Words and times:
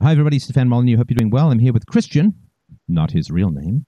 Hi, 0.00 0.12
everybody. 0.12 0.38
Stefan 0.38 0.68
Molyneux. 0.68 0.96
Hope 0.96 1.10
you're 1.10 1.16
doing 1.16 1.28
well. 1.28 1.50
I'm 1.50 1.58
here 1.58 1.72
with 1.72 1.86
Christian, 1.86 2.32
not 2.86 3.10
his 3.10 3.32
real 3.32 3.50
name. 3.50 3.84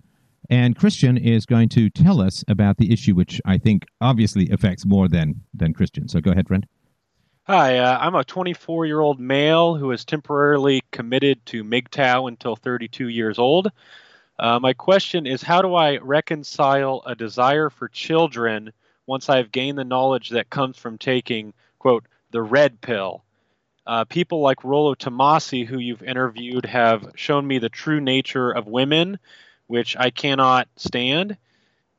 And 0.50 0.74
Christian 0.74 1.16
is 1.16 1.46
going 1.46 1.68
to 1.68 1.88
tell 1.88 2.20
us 2.20 2.42
about 2.48 2.78
the 2.78 2.92
issue, 2.92 3.14
which 3.14 3.40
I 3.44 3.58
think 3.58 3.84
obviously 4.00 4.50
affects 4.50 4.84
more 4.84 5.06
than, 5.06 5.36
than 5.54 5.72
Christian. 5.72 6.08
So 6.08 6.20
go 6.20 6.32
ahead, 6.32 6.48
friend. 6.48 6.66
Hi, 7.44 7.78
uh, 7.78 7.96
I'm 8.00 8.16
a 8.16 8.24
24 8.24 8.86
year 8.86 8.98
old 8.98 9.20
male 9.20 9.76
who 9.76 9.92
is 9.92 10.04
temporarily 10.04 10.82
committed 10.90 11.46
to 11.46 11.62
MGTOW 11.62 12.26
until 12.26 12.56
32 12.56 13.06
years 13.06 13.38
old. 13.38 13.70
Uh, 14.36 14.58
my 14.58 14.72
question 14.72 15.28
is 15.28 15.42
How 15.42 15.62
do 15.62 15.76
I 15.76 15.98
reconcile 15.98 17.04
a 17.06 17.14
desire 17.14 17.70
for 17.70 17.86
children 17.86 18.72
once 19.06 19.28
I've 19.28 19.52
gained 19.52 19.78
the 19.78 19.84
knowledge 19.84 20.30
that 20.30 20.50
comes 20.50 20.76
from 20.76 20.98
taking, 20.98 21.54
quote, 21.78 22.04
the 22.32 22.42
red 22.42 22.80
pill? 22.80 23.22
Uh, 23.86 24.04
people 24.04 24.40
like 24.40 24.62
Rollo 24.62 24.94
Tomassi, 24.94 25.66
who 25.66 25.78
you've 25.78 26.02
interviewed, 26.02 26.66
have 26.66 27.12
shown 27.14 27.46
me 27.46 27.58
the 27.58 27.68
true 27.68 28.00
nature 28.00 28.50
of 28.50 28.66
women, 28.66 29.18
which 29.66 29.96
I 29.96 30.10
cannot 30.10 30.68
stand. 30.76 31.36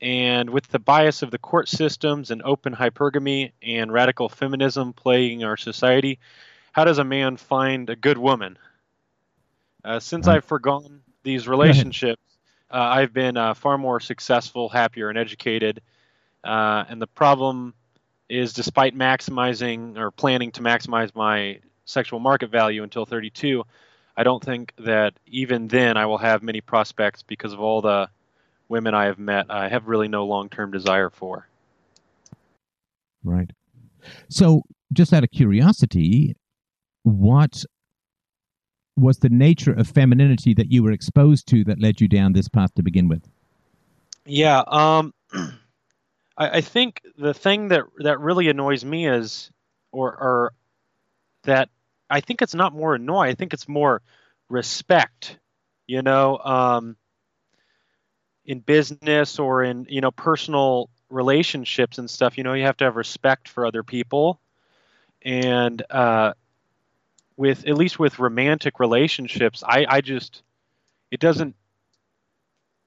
And 0.00 0.50
with 0.50 0.66
the 0.68 0.78
bias 0.78 1.22
of 1.22 1.30
the 1.30 1.38
court 1.38 1.68
systems 1.68 2.30
and 2.30 2.42
open 2.42 2.74
hypergamy 2.74 3.52
and 3.62 3.92
radical 3.92 4.28
feminism 4.28 4.92
plaguing 4.92 5.44
our 5.44 5.56
society, 5.56 6.18
how 6.72 6.84
does 6.84 6.98
a 6.98 7.04
man 7.04 7.36
find 7.36 7.88
a 7.90 7.96
good 7.96 8.18
woman? 8.18 8.58
Uh, 9.84 10.00
since 10.00 10.26
I've 10.26 10.44
forgone 10.44 11.00
these 11.22 11.46
relationships, 11.46 12.22
uh, 12.70 12.78
I've 12.78 13.12
been 13.12 13.36
uh, 13.36 13.54
far 13.54 13.76
more 13.76 14.00
successful, 14.00 14.68
happier, 14.68 15.08
and 15.08 15.18
educated. 15.18 15.82
Uh, 16.42 16.84
and 16.88 17.00
the 17.00 17.06
problem 17.06 17.74
is, 18.28 18.54
despite 18.54 18.96
maximizing 18.96 19.98
or 19.98 20.10
planning 20.10 20.52
to 20.52 20.62
maximize 20.62 21.14
my 21.14 21.60
sexual 21.84 22.20
market 22.20 22.50
value 22.50 22.82
until 22.82 23.06
32, 23.06 23.64
I 24.16 24.22
don't 24.22 24.42
think 24.42 24.72
that 24.78 25.14
even 25.26 25.68
then 25.68 25.96
I 25.96 26.06
will 26.06 26.18
have 26.18 26.42
many 26.42 26.60
prospects 26.60 27.22
because 27.22 27.52
of 27.52 27.60
all 27.60 27.80
the 27.80 28.08
women 28.68 28.94
I 28.94 29.04
have 29.06 29.18
met. 29.18 29.46
I 29.48 29.68
have 29.68 29.86
really 29.88 30.08
no 30.08 30.26
long 30.26 30.48
term 30.48 30.70
desire 30.70 31.10
for. 31.10 31.48
Right. 33.24 33.50
So, 34.28 34.62
just 34.92 35.12
out 35.12 35.24
of 35.24 35.30
curiosity, 35.30 36.34
what 37.04 37.64
was 38.96 39.18
the 39.18 39.28
nature 39.28 39.72
of 39.72 39.88
femininity 39.88 40.54
that 40.54 40.70
you 40.70 40.82
were 40.82 40.92
exposed 40.92 41.46
to 41.48 41.64
that 41.64 41.80
led 41.80 42.00
you 42.00 42.08
down 42.08 42.32
this 42.32 42.48
path 42.48 42.74
to 42.74 42.82
begin 42.82 43.08
with? 43.08 43.26
Yeah, 44.26 44.62
um, 44.66 45.14
I, 45.32 45.58
I, 46.38 46.60
think 46.60 47.02
the 47.16 47.34
thing 47.34 47.68
that 47.68 47.84
that 47.98 48.20
really 48.20 48.48
annoys 48.48 48.84
me 48.84 49.08
is, 49.08 49.50
or, 49.92 50.10
or 50.10 50.52
that 51.44 51.68
I 52.08 52.20
think 52.20 52.42
it's 52.42 52.54
not 52.54 52.74
more 52.74 52.94
annoy. 52.94 53.28
I 53.28 53.34
think 53.34 53.52
it's 53.52 53.68
more 53.68 54.02
respect. 54.48 55.38
You 55.86 56.02
know, 56.02 56.38
um, 56.38 56.96
in 58.44 58.60
business 58.60 59.38
or 59.38 59.62
in 59.62 59.86
you 59.88 60.00
know 60.00 60.10
personal 60.10 60.90
relationships 61.08 61.98
and 61.98 62.08
stuff, 62.08 62.38
you 62.38 62.44
know, 62.44 62.54
you 62.54 62.64
have 62.64 62.76
to 62.78 62.84
have 62.84 62.96
respect 62.96 63.48
for 63.48 63.66
other 63.66 63.82
people, 63.82 64.40
and 65.22 65.82
uh, 65.90 66.32
with 67.36 67.66
at 67.66 67.76
least 67.76 67.98
with 67.98 68.18
romantic 68.18 68.80
relationships, 68.80 69.62
I 69.66 69.86
I 69.88 70.00
just 70.00 70.42
it 71.10 71.20
doesn't 71.20 71.56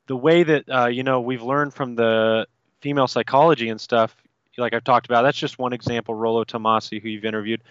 the 0.08 0.16
way 0.16 0.44
that 0.44 0.70
uh, 0.70 0.88
you 0.88 1.04
know 1.04 1.22
we've 1.22 1.44
learned 1.44 1.74
from 1.74 1.96
the 1.96 2.48
female 2.82 3.08
psychology 3.08 3.70
and 3.70 3.82
stuff 3.82 4.16
like 4.58 4.74
I've 4.74 4.84
talked 4.84 5.06
about. 5.08 5.24
That's 5.24 5.38
just 5.38 5.60
one 5.60 5.74
example. 5.74 6.16
Rollo 6.16 6.44
Tomassi, 6.44 7.02
who 7.02 7.10
you've 7.10 7.26
interviewed, 7.26 7.62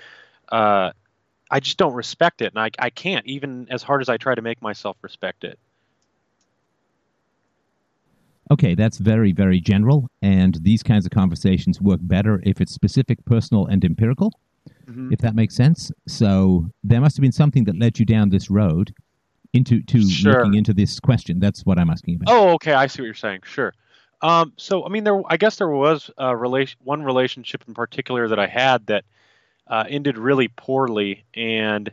uh, 0.50 0.92
I 1.50 1.60
just 1.60 1.76
don't 1.76 1.94
respect 1.94 2.42
it, 2.42 2.52
and 2.54 2.58
I, 2.58 2.70
I 2.78 2.90
can't 2.90 3.26
even 3.26 3.66
as 3.70 3.82
hard 3.82 4.00
as 4.00 4.08
I 4.08 4.16
try 4.16 4.34
to 4.34 4.42
make 4.42 4.60
myself 4.62 4.96
respect 5.02 5.44
it. 5.44 5.58
Okay, 8.50 8.74
that's 8.74 8.98
very, 8.98 9.32
very 9.32 9.60
general, 9.60 10.10
and 10.20 10.58
these 10.62 10.82
kinds 10.82 11.06
of 11.06 11.12
conversations 11.12 11.80
work 11.80 12.00
better 12.02 12.42
if 12.44 12.60
it's 12.60 12.72
specific, 12.72 13.24
personal, 13.24 13.66
and 13.66 13.84
empirical, 13.84 14.32
mm-hmm. 14.86 15.12
if 15.12 15.18
that 15.20 15.34
makes 15.34 15.54
sense. 15.54 15.90
So 16.06 16.68
there 16.82 17.00
must 17.00 17.16
have 17.16 17.22
been 17.22 17.32
something 17.32 17.64
that 17.64 17.78
led 17.78 17.98
you 17.98 18.04
down 18.04 18.28
this 18.28 18.50
road 18.50 18.92
into 19.54 19.80
to 19.82 20.06
sure. 20.08 20.32
looking 20.32 20.54
into 20.54 20.74
this 20.74 21.00
question. 21.00 21.40
That's 21.40 21.64
what 21.64 21.78
I'm 21.78 21.88
asking 21.88 22.16
about. 22.16 22.34
Oh, 22.34 22.50
okay, 22.54 22.72
I 22.72 22.86
see 22.86 23.00
what 23.00 23.06
you're 23.06 23.14
saying. 23.14 23.40
Sure. 23.44 23.72
Um, 24.20 24.52
so, 24.56 24.84
I 24.84 24.88
mean, 24.88 25.04
there, 25.04 25.20
I 25.28 25.36
guess 25.36 25.56
there 25.56 25.68
was 25.68 26.10
a 26.18 26.36
relation, 26.36 26.78
one 26.82 27.02
relationship 27.02 27.62
in 27.66 27.74
particular 27.74 28.28
that 28.28 28.38
I 28.38 28.46
had 28.46 28.86
that 28.86 29.04
uh, 29.66 29.84
ended 29.88 30.18
really 30.18 30.48
poorly, 30.48 31.24
and 31.34 31.92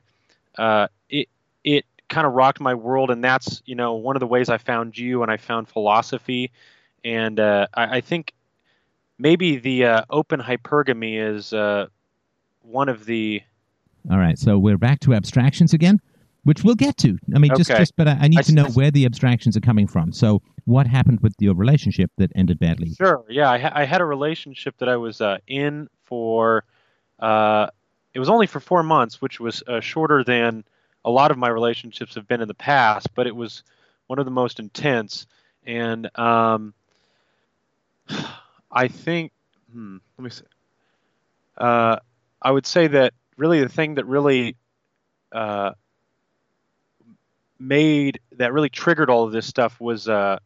uh, 0.57 0.87
it 1.09 1.27
it 1.63 1.85
kind 2.09 2.27
of 2.27 2.33
rocked 2.33 2.59
my 2.59 2.73
world. 2.73 3.11
And 3.11 3.23
that's 3.23 3.61
you 3.65 3.75
know 3.75 3.93
one 3.93 4.15
of 4.15 4.19
the 4.19 4.27
ways 4.27 4.49
I 4.49 4.57
found 4.57 4.97
you 4.97 5.23
and 5.23 5.31
I 5.31 5.37
found 5.37 5.67
philosophy, 5.67 6.51
and 7.03 7.39
uh, 7.39 7.67
I, 7.73 7.97
I, 7.97 8.01
think 8.01 8.33
maybe 9.17 9.57
the 9.57 9.85
uh, 9.85 10.01
open 10.09 10.39
hypergamy 10.39 11.19
is 11.19 11.53
uh, 11.53 11.87
one 12.61 12.89
of 12.89 13.05
the. 13.05 13.41
All 14.09 14.17
right, 14.17 14.37
so 14.37 14.57
we're 14.57 14.79
back 14.79 14.99
to 15.01 15.13
abstractions 15.13 15.73
again, 15.73 16.01
which 16.43 16.63
we'll 16.63 16.75
get 16.75 16.97
to. 16.97 17.19
I 17.35 17.39
mean, 17.39 17.51
okay. 17.51 17.59
just 17.59 17.69
just, 17.69 17.95
but 17.95 18.07
I, 18.07 18.17
I 18.21 18.27
need 18.27 18.39
I, 18.39 18.43
to 18.43 18.53
know 18.53 18.65
where 18.69 18.91
the 18.91 19.05
abstractions 19.05 19.55
are 19.55 19.61
coming 19.61 19.87
from. 19.87 20.11
So, 20.11 20.41
what 20.65 20.87
happened 20.87 21.19
with 21.21 21.35
your 21.39 21.53
relationship 21.53 22.11
that 22.17 22.31
ended 22.35 22.59
badly? 22.59 22.93
Sure. 22.95 23.23
Yeah, 23.29 23.49
I, 23.49 23.59
ha- 23.59 23.71
I 23.73 23.85
had 23.85 24.01
a 24.01 24.05
relationship 24.05 24.77
that 24.79 24.89
I 24.89 24.97
was 24.97 25.21
uh, 25.21 25.37
in 25.47 25.87
for 26.03 26.65
uh, 27.21 27.67
it 28.13 28.19
was 28.19 28.29
only 28.29 28.47
for 28.47 28.59
four 28.59 28.83
months, 28.83 29.21
which 29.21 29.39
was 29.39 29.63
uh, 29.67 29.79
shorter 29.79 30.23
than 30.23 30.63
a 31.05 31.09
lot 31.09 31.31
of 31.31 31.37
my 31.37 31.49
relationships 31.49 32.15
have 32.15 32.27
been 32.27 32.41
in 32.41 32.47
the 32.47 32.53
past, 32.53 33.13
but 33.15 33.27
it 33.27 33.35
was 33.35 33.63
one 34.07 34.19
of 34.19 34.25
the 34.25 34.31
most 34.31 34.59
intense. 34.59 35.27
And 35.65 36.09
um, 36.17 36.73
I 38.71 38.87
think, 38.87 39.31
hmm, 39.71 39.97
let 40.17 40.23
me 40.23 40.29
see. 40.29 40.43
Uh, 41.57 41.97
I 42.41 42.51
would 42.51 42.65
say 42.65 42.87
that 42.87 43.13
really 43.37 43.61
the 43.61 43.69
thing 43.69 43.95
that 43.95 44.05
really 44.05 44.55
uh, 45.31 45.71
made 47.59 48.19
that 48.33 48.53
really 48.53 48.69
triggered 48.69 49.09
all 49.09 49.23
of 49.23 49.31
this 49.31 49.45
stuff 49.45 49.79
was 49.79 50.09
uh, 50.09 50.39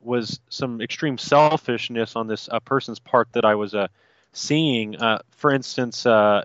was 0.00 0.40
some 0.48 0.80
extreme 0.80 1.18
selfishness 1.18 2.16
on 2.16 2.26
this 2.26 2.48
uh, 2.50 2.60
person's 2.60 2.98
part 2.98 3.28
that 3.32 3.44
I 3.44 3.54
was 3.54 3.74
uh, 3.74 3.88
seeing. 4.32 4.96
Uh, 4.96 5.18
for 5.30 5.52
instance, 5.52 6.06
uh, 6.06 6.44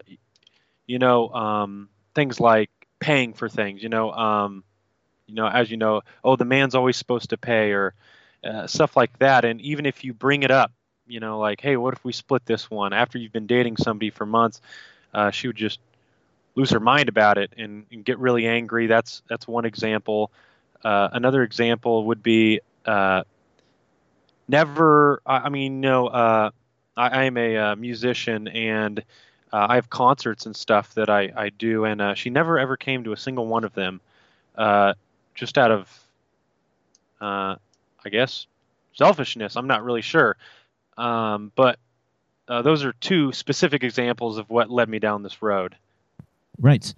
you 0.87 0.99
know, 0.99 1.29
um, 1.29 1.89
things 2.15 2.39
like 2.39 2.69
paying 2.99 3.33
for 3.33 3.49
things. 3.49 3.81
You 3.83 3.89
know, 3.89 4.11
um, 4.11 4.63
you 5.27 5.35
know, 5.35 5.47
as 5.47 5.71
you 5.71 5.77
know, 5.77 6.01
oh, 6.23 6.35
the 6.35 6.45
man's 6.45 6.75
always 6.75 6.97
supposed 6.97 7.29
to 7.31 7.37
pay, 7.37 7.71
or 7.71 7.93
uh, 8.43 8.67
stuff 8.67 8.95
like 8.97 9.17
that. 9.19 9.45
And 9.45 9.61
even 9.61 9.85
if 9.85 10.03
you 10.03 10.13
bring 10.13 10.43
it 10.43 10.51
up, 10.51 10.71
you 11.07 11.19
know, 11.19 11.39
like, 11.39 11.61
hey, 11.61 11.77
what 11.77 11.93
if 11.93 12.03
we 12.03 12.13
split 12.13 12.45
this 12.45 12.69
one? 12.69 12.93
After 12.93 13.17
you've 13.17 13.33
been 13.33 13.47
dating 13.47 13.77
somebody 13.77 14.09
for 14.09 14.25
months, 14.25 14.61
uh, 15.13 15.31
she 15.31 15.47
would 15.47 15.55
just 15.55 15.79
lose 16.55 16.69
her 16.69 16.79
mind 16.79 17.09
about 17.09 17.37
it 17.37 17.51
and, 17.57 17.85
and, 17.91 18.05
get 18.05 18.19
really 18.19 18.47
angry. 18.47 18.87
That's 18.87 19.21
that's 19.27 19.47
one 19.47 19.65
example. 19.65 20.31
Uh, 20.83 21.09
another 21.13 21.43
example 21.43 22.05
would 22.05 22.21
be 22.21 22.61
uh, 22.85 23.23
never. 24.47 25.21
I, 25.25 25.49
mean, 25.49 25.75
you 25.75 25.89
know, 25.89 26.07
uh, 26.07 26.51
I, 26.97 27.07
I 27.07 27.23
am 27.25 27.37
a 27.37 27.57
uh, 27.57 27.75
musician 27.75 28.47
and 28.47 29.03
uh, 29.51 29.67
I 29.69 29.75
have 29.75 29.89
concerts 29.89 30.45
and 30.47 30.55
stuff 30.55 30.95
that 30.95 31.09
I, 31.09 31.31
I 31.35 31.49
do, 31.49 31.85
and 31.85 32.01
uh, 32.01 32.13
she 32.15 32.31
never 32.31 32.57
ever 32.57 32.75
came 32.75 33.03
to 33.03 33.13
a 33.13 33.17
single 33.17 33.45
one 33.45 33.63
of 33.63 33.73
them, 33.75 34.01
uh, 34.57 34.95
just 35.35 35.59
out 35.59 35.69
of, 35.71 36.07
uh, 37.21 37.55
I 38.03 38.09
guess, 38.09 38.47
selfishness. 38.93 39.55
I'm 39.55 39.67
not 39.67 39.83
really 39.83 40.01
sure, 40.01 40.35
um, 40.97 41.51
but 41.55 41.77
uh, 42.47 42.63
those 42.63 42.83
are 42.83 42.93
two 42.93 43.31
specific 43.31 43.83
examples 43.83 44.39
of 44.39 44.49
what 44.49 44.71
led 44.71 44.89
me 44.89 44.97
down 44.97 45.21
this 45.21 45.43
road. 45.43 45.75
Right. 46.59 46.93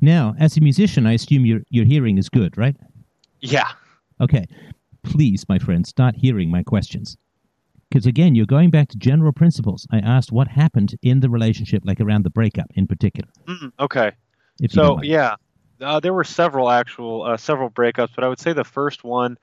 Now, 0.00 0.34
as 0.40 0.56
a 0.56 0.60
musician, 0.60 1.06
I 1.06 1.12
assume 1.12 1.46
your 1.46 1.60
your 1.70 1.84
hearing 1.84 2.18
is 2.18 2.28
good, 2.28 2.58
right? 2.58 2.76
Yeah. 3.40 3.70
Okay. 4.20 4.46
Please, 5.04 5.48
my 5.48 5.60
friend, 5.60 5.86
start 5.86 6.16
hearing 6.16 6.50
my 6.50 6.64
questions. 6.64 7.16
Because 7.88 8.06
again, 8.06 8.34
you're 8.34 8.46
going 8.46 8.70
back 8.70 8.88
to 8.88 8.98
general 8.98 9.32
principles. 9.32 9.86
I 9.90 9.98
asked 9.98 10.32
what 10.32 10.48
happened 10.48 10.96
in 11.02 11.20
the 11.20 11.30
relationship, 11.30 11.82
like 11.84 12.00
around 12.00 12.24
the 12.24 12.30
breakup 12.30 12.66
in 12.74 12.86
particular. 12.86 13.28
Mm, 13.46 13.72
okay. 13.78 14.12
If 14.60 14.72
so 14.72 15.00
yeah, 15.02 15.36
uh, 15.80 16.00
there 16.00 16.12
were 16.12 16.24
several 16.24 16.70
actual 16.70 17.22
uh, 17.22 17.36
several 17.36 17.70
breakups, 17.70 18.10
but 18.14 18.24
I 18.24 18.28
would 18.28 18.40
say 18.40 18.52
the 18.52 18.64
first 18.64 19.04
one 19.04 19.38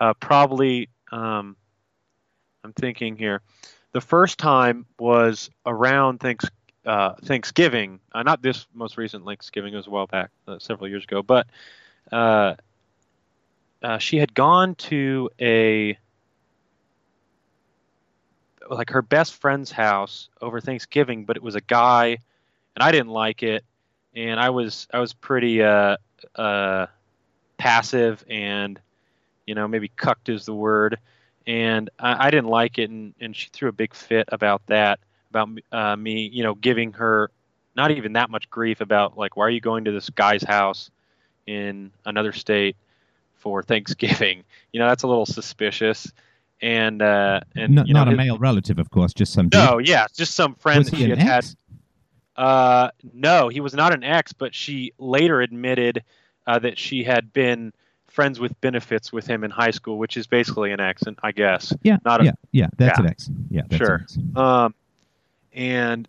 uh, 0.00 0.14
probably. 0.14 0.88
Um, 1.10 1.56
I'm 2.64 2.72
thinking 2.72 3.16
here. 3.16 3.40
The 3.92 4.00
first 4.00 4.38
time 4.38 4.84
was 4.98 5.48
around 5.64 6.18
thanks, 6.20 6.44
uh, 6.84 7.14
Thanksgiving. 7.24 8.00
Uh, 8.12 8.22
not 8.22 8.42
this 8.42 8.66
most 8.74 8.98
recent 8.98 9.24
Thanksgiving; 9.24 9.72
it 9.72 9.76
was 9.76 9.86
a 9.86 9.90
while 9.90 10.06
back, 10.06 10.30
uh, 10.46 10.58
several 10.58 10.88
years 10.88 11.04
ago. 11.04 11.22
But 11.22 11.46
she 14.00 14.18
had 14.18 14.34
gone 14.34 14.74
to 14.74 15.30
a 15.40 15.96
like 18.70 18.90
her 18.90 19.02
best 19.02 19.34
friend's 19.34 19.70
house 19.70 20.28
over 20.40 20.60
Thanksgiving, 20.60 21.24
but 21.24 21.36
it 21.36 21.42
was 21.42 21.54
a 21.54 21.60
guy, 21.60 22.06
and 22.08 22.82
I 22.82 22.92
didn't 22.92 23.10
like 23.10 23.42
it, 23.42 23.64
and 24.14 24.38
I 24.38 24.50
was 24.50 24.86
I 24.92 25.00
was 25.00 25.12
pretty 25.12 25.62
uh, 25.62 25.96
uh, 26.34 26.86
passive 27.56 28.24
and 28.28 28.80
you 29.46 29.54
know 29.54 29.68
maybe 29.68 29.88
cucked 29.88 30.28
is 30.28 30.46
the 30.46 30.54
word. 30.54 30.98
And 31.46 31.88
I, 31.98 32.26
I, 32.26 32.30
didn't 32.30 32.50
like 32.50 32.78
it 32.78 32.90
and, 32.90 33.14
and 33.20 33.34
she 33.34 33.48
threw 33.48 33.70
a 33.70 33.72
big 33.72 33.94
fit 33.94 34.28
about 34.30 34.66
that 34.66 35.00
about 35.30 35.48
uh, 35.72 35.96
me 35.96 36.28
you 36.28 36.42
know 36.42 36.54
giving 36.54 36.92
her 36.92 37.30
not 37.74 37.90
even 37.90 38.14
that 38.14 38.28
much 38.28 38.50
grief 38.50 38.82
about 38.82 39.16
like 39.16 39.36
why 39.36 39.46
are 39.46 39.50
you 39.50 39.60
going 39.60 39.84
to 39.84 39.92
this 39.92 40.10
guy's 40.10 40.42
house 40.42 40.90
in 41.46 41.90
another 42.04 42.32
state 42.32 42.76
for 43.36 43.62
Thanksgiving? 43.62 44.44
You 44.70 44.80
know 44.80 44.88
that's 44.88 45.02
a 45.02 45.08
little 45.08 45.24
suspicious 45.24 46.12
and 46.60 47.02
uh 47.02 47.40
and 47.54 47.74
not, 47.74 47.86
you 47.86 47.94
know, 47.94 48.00
not 48.00 48.08
a 48.08 48.10
his, 48.10 48.18
male 48.18 48.38
relative 48.38 48.78
of 48.78 48.90
course 48.90 49.14
just 49.14 49.32
some 49.32 49.48
no 49.52 49.78
yeah 49.78 50.06
just 50.14 50.34
some 50.34 50.54
friend 50.56 50.78
was 50.78 50.90
that 50.90 50.96
he 50.96 51.04
she 51.04 51.10
an 51.12 51.18
had 51.18 51.38
ex? 51.38 51.48
had 51.48 51.56
uh, 52.38 52.90
no, 53.12 53.48
he 53.48 53.60
was 53.60 53.74
not 53.74 53.92
an 53.92 54.04
ex, 54.04 54.32
but 54.32 54.54
she 54.54 54.92
later 54.96 55.40
admitted 55.40 56.04
uh, 56.46 56.58
that 56.60 56.78
she 56.78 57.02
had 57.02 57.32
been 57.32 57.72
friends 58.06 58.38
with 58.38 58.58
benefits 58.60 59.12
with 59.12 59.26
him 59.26 59.42
in 59.42 59.50
high 59.50 59.72
school, 59.72 59.98
which 59.98 60.16
is 60.16 60.28
basically 60.28 60.70
an 60.70 60.78
ex, 60.78 61.02
I 61.22 61.32
guess. 61.32 61.74
Yeah, 61.82 61.98
not 62.04 62.20
a, 62.20 62.24
yeah, 62.24 62.32
yeah. 62.52 62.68
That's 62.76 62.98
yeah. 62.98 63.04
an 63.04 63.10
ex. 63.10 63.30
Yeah, 63.50 63.62
that's 63.68 63.76
sure. 63.76 64.06
An. 64.14 64.36
Um, 64.36 64.74
and 65.52 66.08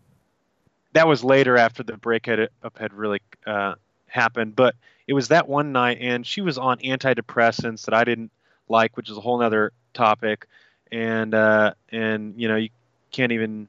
that 0.94 1.08
was 1.08 1.24
later 1.24 1.58
after 1.58 1.82
the 1.82 1.98
breakup 1.98 2.50
had 2.78 2.94
really 2.94 3.22
uh, 3.48 3.74
happened, 4.08 4.56
but 4.56 4.76
it 5.08 5.14
was 5.14 5.30
that 5.30 5.50
one 5.50 5.72
night, 5.72 5.98
and 6.00 6.26
she 6.26 6.42
was 6.42 6.60
on 6.60 6.78
antidepressants 6.78 7.86
that 7.86 7.96
I 7.96 8.04
didn't 8.04 8.32
like, 8.68 8.98
which 8.98 9.10
is 9.10 9.18
a 9.18 9.22
whole 9.22 9.42
other 9.42 9.74
topic, 9.94 10.48
and 10.92 11.34
uh, 11.34 11.74
and 11.92 12.34
you 12.38 12.48
know 12.48 12.56
you 12.56 12.70
can't 13.12 13.32
even 13.32 13.68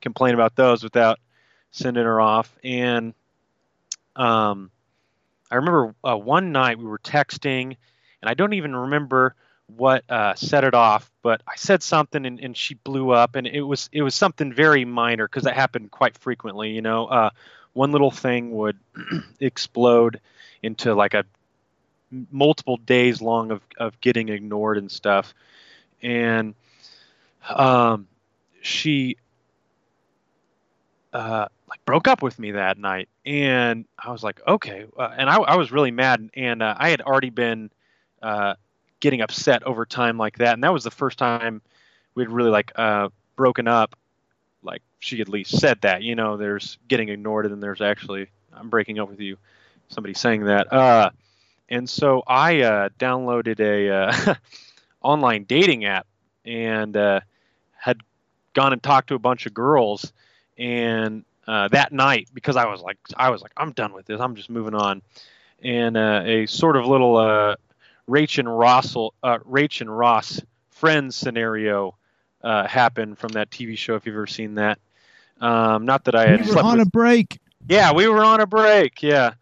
complain 0.00 0.34
about 0.34 0.56
those 0.56 0.82
without 0.82 1.18
sending 1.70 2.04
her 2.04 2.20
off. 2.20 2.54
And 2.64 3.14
um, 4.16 4.70
I 5.50 5.56
remember 5.56 5.94
uh, 6.04 6.16
one 6.16 6.52
night 6.52 6.78
we 6.78 6.84
were 6.84 6.98
texting, 6.98 7.76
and 8.22 8.30
I 8.30 8.34
don't 8.34 8.54
even 8.54 8.74
remember 8.74 9.34
what 9.76 10.04
uh, 10.10 10.34
set 10.34 10.64
it 10.64 10.74
off, 10.74 11.10
but 11.22 11.42
I 11.46 11.54
said 11.56 11.82
something 11.82 12.26
and, 12.26 12.40
and 12.40 12.56
she 12.56 12.74
blew 12.74 13.10
up, 13.10 13.36
and 13.36 13.46
it 13.46 13.62
was 13.62 13.88
it 13.92 14.02
was 14.02 14.14
something 14.14 14.52
very 14.52 14.84
minor 14.84 15.26
because 15.26 15.44
that 15.44 15.54
happened 15.54 15.90
quite 15.90 16.18
frequently. 16.18 16.70
You 16.70 16.82
know, 16.82 17.06
uh, 17.06 17.30
one 17.72 17.92
little 17.92 18.10
thing 18.10 18.52
would 18.52 18.78
explode 19.40 20.20
into 20.62 20.94
like 20.94 21.14
a 21.14 21.24
multiple 22.30 22.76
days 22.76 23.22
long 23.22 23.50
of, 23.50 23.62
of 23.76 24.00
getting 24.00 24.28
ignored 24.28 24.78
and 24.78 24.90
stuff, 24.90 25.32
and 26.02 26.54
um, 27.48 28.06
she 28.62 29.16
uh, 31.12 31.46
like 31.68 31.84
broke 31.84 32.08
up 32.08 32.22
with 32.22 32.38
me 32.38 32.52
that 32.52 32.78
night, 32.78 33.08
and 33.24 33.84
I 33.98 34.12
was 34.12 34.22
like, 34.22 34.40
okay, 34.46 34.86
uh, 34.98 35.10
and 35.16 35.28
I, 35.28 35.36
I, 35.36 35.56
was 35.56 35.72
really 35.72 35.90
mad, 35.90 36.30
and, 36.34 36.62
uh, 36.62 36.74
I 36.78 36.90
had 36.90 37.00
already 37.00 37.30
been 37.30 37.70
uh, 38.22 38.54
getting 39.00 39.20
upset 39.20 39.62
over 39.64 39.86
time 39.86 40.18
like 40.18 40.38
that, 40.38 40.54
and 40.54 40.64
that 40.64 40.72
was 40.72 40.84
the 40.84 40.90
first 40.90 41.18
time 41.18 41.62
we'd 42.14 42.28
really 42.28 42.50
like 42.50 42.72
uh, 42.76 43.08
broken 43.36 43.66
up. 43.66 43.96
Like 44.62 44.82
she 44.98 45.20
at 45.20 45.28
least 45.28 45.58
said 45.58 45.80
that, 45.82 46.02
you 46.02 46.14
know, 46.14 46.36
there's 46.36 46.78
getting 46.86 47.08
ignored, 47.08 47.46
and 47.46 47.54
then 47.54 47.60
there's 47.60 47.80
actually 47.80 48.28
I'm 48.52 48.68
breaking 48.68 48.98
up 48.98 49.08
with 49.08 49.20
you. 49.20 49.36
Somebody 49.88 50.14
saying 50.14 50.44
that, 50.44 50.72
uh, 50.72 51.10
and 51.68 51.88
so 51.88 52.22
I 52.26 52.90
downloaded 52.98 53.58
a 53.58 54.38
online 55.02 55.44
dating 55.44 55.84
app 55.84 56.06
and 56.44 56.94
had 56.94 58.00
gone 58.54 58.72
and 58.72 58.82
talked 58.82 59.08
to 59.08 59.14
a 59.14 59.18
bunch 59.18 59.46
of 59.46 59.54
girls. 59.54 60.12
And 60.58 61.24
uh, 61.46 61.68
that 61.68 61.92
night 61.92 62.28
because 62.32 62.56
I 62.56 62.66
was 62.66 62.80
like 62.80 62.98
I 63.16 63.30
was 63.30 63.42
like 63.42 63.52
I'm 63.56 63.72
done 63.72 63.92
with 63.92 64.06
this. 64.06 64.20
I'm 64.20 64.36
just 64.36 64.50
moving 64.50 64.74
on. 64.74 65.02
And 65.62 65.96
uh, 65.96 66.22
a 66.24 66.46
sort 66.46 66.76
of 66.76 66.86
little 66.86 67.16
uh, 67.16 67.56
Rach 68.08 68.38
and 68.38 68.58
Ross 68.58 68.94
uh, 68.96 69.38
Rach 69.38 69.80
and 69.80 69.96
Ross 69.96 70.40
friends 70.70 71.16
scenario 71.16 71.96
uh, 72.42 72.66
happened 72.66 73.18
from 73.18 73.32
that 73.32 73.50
TV 73.50 73.76
show 73.76 73.96
if 73.96 74.06
you've 74.06 74.14
ever 74.14 74.26
seen 74.26 74.54
that. 74.54 74.78
Um, 75.40 75.86
not 75.86 76.04
that 76.04 76.14
I 76.14 76.26
had 76.26 76.46
we 76.46 76.54
were 76.54 76.60
on 76.60 76.78
with, 76.78 76.86
a 76.86 76.90
break. 76.90 77.40
Yeah 77.68 77.92
we 77.92 78.06
were 78.06 78.22
on 78.22 78.40
a 78.40 78.46
break. 78.46 79.02
Yeah. 79.02 79.32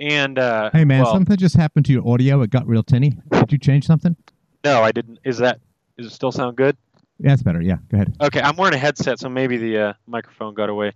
And 0.00 0.38
uh, 0.38 0.70
hey 0.72 0.84
man 0.84 1.02
well, 1.02 1.12
something 1.12 1.36
just 1.36 1.56
happened 1.56 1.84
to 1.86 1.92
your 1.92 2.08
audio. 2.08 2.40
It 2.42 2.50
got 2.50 2.66
real 2.66 2.84
tinny. 2.84 3.18
Did 3.32 3.52
you 3.52 3.58
change 3.58 3.84
something 3.84 4.16
no 4.64 4.82
I 4.82 4.92
didn't 4.92 5.18
is 5.24 5.38
that 5.38 5.60
does 5.96 6.06
it 6.06 6.10
still 6.10 6.32
sound 6.32 6.56
good 6.56 6.76
yeah, 7.20 7.32
it's 7.32 7.42
better. 7.42 7.60
Yeah, 7.60 7.78
go 7.90 7.96
ahead. 7.96 8.16
Okay, 8.20 8.40
I'm 8.40 8.56
wearing 8.56 8.74
a 8.74 8.78
headset, 8.78 9.18
so 9.18 9.28
maybe 9.28 9.56
the 9.56 9.78
uh, 9.78 9.92
microphone 10.06 10.54
got 10.54 10.68
away. 10.68 10.92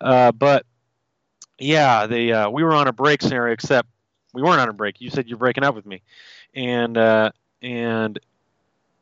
Uh, 0.00 0.30
but 0.30 0.64
yeah, 1.58 2.06
the 2.06 2.32
uh, 2.32 2.50
we 2.50 2.62
were 2.62 2.74
on 2.74 2.86
a 2.86 2.92
break 2.92 3.22
scenario, 3.22 3.52
except 3.52 3.88
we 4.32 4.42
weren't 4.42 4.60
on 4.60 4.68
a 4.68 4.72
break. 4.72 5.00
You 5.00 5.10
said 5.10 5.28
you're 5.28 5.38
breaking 5.38 5.64
up 5.64 5.74
with 5.74 5.84
me, 5.84 6.02
and 6.54 6.96
uh, 6.96 7.32
and 7.60 8.18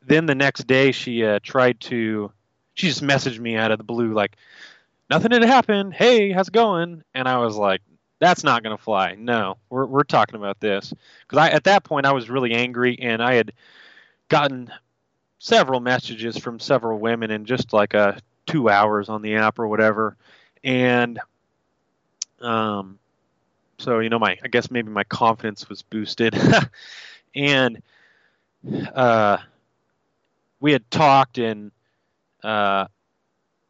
then 0.01 0.25
the 0.25 0.33
next 0.33 0.65
day 0.65 0.91
she 0.91 1.23
uh, 1.23 1.39
tried 1.43 1.79
to. 1.81 2.31
She 2.73 2.87
just 2.87 3.03
messaged 3.03 3.39
me 3.39 3.55
out 3.55 3.71
of 3.71 3.77
the 3.77 3.83
blue, 3.83 4.13
like 4.13 4.35
nothing 5.09 5.31
had 5.31 5.43
happened. 5.43 5.93
Hey, 5.93 6.31
how's 6.31 6.47
it 6.47 6.53
going? 6.53 7.03
And 7.13 7.27
I 7.27 7.37
was 7.37 7.55
like, 7.55 7.81
that's 8.19 8.43
not 8.43 8.63
gonna 8.63 8.77
fly. 8.77 9.15
No, 9.17 9.57
we're 9.69 9.85
we're 9.85 10.03
talking 10.03 10.35
about 10.35 10.59
this. 10.59 10.93
Because 11.21 11.37
I 11.37 11.49
at 11.49 11.65
that 11.65 11.83
point 11.83 12.05
I 12.05 12.13
was 12.13 12.29
really 12.29 12.53
angry 12.53 12.97
and 12.99 13.21
I 13.21 13.35
had 13.35 13.53
gotten 14.29 14.71
several 15.39 15.79
messages 15.79 16.37
from 16.37 16.59
several 16.59 16.99
women 16.99 17.31
in 17.31 17.45
just 17.45 17.73
like 17.73 17.93
a 17.93 18.19
two 18.47 18.69
hours 18.69 19.09
on 19.09 19.21
the 19.21 19.35
app 19.35 19.59
or 19.59 19.67
whatever. 19.67 20.17
And 20.63 21.19
um 22.41 22.99
so 23.79 23.99
you 23.99 24.09
know 24.09 24.19
my 24.19 24.37
i 24.43 24.47
guess 24.47 24.71
maybe 24.71 24.89
my 24.89 25.03
confidence 25.05 25.69
was 25.69 25.83
boosted. 25.83 26.35
And 27.35 27.81
uh 28.95 29.37
we 30.59 30.71
had 30.71 30.89
talked 30.91 31.37
and 31.37 31.71
uh 32.43 32.85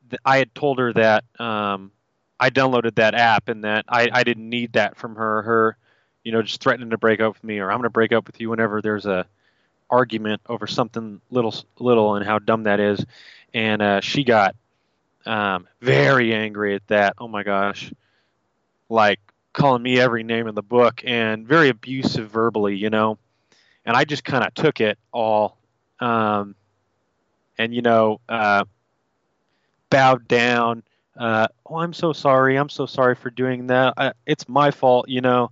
th- 0.10 0.20
i 0.26 0.38
had 0.38 0.54
told 0.56 0.80
her 0.80 0.94
that 0.94 1.26
um 1.40 1.92
i 2.40 2.50
downloaded 2.50 2.96
that 2.96 3.16
app 3.16 3.50
and 3.50 3.64
that 3.64 3.86
i 3.90 4.10
i 4.14 4.24
didn't 4.24 4.50
need 4.50 4.74
that 4.74 4.98
from 4.98 5.16
her. 5.16 5.42
Her 5.44 5.78
you 6.24 6.32
know 6.32 6.42
just 6.42 6.62
threatening 6.62 6.90
to 6.92 6.98
break 6.98 7.20
up 7.20 7.34
with 7.34 7.44
me 7.44 7.60
or 7.60 7.72
i'm 7.72 7.78
going 7.78 7.84
to 7.84 7.90
break 7.90 8.12
up 8.12 8.28
with 8.28 8.40
you 8.40 8.50
whenever 8.50 8.82
there's 8.82 9.06
a 9.06 9.26
argument 9.90 10.42
over 10.48 10.68
something 10.68 11.22
little 11.30 11.54
little 11.80 12.16
and 12.16 12.26
how 12.26 12.40
dumb 12.40 12.64
that 12.64 12.80
is. 12.80 13.06
And 13.54 13.82
uh, 13.82 14.02
she 14.02 14.24
got 14.24 14.56
um, 15.26 15.68
very 15.82 16.34
angry 16.34 16.76
at 16.76 16.88
that. 16.88 17.16
Oh 17.18 17.28
my 17.28 17.44
gosh. 17.44 17.92
Like 18.90 19.20
calling 19.54 19.82
me 19.82 20.00
every 20.00 20.24
name 20.24 20.48
in 20.48 20.56
the 20.56 20.62
book 20.62 21.02
and 21.06 21.48
very 21.48 21.70
abusive 21.70 22.30
verbally 22.30 22.76
you 22.76 22.90
know? 22.90 23.18
And 23.86 23.96
i 23.96 24.04
just 24.04 24.24
kind 24.26 24.44
of 24.44 24.54
took 24.54 24.82
it 24.82 25.00
all 25.14 25.58
um, 26.00 26.56
and 27.58 27.74
you 27.74 27.82
know 27.82 28.20
uh, 28.30 28.66
bowed 29.90 30.28
down 30.28 30.84
uh, 31.18 31.48
oh 31.66 31.78
i'm 31.78 31.94
so 31.94 32.14
sorry 32.14 32.56
i'm 32.58 32.70
so 32.70 32.86
sorry 32.86 33.16
for 33.16 33.30
doing 33.30 33.68
that 33.68 33.94
I, 33.98 34.14
it's 34.26 34.48
my 34.48 34.72
fault 34.72 35.10
you 35.10 35.22
know 35.22 35.52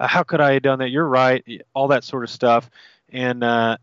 uh, 0.00 0.06
how 0.08 0.22
could 0.22 0.40
i 0.40 0.54
have 0.54 0.62
done 0.62 0.78
that 0.80 0.90
you're 0.90 1.06
right 1.06 1.44
all 1.74 1.88
that 1.88 2.04
sort 2.04 2.24
of 2.24 2.30
stuff 2.30 2.70
and 3.10 3.44
uh, 3.44 3.76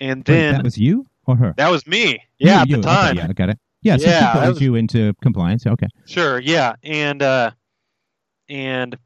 and 0.00 0.24
then 0.24 0.52
Wait, 0.52 0.56
that 0.58 0.64
was 0.64 0.78
you 0.78 1.06
or 1.26 1.36
her? 1.36 1.54
that 1.56 1.70
was 1.70 1.86
me. 1.86 2.22
Yeah, 2.38 2.56
you, 2.56 2.60
at 2.62 2.68
you. 2.68 2.76
the 2.76 2.82
time. 2.82 3.10
Okay, 3.10 3.18
yeah, 3.18 3.26
I 3.28 3.32
got 3.32 3.48
it. 3.50 3.58
Yeah, 3.82 3.96
so 3.96 4.06
Yeah, 4.08 4.42
she 4.42 4.48
was- 4.48 4.60
you 4.60 4.74
into 4.74 5.14
compliance. 5.22 5.66
Okay. 5.66 5.86
Sure. 6.06 6.40
Yeah, 6.40 6.74
and 6.82 7.22
uh, 7.22 7.52
and 8.48 8.96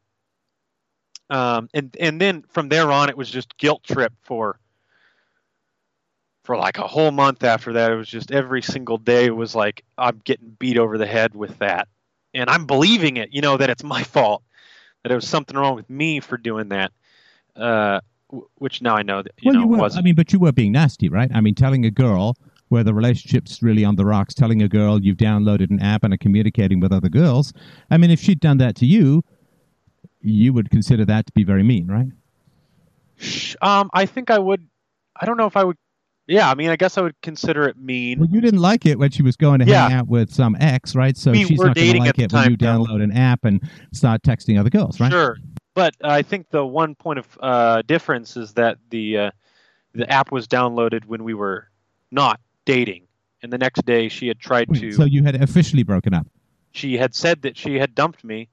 um, 1.28 1.68
and 1.74 1.94
and 2.00 2.20
then 2.20 2.44
from 2.48 2.68
there 2.68 2.90
on, 2.90 3.08
it 3.10 3.16
was 3.16 3.30
just 3.30 3.56
guilt 3.58 3.82
trip 3.84 4.12
for 4.22 4.58
for 6.46 6.56
like 6.56 6.78
a 6.78 6.86
whole 6.86 7.10
month 7.10 7.42
after 7.44 7.72
that. 7.74 7.90
It 7.90 7.96
was 7.96 8.08
just 8.08 8.30
every 8.30 8.62
single 8.62 8.98
day 8.98 9.30
was 9.30 9.54
like 9.54 9.84
I'm 9.98 10.22
getting 10.24 10.56
beat 10.58 10.78
over 10.78 10.96
the 10.96 11.06
head 11.06 11.34
with 11.34 11.58
that, 11.58 11.88
and 12.32 12.48
I'm 12.48 12.66
believing 12.66 13.16
it. 13.16 13.30
You 13.32 13.42
know 13.42 13.56
that 13.56 13.68
it's 13.68 13.82
my 13.82 14.02
fault, 14.02 14.42
that 15.02 15.12
it 15.12 15.14
was 15.14 15.28
something 15.28 15.56
wrong 15.56 15.74
with 15.74 15.90
me 15.90 16.20
for 16.20 16.38
doing 16.38 16.68
that. 16.70 16.92
Uh, 17.56 18.00
w- 18.30 18.48
which 18.56 18.80
now 18.80 18.96
I 18.96 19.02
know 19.02 19.22
that 19.22 19.32
you 19.40 19.50
well, 19.50 19.54
know 19.54 19.60
you 19.60 19.66
were. 19.66 19.78
wasn't. 19.78 20.02
I 20.02 20.04
mean, 20.04 20.14
but 20.14 20.32
you 20.32 20.38
were 20.38 20.52
being 20.52 20.72
nasty, 20.72 21.08
right? 21.08 21.30
I 21.34 21.40
mean, 21.40 21.54
telling 21.54 21.84
a 21.84 21.90
girl 21.90 22.36
where 22.68 22.84
the 22.84 22.94
relationship's 22.94 23.62
really 23.62 23.84
on 23.84 23.96
the 23.96 24.04
rocks, 24.04 24.34
telling 24.34 24.62
a 24.62 24.68
girl 24.68 25.02
you've 25.02 25.16
downloaded 25.16 25.70
an 25.70 25.80
app 25.80 26.04
and 26.04 26.14
are 26.14 26.18
communicating 26.18 26.80
with 26.80 26.92
other 26.92 27.08
girls. 27.08 27.52
I 27.90 27.96
mean, 27.96 28.10
if 28.10 28.20
she'd 28.20 28.40
done 28.40 28.58
that 28.58 28.74
to 28.76 28.86
you, 28.86 29.22
you 30.20 30.52
would 30.52 30.70
consider 30.70 31.04
that 31.04 31.26
to 31.26 31.32
be 31.32 31.44
very 31.44 31.62
mean, 31.62 31.86
right? 31.86 32.08
Um, 33.62 33.90
I 33.92 34.06
think 34.06 34.30
I 34.30 34.38
would. 34.38 34.66
I 35.18 35.26
don't 35.26 35.36
know 35.36 35.46
if 35.46 35.56
I 35.56 35.64
would. 35.64 35.76
Yeah, 36.28 36.50
I 36.50 36.54
mean, 36.56 36.70
I 36.70 36.76
guess 36.76 36.98
I 36.98 37.02
would 37.02 37.20
consider 37.22 37.68
it 37.68 37.76
mean. 37.78 38.18
Well, 38.18 38.28
you 38.28 38.40
didn't 38.40 38.60
like 38.60 38.84
it 38.84 38.98
when 38.98 39.10
she 39.12 39.22
was 39.22 39.36
going 39.36 39.60
to 39.60 39.64
hang 39.64 39.92
out 39.92 40.08
with 40.08 40.32
some 40.34 40.56
ex, 40.58 40.96
right? 40.96 41.16
So 41.16 41.30
We 41.30 41.44
she's 41.44 41.58
not 41.60 41.76
going 41.76 41.92
to 41.94 41.98
like 42.00 42.18
it 42.18 42.32
when 42.32 42.50
you 42.50 42.56
download 42.56 43.02
an 43.02 43.12
app 43.12 43.44
and 43.44 43.60
start 43.92 44.22
texting 44.22 44.58
other 44.58 44.70
girls, 44.70 44.98
right? 44.98 45.12
Sure, 45.12 45.38
but 45.74 45.94
I 46.02 46.22
think 46.22 46.50
the 46.50 46.66
one 46.66 46.96
point 46.96 47.20
of 47.20 47.38
uh, 47.40 47.82
difference 47.82 48.36
is 48.36 48.54
that 48.54 48.78
the 48.90 49.18
uh, 49.18 49.30
the 49.94 50.10
app 50.10 50.32
was 50.32 50.48
downloaded 50.48 51.04
when 51.04 51.22
we 51.22 51.32
were 51.32 51.68
not 52.10 52.40
dating, 52.64 53.06
and 53.42 53.52
the 53.52 53.58
next 53.58 53.84
day 53.86 54.08
she 54.08 54.26
had 54.26 54.40
tried 54.40 54.68
Wait, 54.68 54.80
to. 54.80 54.92
So 54.92 55.04
you 55.04 55.22
had 55.22 55.40
officially 55.40 55.84
broken 55.84 56.12
up. 56.12 56.26
she 56.72 56.96
had 56.96 57.14
said 57.14 57.42
that 57.42 57.56
she 57.56 57.76
had 57.76 57.94
dumped 57.94 58.24
me. 58.24 58.48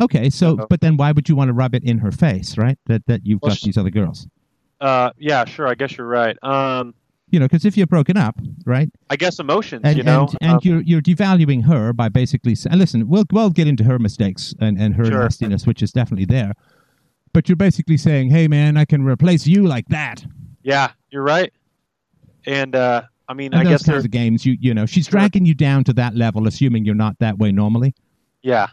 Okay, 0.00 0.28
so 0.30 0.56
Uh-oh. 0.58 0.66
but 0.68 0.80
then 0.80 0.96
why 0.96 1.12
would 1.12 1.28
you 1.28 1.36
want 1.36 1.48
to 1.48 1.52
rub 1.52 1.74
it 1.74 1.84
in 1.84 1.98
her 1.98 2.10
face, 2.12 2.56
right? 2.58 2.78
That 2.86 3.06
that 3.06 3.24
you've 3.24 3.40
Well, 3.42 3.50
got 3.50 3.58
sh- 3.58 3.62
these 3.62 3.78
other 3.78 3.90
girls. 3.90 4.26
Uh, 4.80 5.10
yeah, 5.18 5.44
sure. 5.44 5.68
I 5.68 5.74
guess 5.74 5.96
you're 5.96 6.06
right. 6.06 6.36
Um, 6.42 6.94
You 7.30 7.38
know, 7.38 7.46
because 7.46 7.64
if 7.64 7.76
you're 7.76 7.86
broken 7.86 8.16
up, 8.16 8.36
right, 8.66 8.88
I 9.10 9.16
guess 9.16 9.38
emotions. 9.38 9.82
and 9.84 9.96
you 9.96 10.02
know, 10.02 10.26
and, 10.28 10.38
and 10.40 10.52
Um, 10.54 10.60
you're 10.62 10.80
you're 10.80 11.02
devaluing 11.02 11.64
her 11.66 11.92
by 11.92 12.08
basically 12.08 12.54
saying, 12.54 12.78
listen, 12.78 13.08
we'll 13.08 13.24
we'll 13.30 13.50
get 13.50 13.68
into 13.68 13.84
her 13.84 13.98
mistakes 13.98 14.54
and 14.60 14.78
and 14.80 14.94
her 14.96 15.04
Sure. 15.04 15.22
nastiness, 15.22 15.66
which 15.66 15.82
is 15.82 15.92
definitely 15.92 16.24
there. 16.26 16.54
But 17.32 17.48
you're 17.48 17.56
basically 17.56 17.96
saying, 17.96 18.30
hey 18.30 18.48
man, 18.48 18.76
I 18.76 18.84
can 18.84 19.04
replace 19.04 19.46
you 19.46 19.66
like 19.66 19.86
that. 19.88 20.24
yeah, 20.62 20.90
you're 21.10 21.22
right. 21.22 21.52
And 22.46 22.74
uh, 22.74 23.02
I 23.28 23.34
mean, 23.34 23.52
And 23.52 23.60
I 23.60 23.64
those 23.64 23.82
guess 23.82 23.86
kinds 23.92 24.04
of 24.04 24.10
games, 24.10 24.44
you 24.46 24.56
you 24.60 24.74
know, 24.74 24.86
she's 24.86 25.06
dragging 25.06 25.44
you 25.46 25.54
down 25.54 25.84
to 25.84 25.92
that 25.92 26.16
level, 26.16 26.48
assuming 26.48 26.84
you're 26.86 26.94
not 27.06 27.16
that 27.20 27.38
way 27.38 27.52
normally. 27.52 27.94
yeah. 28.42 28.68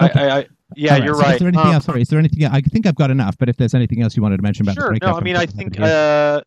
Okay. 0.00 0.28
I, 0.28 0.38
I, 0.38 0.46
yeah, 0.74 0.92
right, 0.94 1.04
you're 1.04 1.14
so 1.14 1.20
right. 1.20 1.34
Is 1.34 1.38
there 1.40 1.48
anything 1.48 1.66
Um, 1.66 1.74
else? 1.74 1.84
Sorry, 1.84 2.02
is 2.02 2.08
there 2.08 2.18
anything? 2.18 2.42
else? 2.44 2.54
I 2.54 2.60
think 2.60 2.86
I've 2.86 2.94
got 2.94 3.10
enough. 3.10 3.36
But 3.38 3.48
if 3.48 3.56
there's 3.56 3.74
anything 3.74 4.02
else 4.02 4.16
you 4.16 4.22
wanted 4.22 4.38
to 4.38 4.42
mention 4.42 4.64
about 4.64 4.74
the 4.76 4.80
sure. 4.82 4.88
breakup, 4.90 5.10
No, 5.12 5.18
I 5.18 5.20
mean, 5.22 5.36
I 5.36 5.46
think, 5.46 5.78
uh, 5.80 6.40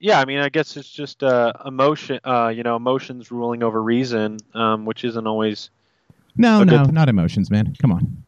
yeah, 0.00 0.20
I 0.20 0.24
mean, 0.24 0.40
I 0.40 0.48
guess 0.48 0.76
it's 0.76 0.88
just 0.90 1.22
uh, 1.22 1.52
emotion, 1.64 2.20
uh, 2.24 2.48
you 2.54 2.62
know, 2.62 2.76
emotions 2.76 3.30
ruling 3.30 3.62
over 3.62 3.82
reason, 3.82 4.38
um, 4.54 4.84
which 4.84 5.04
isn't 5.04 5.26
always 5.26 5.70
no, 6.36 6.62
no, 6.64 6.84
not 6.84 7.08
emotions, 7.08 7.50
man. 7.50 7.74
Come 7.80 7.92
on, 7.92 8.24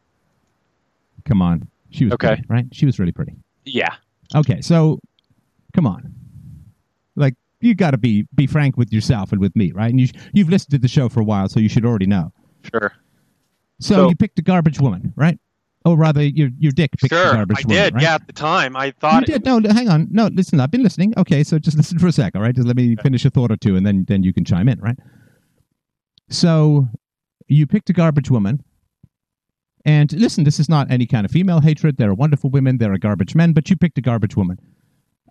come 1.24 1.42
on. 1.42 1.68
She 1.90 2.04
was 2.04 2.14
Okay. 2.14 2.28
pretty, 2.28 2.44
right? 2.48 2.66
She 2.72 2.86
was 2.86 2.98
really 2.98 3.12
pretty. 3.12 3.34
yeah. 3.64 3.94
Okay, 4.34 4.60
so 4.60 5.00
come 5.74 5.86
on, 5.86 6.12
like 7.14 7.34
you 7.60 7.74
got 7.74 7.92
to 7.92 7.98
be 7.98 8.26
be 8.34 8.46
frank 8.46 8.76
with 8.76 8.92
yourself 8.92 9.30
and 9.32 9.40
with 9.40 9.54
me, 9.56 9.72
right? 9.72 9.90
And 9.90 10.00
you 10.00 10.08
you've 10.32 10.48
listened 10.48 10.70
to 10.72 10.78
the 10.78 10.88
show 10.88 11.08
for 11.08 11.20
a 11.20 11.24
while, 11.24 11.48
so 11.48 11.60
you 11.60 11.68
should 11.68 11.84
already 11.84 12.06
know. 12.06 12.32
Sure. 12.72 12.92
So, 13.80 13.94
So- 13.94 14.08
you 14.10 14.16
picked 14.16 14.38
a 14.38 14.42
garbage 14.42 14.80
woman, 14.80 15.12
right? 15.16 15.38
Or 15.84 15.96
rather, 15.96 16.20
your 16.22 16.48
your 16.58 16.72
dick 16.72 16.90
picked 17.00 17.12
a 17.12 17.16
garbage. 17.16 17.58
Sure. 17.58 17.66
I 17.66 17.68
woman. 17.68 17.84
did. 17.84 17.94
right? 17.94 18.02
Yeah, 18.02 18.14
at 18.16 18.26
the 18.26 18.32
time, 18.32 18.76
I 18.76 18.90
thought 18.90 19.28
You 19.28 19.34
did. 19.38 19.44
No, 19.44 19.60
hang 19.72 19.88
on. 19.88 20.08
No, 20.10 20.26
listen. 20.26 20.58
I've 20.58 20.72
been 20.72 20.82
listening. 20.82 21.14
Okay, 21.16 21.44
so 21.44 21.60
just 21.60 21.76
listen 21.80 21.98
for 22.00 22.08
a 22.08 22.12
sec. 22.12 22.34
All 22.34 22.42
right, 22.42 22.52
just 22.54 22.66
let 22.66 22.74
me 22.74 22.96
finish 23.04 23.24
a 23.24 23.30
thought 23.30 23.52
or 23.52 23.56
two, 23.56 23.76
and 23.76 23.86
then 23.86 24.04
then 24.08 24.24
you 24.24 24.32
can 24.32 24.44
chime 24.44 24.68
in. 24.68 24.80
Right. 24.80 24.98
So, 26.28 26.88
you 27.46 27.68
picked 27.68 27.88
a 27.88 27.92
garbage 27.92 28.30
woman, 28.32 28.64
and 29.84 30.12
listen. 30.12 30.42
This 30.42 30.58
is 30.58 30.68
not 30.68 30.90
any 30.90 31.06
kind 31.06 31.24
of 31.24 31.30
female 31.30 31.60
hatred. 31.60 31.98
There 31.98 32.10
are 32.10 32.14
wonderful 32.14 32.50
women. 32.50 32.78
There 32.78 32.92
are 32.92 32.98
garbage 32.98 33.36
men, 33.36 33.52
but 33.52 33.70
you 33.70 33.76
picked 33.76 33.96
a 33.98 34.00
garbage 34.00 34.36
woman. 34.36 34.58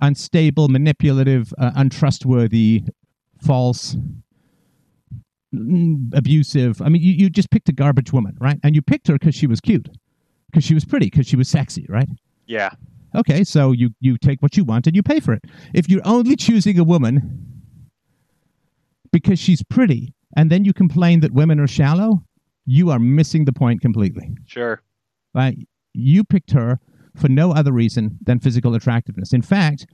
Unstable, 0.02 0.70
manipulative, 0.70 1.54
uh, 1.58 1.72
untrustworthy, 1.75 2.84
false, 3.42 3.98
Mm, 5.55 6.17
abusive. 6.17 6.81
I 6.81 6.89
mean, 6.89 7.01
you, 7.01 7.13
you 7.13 7.29
just 7.29 7.50
picked 7.50 7.69
a 7.69 7.74
garbage 7.74 8.12
woman, 8.13 8.38
right? 8.39 8.59
And 8.63 8.75
you 8.75 8.81
picked 8.81 9.07
her 9.07 9.13
because 9.13 9.35
she 9.35 9.47
was 9.47 9.62
cute, 9.62 9.89
because 10.51 10.63
she 10.63 10.74
was 10.74 10.85
pretty, 10.85 11.07
because 11.07 11.27
she 11.27 11.35
was 11.35 11.50
sexy, 11.50 11.85
right? 11.89 12.09
Yeah. 12.45 12.71
Okay, 13.15 13.43
so 13.43 13.71
you 13.71 13.91
you 14.01 14.17
take 14.17 14.41
what 14.41 14.57
you 14.57 14.65
want 14.65 14.88
and 14.88 14.95
you 14.95 15.01
pay 15.01 15.19
for 15.19 15.33
it. 15.33 15.45
If 15.74 15.89
you're 15.89 16.05
only 16.05 16.35
choosing 16.35 16.77
a 16.77 16.83
woman 16.83 17.62
because 19.12 19.39
she's 19.39 19.63
pretty 19.63 20.13
and 20.35 20.51
then 20.51 20.65
you 20.65 20.74
complain 20.74 21.21
that 21.21 21.31
women 21.31 21.59
are 21.59 21.67
shallow, 21.67 22.24
you 22.65 22.89
are 22.89 23.00
missing 23.00 23.45
the 23.45 23.53
point 23.53 23.81
completely. 23.81 24.35
Sure. 24.45 24.81
Right? 25.33 25.57
You 25.93 26.24
picked 26.24 26.51
her 26.51 26.79
for 27.15 27.29
no 27.29 27.53
other 27.53 27.71
reason 27.71 28.17
than 28.21 28.39
physical 28.39 28.75
attractiveness. 28.75 29.31
In 29.31 29.41
fact, 29.41 29.85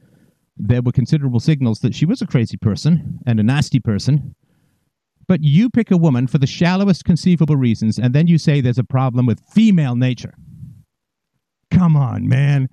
there 0.57 0.81
were 0.81 0.91
considerable 0.91 1.39
signals 1.39 1.79
that 1.79 1.93
she 1.93 2.05
was 2.05 2.21
a 2.21 2.27
crazy 2.27 2.57
person 2.57 3.19
and 3.27 3.39
a 3.39 3.43
nasty 3.43 3.79
person. 3.79 4.35
But 5.27 5.43
you 5.43 5.69
pick 5.69 5.91
a 5.91 5.97
woman 5.97 6.27
for 6.27 6.37
the 6.37 6.47
shallowest 6.47 7.05
conceivable 7.05 7.55
reasons, 7.55 7.97
and 7.97 8.13
then 8.13 8.27
you 8.27 8.37
say 8.37 8.61
there's 8.61 8.77
a 8.77 8.83
problem 8.83 9.25
with 9.25 9.39
female 9.39 9.95
nature. 9.95 10.33
Come 11.69 11.95
on, 11.95 12.27
man. 12.27 12.69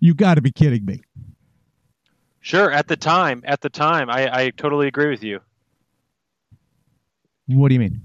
You 0.00 0.14
got 0.14 0.34
to 0.34 0.42
be 0.42 0.52
kidding 0.52 0.84
me. 0.84 1.00
Sure. 2.40 2.70
At 2.70 2.88
the 2.88 2.96
time, 2.96 3.42
at 3.44 3.60
the 3.60 3.68
time, 3.68 4.08
I, 4.08 4.44
I 4.44 4.50
totally 4.50 4.86
agree 4.86 5.10
with 5.10 5.22
you. 5.22 5.40
What 7.46 7.68
do 7.68 7.74
you 7.74 7.80
mean? 7.80 8.00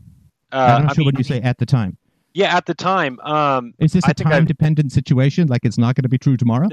Uh, 0.51 0.55
I'm 0.55 0.83
not 0.83 0.91
I 0.91 0.93
sure 0.95 1.05
what 1.05 1.13
mean, 1.13 1.19
you 1.19 1.23
say 1.23 1.41
at 1.41 1.57
the 1.57 1.65
time. 1.65 1.97
Yeah, 2.33 2.55
at 2.55 2.65
the 2.65 2.73
time. 2.73 3.19
Um, 3.21 3.73
Is 3.79 3.93
this 3.93 4.07
a 4.07 4.13
time 4.13 4.45
dependent 4.45 4.91
situation? 4.91 5.47
Like 5.47 5.65
it's 5.65 5.77
not 5.77 5.95
going 5.95 6.03
to 6.03 6.09
be 6.09 6.17
true 6.17 6.37
tomorrow? 6.37 6.69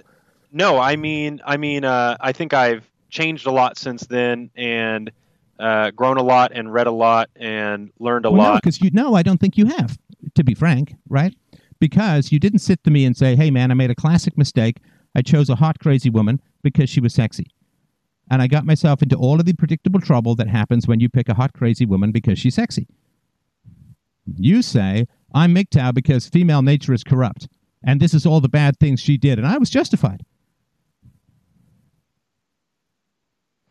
No, 0.52 0.78
I 0.78 0.96
mean, 0.96 1.40
I 1.44 1.56
mean, 1.56 1.84
uh, 1.84 2.16
I 2.20 2.32
think 2.32 2.54
I've 2.54 2.88
changed 3.10 3.46
a 3.46 3.50
lot 3.50 3.76
since 3.76 4.06
then, 4.06 4.50
and 4.56 5.10
uh, 5.58 5.90
grown 5.92 6.16
a 6.18 6.22
lot, 6.22 6.52
and 6.54 6.72
read 6.72 6.86
a 6.86 6.92
lot, 6.92 7.30
and 7.36 7.90
learned 7.98 8.24
a 8.26 8.30
Well, 8.30 8.42
no, 8.42 8.48
lot. 8.50 8.62
because 8.62 8.80
you 8.80 8.90
no, 8.92 9.14
I 9.14 9.22
don't 9.22 9.38
think 9.38 9.56
you 9.56 9.66
have. 9.66 9.98
To 10.34 10.44
be 10.44 10.54
frank, 10.54 10.94
right? 11.08 11.34
Because 11.80 12.32
you 12.32 12.38
didn't 12.38 12.58
sit 12.60 12.82
to 12.84 12.90
me 12.90 13.04
and 13.04 13.16
say, 13.16 13.34
"Hey, 13.36 13.50
man, 13.50 13.70
I 13.70 13.74
made 13.74 13.90
a 13.90 13.94
classic 13.94 14.36
mistake. 14.36 14.78
I 15.14 15.22
chose 15.22 15.48
a 15.48 15.56
hot, 15.56 15.78
crazy 15.78 16.10
woman 16.10 16.40
because 16.62 16.90
she 16.90 17.00
was 17.00 17.14
sexy." 17.14 17.46
And 18.30 18.42
I 18.42 18.46
got 18.46 18.66
myself 18.66 19.02
into 19.02 19.16
all 19.16 19.40
of 19.40 19.46
the 19.46 19.54
predictable 19.54 20.00
trouble 20.00 20.34
that 20.36 20.48
happens 20.48 20.86
when 20.86 21.00
you 21.00 21.08
pick 21.08 21.28
a 21.28 21.34
hot, 21.34 21.54
crazy 21.54 21.86
woman 21.86 22.12
because 22.12 22.38
she's 22.38 22.54
sexy. 22.56 22.86
You 24.36 24.60
say, 24.60 25.06
I'm 25.34 25.54
MGTOW 25.54 25.94
because 25.94 26.28
female 26.28 26.60
nature 26.62 26.92
is 26.92 27.02
corrupt, 27.02 27.48
and 27.82 28.00
this 28.00 28.12
is 28.12 28.26
all 28.26 28.40
the 28.42 28.48
bad 28.48 28.78
things 28.78 29.00
she 29.00 29.16
did, 29.16 29.38
and 29.38 29.46
I 29.46 29.56
was 29.56 29.70
justified. 29.70 30.24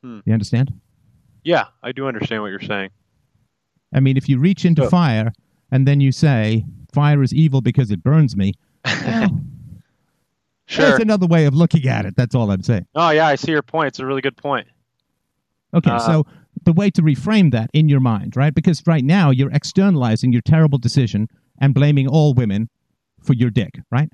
Hmm. 0.01 0.19
You 0.25 0.33
understand? 0.33 0.73
Yeah, 1.43 1.65
I 1.83 1.91
do 1.91 2.07
understand 2.07 2.41
what 2.41 2.47
you're 2.49 2.59
saying. 2.61 2.89
I 3.93 3.99
mean, 3.99 4.17
if 4.17 4.27
you 4.27 4.37
reach 4.39 4.65
into 4.65 4.89
fire 4.89 5.31
and 5.71 5.87
then 5.87 6.01
you 6.01 6.11
say, 6.11 6.65
fire 6.93 7.23
is 7.23 7.33
evil 7.33 7.61
because 7.61 7.89
it 7.91 8.03
burns 8.03 8.35
me, 8.35 8.53
well, 8.85 9.41
Sure. 10.69 10.89
that's 10.89 10.99
another 11.01 11.27
way 11.27 11.45
of 11.45 11.53
looking 11.53 11.87
at 11.87 12.05
it. 12.05 12.17
That's 12.17 12.35
all 12.35 12.51
I'm 12.51 12.61
saying. 12.61 12.85
Oh 12.93 13.09
yeah, 13.11 13.27
I 13.27 13.35
see 13.35 13.51
your 13.51 13.61
point. 13.61 13.87
It's 13.87 13.99
a 13.99 14.05
really 14.05 14.19
good 14.21 14.35
point. 14.35 14.67
Okay, 15.73 15.91
Uh, 15.91 15.99
so 15.99 16.25
the 16.65 16.73
way 16.73 16.89
to 16.89 17.01
reframe 17.01 17.51
that 17.51 17.69
in 17.73 17.87
your 17.87 18.01
mind, 18.01 18.35
right? 18.35 18.53
Because 18.53 18.83
right 18.85 19.05
now 19.05 19.29
you're 19.29 19.51
externalizing 19.51 20.33
your 20.33 20.41
terrible 20.41 20.77
decision 20.77 21.29
and 21.61 21.73
blaming 21.73 22.05
all 22.07 22.33
women 22.33 22.69
for 23.21 23.31
your 23.33 23.49
dick, 23.49 23.79
right? 23.91 24.09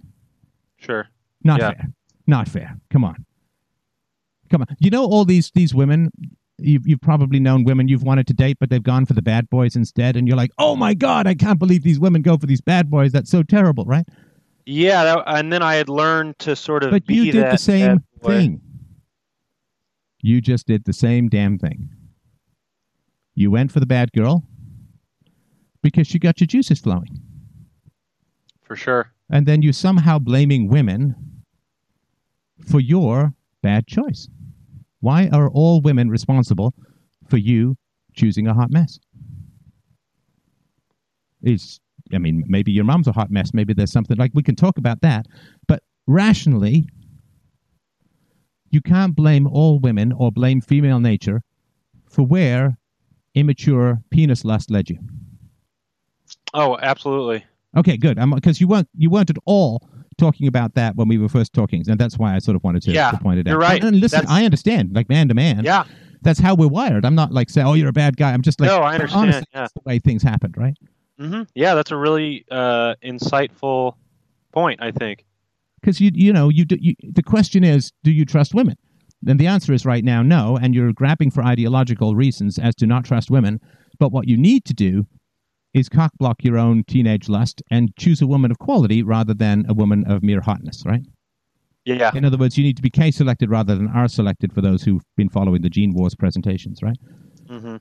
Sure. 0.77 1.07
Not 1.43 1.59
Yeah. 1.59 1.71
fair. 1.71 1.87
Not 2.27 2.47
fair. 2.47 2.77
Come 2.91 3.03
on. 3.03 3.25
Come 4.51 4.61
on. 4.61 4.75
You 4.79 4.91
know 4.91 5.05
all 5.05 5.25
these 5.25 5.49
these 5.55 5.73
women 5.73 6.11
you've, 6.57 6.87
you've 6.87 7.01
probably 7.01 7.39
known 7.39 7.63
women 7.63 7.87
you've 7.87 8.03
wanted 8.03 8.27
to 8.27 8.33
date, 8.33 8.57
but 8.59 8.69
they've 8.69 8.83
gone 8.83 9.05
for 9.05 9.13
the 9.13 9.21
bad 9.21 9.49
boys 9.49 9.75
instead, 9.75 10.15
and 10.15 10.27
you're 10.27 10.37
like, 10.37 10.51
oh 10.57 10.75
my 10.75 10.93
god, 10.93 11.27
I 11.27 11.33
can't 11.35 11.59
believe 11.59 11.83
these 11.83 11.99
women 11.99 12.21
go 12.21 12.37
for 12.37 12.45
these 12.45 12.61
bad 12.61 12.89
boys. 12.89 13.11
That's 13.11 13.29
so 13.31 13.43
terrible, 13.43 13.85
right? 13.85 14.05
Yeah, 14.65 15.03
that, 15.03 15.23
and 15.27 15.51
then 15.51 15.61
I 15.61 15.75
had 15.75 15.89
learned 15.89 16.39
to 16.39 16.55
sort 16.55 16.83
of 16.83 16.91
But 16.91 17.05
be 17.05 17.15
you 17.15 17.31
did 17.31 17.51
the 17.51 17.57
same 17.57 18.03
thing. 18.21 18.61
You 20.21 20.39
just 20.39 20.67
did 20.67 20.85
the 20.85 20.93
same 20.93 21.27
damn 21.27 21.57
thing. 21.57 21.89
You 23.35 23.51
went 23.51 23.71
for 23.73 23.81
the 23.81 23.85
bad 23.85 24.13
girl 24.13 24.45
because 25.81 26.07
she 26.07 26.17
got 26.19 26.39
your 26.39 26.47
juices 26.47 26.79
flowing. 26.79 27.19
for 28.61 28.77
sure. 28.77 29.11
And 29.29 29.45
then 29.45 29.61
you're 29.61 29.73
somehow 29.73 30.19
blaming 30.19 30.69
women 30.69 31.15
for 32.69 32.79
your 32.79 33.33
bad 33.61 33.87
choice. 33.87 34.29
Why 35.03 35.27
are 35.33 35.49
all 35.49 35.81
women 35.81 36.09
responsible 36.09 36.73
for 37.27 37.35
you 37.35 37.75
choosing 38.13 38.47
a 38.47 38.53
hot 38.53 38.71
mess? 38.71 38.99
Is 41.41 41.81
I 42.13 42.19
mean, 42.19 42.45
maybe 42.47 42.71
your 42.71 42.85
mom's 42.85 43.09
a 43.09 43.11
hot 43.11 43.29
mess. 43.29 43.53
Maybe 43.53 43.73
there's 43.73 43.91
something 43.91 44.15
like 44.15 44.31
we 44.33 44.43
can 44.43 44.55
talk 44.55 44.77
about 44.77 45.01
that. 45.01 45.25
But 45.67 45.83
rationally, 46.07 46.87
you 48.69 48.79
can't 48.79 49.13
blame 49.13 49.45
all 49.45 49.77
women 49.77 50.13
or 50.13 50.31
blame 50.31 50.61
female 50.61 51.01
nature 51.01 51.41
for 52.09 52.25
where 52.25 52.77
immature 53.35 53.99
penis 54.09 54.45
lust 54.45 54.71
led 54.71 54.89
you. 54.89 54.99
Oh, 56.53 56.77
absolutely. 56.81 57.43
Okay, 57.75 57.97
good. 57.97 58.17
Because 58.35 58.61
you 58.61 58.69
weren't 58.69 58.87
you 58.95 59.09
weren't 59.09 59.29
at 59.29 59.37
all 59.43 59.85
talking 60.17 60.47
about 60.47 60.73
that 60.75 60.95
when 60.95 61.07
we 61.07 61.17
were 61.17 61.29
first 61.29 61.53
talking, 61.53 61.83
and 61.87 61.99
that's 61.99 62.17
why 62.17 62.35
I 62.35 62.39
sort 62.39 62.55
of 62.55 62.63
wanted 62.63 62.83
to, 62.83 62.91
Yeah, 62.91 63.11
to 63.11 63.17
point 63.17 63.39
it 63.39 63.47
out. 63.47 63.51
you're 63.51 63.59
right. 63.59 63.81
And, 63.83 63.93
and 63.93 63.99
listen, 63.99 64.17
That's- 64.21 64.33
I 64.33 64.45
understand, 64.45 64.93
like 64.93 65.09
man 65.09 65.27
to 65.29 65.33
man. 65.33 65.63
Yeah. 65.63 65.83
that's 66.21 66.39
how 66.39 66.55
we're 66.55 66.67
wired. 66.67 67.05
I'm 67.05 67.15
not 67.15 67.31
like 67.31 67.49
saying, 67.49 67.67
"Oh, 67.67 67.73
you're 67.73 67.89
a 67.89 67.93
bad 67.93 68.15
guy." 68.17 68.31
I'm 68.33 68.41
just 68.41 68.59
like, 68.61 68.69
no, 68.69 68.77
I 68.79 68.93
understand. 68.95 69.21
honestly, 69.23 69.47
yeah. 69.53 69.59
that's 69.61 69.73
the 69.73 69.81
way 69.85 69.99
things 69.99 70.23
happened, 70.23 70.55
right? 70.57 70.75
Mm-hmm. 71.19 71.43
Yeah, 71.53 71.75
that's 71.75 71.91
a 71.91 71.97
really 71.97 72.45
uh, 72.49 72.95
insightful 73.03 73.95
point. 74.51 74.81
I 74.81 74.91
think. 74.91 75.25
Because 75.81 75.99
you 75.99 76.11
you 76.13 76.31
know 76.31 76.49
you, 76.49 76.63
do, 76.65 76.77
you 76.79 76.95
the 77.03 77.23
question 77.23 77.63
is, 77.63 77.91
do 78.03 78.11
you 78.11 78.25
trust 78.25 78.53
women? 78.53 78.75
And 79.27 79.39
the 79.39 79.47
answer 79.47 79.73
is 79.73 79.85
right 79.85 80.03
now 80.03 80.21
no, 80.21 80.57
and 80.57 80.73
you're 80.75 80.91
grabbing 80.93 81.29
for 81.31 81.43
ideological 81.43 82.15
reasons 82.15 82.57
as 82.57 82.75
to 82.75 82.85
not 82.87 83.05
trust 83.05 83.29
women. 83.29 83.59
But 83.99 84.11
what 84.11 84.27
you 84.27 84.37
need 84.37 84.65
to 84.65 84.73
do 84.73 85.05
is 85.73 85.89
cock 85.89 86.11
block 86.17 86.43
your 86.43 86.57
own 86.57 86.83
teenage 86.83 87.27
lust 87.29 87.61
and 87.71 87.95
choose 87.97 88.21
a 88.21 88.27
woman 88.27 88.51
of 88.51 88.59
quality 88.59 89.01
rather 89.03 89.33
than 89.33 89.65
a 89.67 89.73
woman 89.73 90.03
of 90.09 90.21
mere 90.23 90.41
hotness, 90.41 90.83
right? 90.85 91.01
Yeah. 91.85 92.11
In 92.13 92.23
other 92.23 92.37
words, 92.37 92.57
you 92.57 92.63
need 92.63 92.77
to 92.77 92.81
be 92.83 92.89
K 92.89 93.11
selected 93.11 93.49
rather 93.49 93.75
than 93.75 93.87
R 93.89 94.07
selected 94.07 94.53
for 94.53 94.61
those 94.61 94.83
who've 94.83 95.03
been 95.17 95.29
following 95.29 95.61
the 95.61 95.69
Gene 95.69 95.93
Wars 95.93 96.15
presentations, 96.15 96.81
right? 96.81 96.97
hmm 97.49 97.77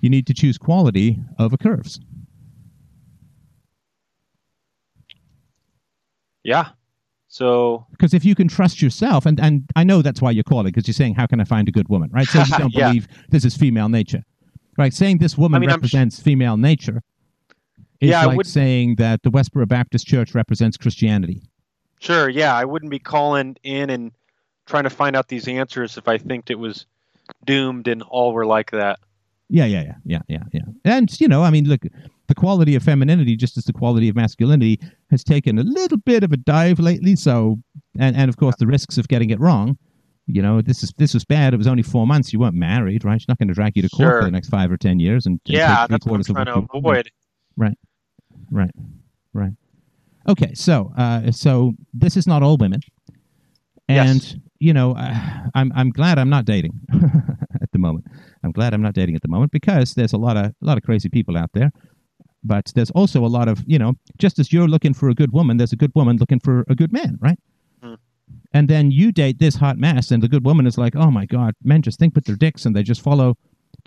You 0.00 0.08
need 0.10 0.26
to 0.28 0.34
choose 0.34 0.56
quality 0.58 1.18
over 1.38 1.56
curves. 1.56 2.00
Yeah. 6.44 6.68
So 7.30 7.86
because 7.90 8.14
if 8.14 8.24
you 8.24 8.34
can 8.34 8.48
trust 8.48 8.80
yourself, 8.80 9.26
and 9.26 9.38
and 9.38 9.64
I 9.76 9.84
know 9.84 10.00
that's 10.00 10.22
why 10.22 10.30
you're 10.30 10.44
calling 10.44 10.66
because 10.72 10.86
you're 10.88 10.94
saying 10.94 11.14
how 11.16 11.26
can 11.26 11.40
I 11.40 11.44
find 11.44 11.68
a 11.68 11.72
good 11.72 11.88
woman, 11.90 12.10
right? 12.12 12.30
So 12.30 12.38
you 12.46 12.54
don't 12.54 12.72
Yeah. 12.72 12.86
believe 12.86 13.06
this 13.28 13.44
is 13.44 13.54
female 13.56 13.90
nature, 13.90 14.22
right? 14.78 14.94
Saying 14.94 15.18
this 15.18 15.36
woman 15.36 15.58
I 15.58 15.60
mean, 15.60 15.68
I'm 15.70 15.74
sh- 15.80 15.92
represents 15.92 16.20
female 16.22 16.56
nature 16.56 17.02
is 18.00 18.10
Yeah, 18.10 18.24
like 18.26 18.36
would- 18.36 18.46
saying 18.46 18.96
that 18.96 19.22
the 19.22 19.30
Westboro 19.30 19.66
Baptist 19.68 20.06
Church 20.06 20.34
represents 20.34 20.76
Christianity. 20.76 21.42
sure, 22.00 22.28
yeah, 22.28 22.54
I 22.54 22.64
wouldn't 22.64 22.90
be 22.90 22.98
calling 23.00 23.56
in 23.64 23.90
and 23.90 24.12
trying 24.66 24.84
to 24.84 24.90
find 24.90 25.16
out 25.16 25.28
these 25.28 25.48
answers 25.48 25.96
if 25.98 26.06
I 26.06 26.16
think 26.18 26.48
it 26.50 26.58
was 26.58 26.86
doomed 27.44 27.88
and 27.88 28.02
all 28.02 28.32
were 28.32 28.46
like 28.46 28.70
that. 28.70 28.98
Yeah, 29.50 29.64
yeah, 29.64 29.82
yeah, 29.82 29.94
yeah, 30.04 30.18
yeah, 30.28 30.42
yeah. 30.52 30.60
And 30.84 31.20
you 31.20 31.26
know, 31.26 31.42
I 31.42 31.50
mean, 31.50 31.66
look, 31.66 31.80
the 32.26 32.34
quality 32.34 32.74
of 32.74 32.82
femininity, 32.82 33.34
just 33.34 33.56
as 33.56 33.64
the 33.64 33.72
quality 33.72 34.08
of 34.10 34.14
masculinity, 34.14 34.78
has 35.10 35.24
taken 35.24 35.58
a 35.58 35.62
little 35.62 35.96
bit 35.96 36.22
of 36.22 36.32
a 36.32 36.36
dive 36.36 36.78
lately. 36.78 37.16
So, 37.16 37.58
and 37.98 38.14
and 38.14 38.28
of 38.28 38.36
course, 38.36 38.56
the 38.58 38.66
risks 38.66 38.98
of 38.98 39.08
getting 39.08 39.30
it 39.30 39.40
wrong. 39.40 39.78
You 40.26 40.42
know, 40.42 40.60
this 40.60 40.82
is 40.82 40.92
this 40.98 41.14
was 41.14 41.24
bad. 41.24 41.54
It 41.54 41.56
was 41.56 41.66
only 41.66 41.82
four 41.82 42.06
months. 42.06 42.30
You 42.32 42.40
weren't 42.40 42.54
married, 42.56 43.04
right? 43.06 43.18
She's 43.18 43.28
not 43.28 43.38
going 43.38 43.48
to 43.48 43.54
drag 43.54 43.74
you 43.74 43.82
to 43.82 43.88
court 43.88 44.06
Sure. 44.10 44.20
for 44.20 44.24
the 44.26 44.30
next 44.30 44.50
five 44.50 44.70
or 44.70 44.76
ten 44.76 45.00
years. 45.00 45.24
And, 45.24 45.40
and 45.46 45.56
yeah, 45.56 45.86
that's 45.88 46.04
what 46.04 46.16
I'm 46.16 46.24
trying 46.34 46.44
to 46.46 46.66
avoid. 46.74 47.10
Right, 47.56 47.76
right. 48.50 48.70
Right. 49.32 49.52
Okay, 50.28 50.52
so 50.54 50.92
uh, 50.96 51.30
so 51.32 51.72
this 51.94 52.16
is 52.16 52.26
not 52.26 52.42
all 52.42 52.56
women, 52.56 52.80
and 53.88 54.22
Yes. 54.22 54.36
you 54.58 54.72
know, 54.74 54.92
uh, 54.92 55.48
I'm 55.54 55.72
I'm 55.74 55.90
glad 55.90 56.18
I'm 56.18 56.28
not 56.30 56.44
dating 56.44 56.72
at 57.62 57.70
the 57.72 57.78
moment. 57.78 58.06
I'm 58.44 58.52
glad 58.52 58.74
I'm 58.74 58.82
not 58.82 58.94
dating 58.94 59.14
at 59.16 59.22
the 59.22 59.28
moment 59.28 59.52
because 59.52 59.94
there's 59.94 60.12
a 60.12 60.18
lot 60.18 60.36
of 60.36 60.46
a 60.46 60.54
lot 60.60 60.76
of 60.76 60.82
crazy 60.84 61.08
people 61.08 61.36
out 61.36 61.50
there. 61.54 61.70
But 62.44 62.70
there's 62.74 62.90
also 62.92 63.24
a 63.24 63.28
lot 63.28 63.48
of 63.48 63.62
you 63.66 63.78
know, 63.78 63.94
just 64.18 64.38
as 64.38 64.52
you're 64.52 64.68
looking 64.68 64.94
for 64.94 65.08
a 65.08 65.14
good 65.14 65.32
woman, 65.32 65.56
there's 65.56 65.72
a 65.72 65.76
good 65.76 65.92
woman 65.94 66.16
looking 66.18 66.40
for 66.40 66.64
a 66.68 66.74
good 66.74 66.92
man, 66.92 67.18
right? 67.20 67.38
Hmm. 67.82 67.94
And 68.52 68.68
then 68.68 68.90
you 68.90 69.12
date 69.12 69.38
this 69.38 69.56
hot 69.56 69.78
mess, 69.78 70.10
and 70.10 70.22
the 70.22 70.28
good 70.28 70.44
woman 70.44 70.66
is 70.66 70.76
like, 70.78 70.94
"Oh 70.94 71.10
my 71.10 71.24
God, 71.26 71.54
men 71.64 71.80
just 71.82 71.98
think 71.98 72.14
with 72.14 72.24
their 72.26 72.36
dicks, 72.36 72.66
and 72.66 72.76
they 72.76 72.82
just 72.82 73.00
follow 73.00 73.36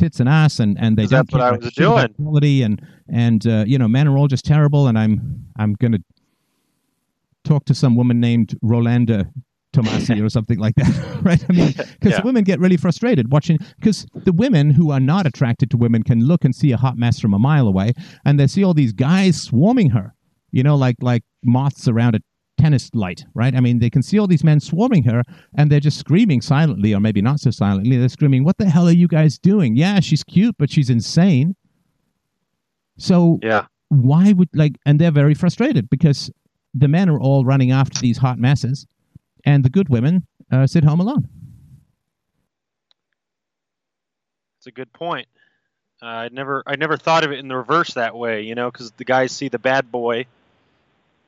tits 0.02 0.20
and 0.20 0.28
ass, 0.28 0.60
and, 0.60 0.78
and 0.80 0.98
they 0.98 1.06
don't 1.06 1.30
that's 1.30 1.34
what 1.34 1.40
care 1.40 1.46
I 1.46 1.50
about 1.50 1.62
was 1.64 1.74
doing. 1.74 2.14
quality, 2.16 2.62
and 2.64 2.82
and 3.08 3.46
uh, 3.46 3.64
you 3.68 3.78
know, 3.78 3.88
men 3.88 4.08
are 4.08 4.18
all 4.18 4.28
just 4.28 4.46
terrible, 4.46 4.88
and 4.88 4.98
I'm 4.98 5.46
I'm 5.58 5.74
gonna 5.76 6.00
talk 7.44 7.66
to 7.66 7.74
some 7.76 7.96
woman 7.96 8.20
named 8.20 8.56
Rolanda 8.64 9.32
Tomasi 9.74 10.24
or 10.24 10.30
something 10.30 10.60
like 10.60 10.76
that, 10.76 11.20
right? 11.24 11.44
I 11.50 11.54
mean, 11.54 11.68
because 11.74 11.88
Yeah. 12.04 12.22
women 12.24 12.44
get 12.44 12.60
really 12.60 12.78
frustrated 12.78 13.32
watching, 13.32 13.58
because 13.80 14.06
the 14.26 14.34
women 14.34 14.72
who 14.72 14.92
are 14.92 15.00
not 15.00 15.26
attracted 15.26 15.70
to 15.72 15.78
women 15.78 16.04
can 16.04 16.26
look 16.26 16.44
and 16.44 16.54
see 16.56 16.72
a 16.72 16.78
hot 16.78 16.98
mess 16.98 17.20
from 17.20 17.34
a 17.34 17.40
mile 17.40 17.68
away, 17.68 17.94
and 18.26 18.40
they 18.40 18.48
see 18.48 18.64
all 18.64 18.74
these 18.74 18.94
guys 18.94 19.42
swarming 19.42 19.92
her, 19.92 20.14
you 20.52 20.64
know, 20.64 20.76
like 20.76 20.96
like 21.02 21.24
moths 21.44 21.88
around 21.88 22.16
a 22.16 22.20
tennis 22.62 22.90
light, 22.94 23.26
right? 23.34 23.56
I 23.56 23.60
mean, 23.60 23.80
they 23.80 23.90
can 23.90 24.04
see 24.04 24.20
all 24.20 24.28
these 24.28 24.44
men 24.44 24.60
swarming 24.60 25.04
her, 25.04 25.24
and 25.58 25.72
they're 25.72 25.80
just 25.80 25.98
screaming 26.00 26.42
silently, 26.42 26.94
or 26.94 27.00
maybe 27.00 27.22
not 27.22 27.40
so 27.40 27.52
silently. 27.52 27.98
They're 27.98 28.10
screaming, 28.10 28.44
"What 28.44 28.58
the 28.58 28.70
hell 28.70 28.88
are 28.88 28.94
you 29.04 29.08
guys 29.08 29.40
doing? 29.40 29.76
Yeah, 29.76 30.00
she's 30.00 30.24
cute, 30.24 30.56
but 30.58 30.70
she's 30.70 30.90
insane." 30.90 31.56
So 32.98 33.40
Yeah. 33.42 33.66
why 33.90 34.34
would 34.34 34.50
like 34.54 34.78
and 34.86 35.00
they're 35.00 35.12
very 35.12 35.34
frustrated 35.34 35.90
because 35.90 36.32
the 36.74 36.88
men 36.88 37.10
are 37.10 37.20
all 37.20 37.44
running 37.46 37.72
after 37.72 38.00
these 38.00 38.18
hot 38.20 38.38
messes 38.38 38.86
and 39.46 39.66
the 39.66 39.70
good 39.70 39.90
women 39.90 40.26
uh, 40.52 40.68
sit 40.68 40.84
home 40.84 41.00
alone 41.00 41.28
It's 44.62 44.68
a 44.68 44.72
good 44.72 44.94
point. 44.94 45.28
Uh, 46.04 46.06
I 46.06 46.30
never, 46.32 46.62
I 46.68 46.76
never 46.76 46.96
thought 46.96 47.24
of 47.24 47.32
it 47.32 47.40
in 47.40 47.48
the 47.48 47.56
reverse 47.56 47.96
that 47.96 48.16
way, 48.16 48.44
you 48.44 48.54
know, 48.54 48.70
because 48.70 48.92
the 48.92 49.04
guys 49.06 49.32
see 49.32 49.50
the 49.50 49.58
bad 49.58 49.92
boy. 49.92 50.28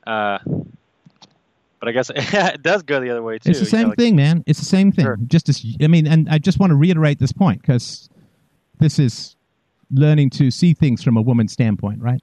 Uh, 0.06 0.38
but 1.84 1.90
I 1.90 1.92
guess 1.92 2.10
it 2.14 2.62
does 2.62 2.82
go 2.82 2.98
the 3.00 3.10
other 3.10 3.22
way 3.22 3.38
too. 3.38 3.50
it's 3.50 3.58
the 3.60 3.66
you 3.66 3.72
know, 3.72 3.78
same 3.78 3.88
like- 3.90 3.98
thing 3.98 4.16
man 4.16 4.42
it's 4.46 4.58
the 4.58 4.64
same 4.64 4.90
thing 4.90 5.04
Sure. 5.04 5.18
just 5.26 5.48
as 5.50 5.62
i 5.82 5.86
mean 5.86 6.06
and 6.06 6.28
i 6.30 6.38
just 6.38 6.58
want 6.58 6.70
to 6.70 6.76
reiterate 6.76 7.18
this 7.18 7.32
point 7.32 7.60
because 7.60 8.08
this 8.78 8.98
is 8.98 9.36
learning 9.92 10.30
to 10.30 10.50
see 10.50 10.72
things 10.72 11.02
from 11.02 11.16
a 11.16 11.22
woman's 11.22 11.52
standpoint 11.52 12.00
right 12.00 12.22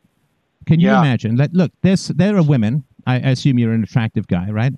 can 0.65 0.79
you 0.79 0.88
Yeah. 0.88 0.99
imagine 1.01 1.36
that 1.36 1.53
look 1.53 1.71
there's 1.83 2.07
there 2.07 2.36
are 2.36 2.43
women 2.43 2.83
i, 3.05 3.15
I 3.15 3.29
assume 3.36 3.59
you're 3.59 3.73
an 3.73 3.83
attractive 3.83 4.27
guy 4.27 4.49
right 4.49 4.73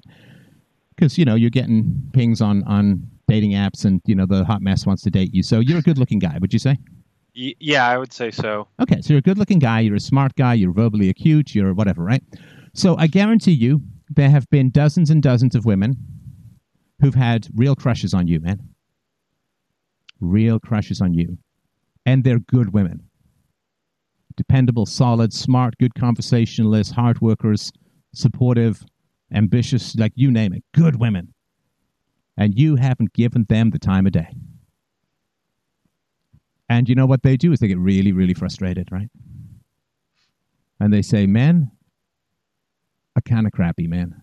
because 0.95 1.17
you 1.17 1.25
know 1.25 1.35
you're 1.35 1.49
getting 1.49 2.09
pings 2.13 2.41
on 2.41 2.63
on 2.63 3.07
dating 3.27 3.51
apps 3.51 3.85
and 3.85 4.01
you 4.05 4.15
know 4.15 4.25
the 4.25 4.43
hot 4.43 4.61
mess 4.61 4.85
wants 4.85 5.01
to 5.03 5.09
date 5.09 5.33
you 5.33 5.43
so 5.43 5.59
you're 5.59 5.79
a 5.79 5.81
good 5.81 5.97
looking 5.97 6.19
guy 6.19 6.37
would 6.41 6.51
you 6.53 6.59
say 6.59 6.77
Y- 7.35 7.55
yeah, 7.59 7.87
I 7.87 7.97
would 7.97 8.13
say 8.13 8.29
so. 8.29 8.67
Okay, 8.79 9.01
so 9.01 9.11
you're 9.11 9.17
a 9.17 9.21
good 9.23 9.39
looking 9.39 9.57
guy, 9.57 9.79
you're 9.79 9.95
a 9.95 9.99
smart 9.99 10.35
guy, 10.35 10.53
you're 10.53 10.71
verbally 10.71 11.09
acute, 11.09 11.55
you're 11.55 11.73
whatever, 11.73 12.03
right? 12.03 12.21
So 12.75 12.95
I 12.99 13.07
guarantee 13.07 13.53
you 13.53 13.81
there 14.15 14.29
have 14.29 14.49
been 14.49 14.69
dozens 14.69 15.09
and 15.09 15.21
dozens 15.21 15.55
of 15.55 15.65
women 15.65 15.97
who've 17.01 17.15
had 17.15 17.47
real 17.55 17.75
crushes 17.75 18.13
on 18.13 18.27
you, 18.27 18.39
man. 18.39 18.69
Real 20.19 20.59
crushes 20.59 21.01
on 21.01 21.13
you. 21.13 21.37
And 22.05 22.23
they're 22.23 22.39
good 22.39 22.73
women. 22.73 23.09
Dependable, 24.35 24.85
solid, 24.85 25.33
smart, 25.33 25.77
good 25.79 25.95
conversationalists, 25.95 26.93
hard 26.93 27.21
workers, 27.21 27.71
supportive, 28.13 28.83
ambitious, 29.31 29.95
like 29.95 30.13
you 30.15 30.31
name 30.31 30.53
it, 30.53 30.63
good 30.73 30.99
women. 30.99 31.33
And 32.37 32.57
you 32.57 32.75
haven't 32.75 33.13
given 33.13 33.45
them 33.47 33.69
the 33.69 33.79
time 33.79 34.05
of 34.05 34.11
day. 34.11 34.33
And 36.69 36.89
you 36.89 36.95
know 36.95 37.05
what 37.05 37.21
they 37.21 37.37
do 37.37 37.51
is 37.51 37.59
they 37.59 37.67
get 37.67 37.77
really, 37.77 38.11
really 38.11 38.33
frustrated, 38.33 38.91
right? 38.91 39.09
And 40.79 40.91
they 40.91 41.01
say, 41.01 41.27
men 41.27 41.71
are 43.15 43.21
kind 43.21 43.45
of 43.45 43.53
crappy, 43.53 43.87
man. 43.87 44.15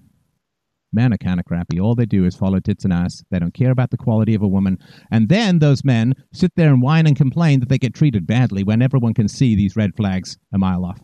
Men 0.92 1.12
are 1.12 1.18
kind 1.18 1.38
of 1.38 1.46
crappy. 1.46 1.79
All 1.81 1.94
they 1.94 2.07
do 2.07 2.24
is 2.24 2.35
follow 2.35 2.59
tits 2.59 2.85
and 2.85 2.92
ass. 2.92 3.22
They 3.31 3.38
don't 3.38 3.55
care 3.55 3.70
about 3.70 3.90
the 3.90 3.96
quality 3.96 4.35
of 4.35 4.42
a 4.42 4.48
woman. 4.48 4.79
And 5.11 5.29
then 5.29 5.61
those 5.61 5.85
men 5.85 6.14
sit 6.33 6.53
there 6.57 6.72
and 6.72 6.83
whine 6.83 7.07
and 7.07 7.16
complain 7.16 7.61
that 7.61 7.68
they 7.68 7.79
get 7.79 7.94
treated 7.94 8.26
badly 8.26 8.64
when 8.64 8.83
everyone 8.83 9.14
can 9.14 9.29
see 9.29 9.55
these 9.55 9.76
red 9.76 9.94
flags 9.94 10.37
a 10.53 10.59
mile 10.59 10.85
off. 10.85 11.00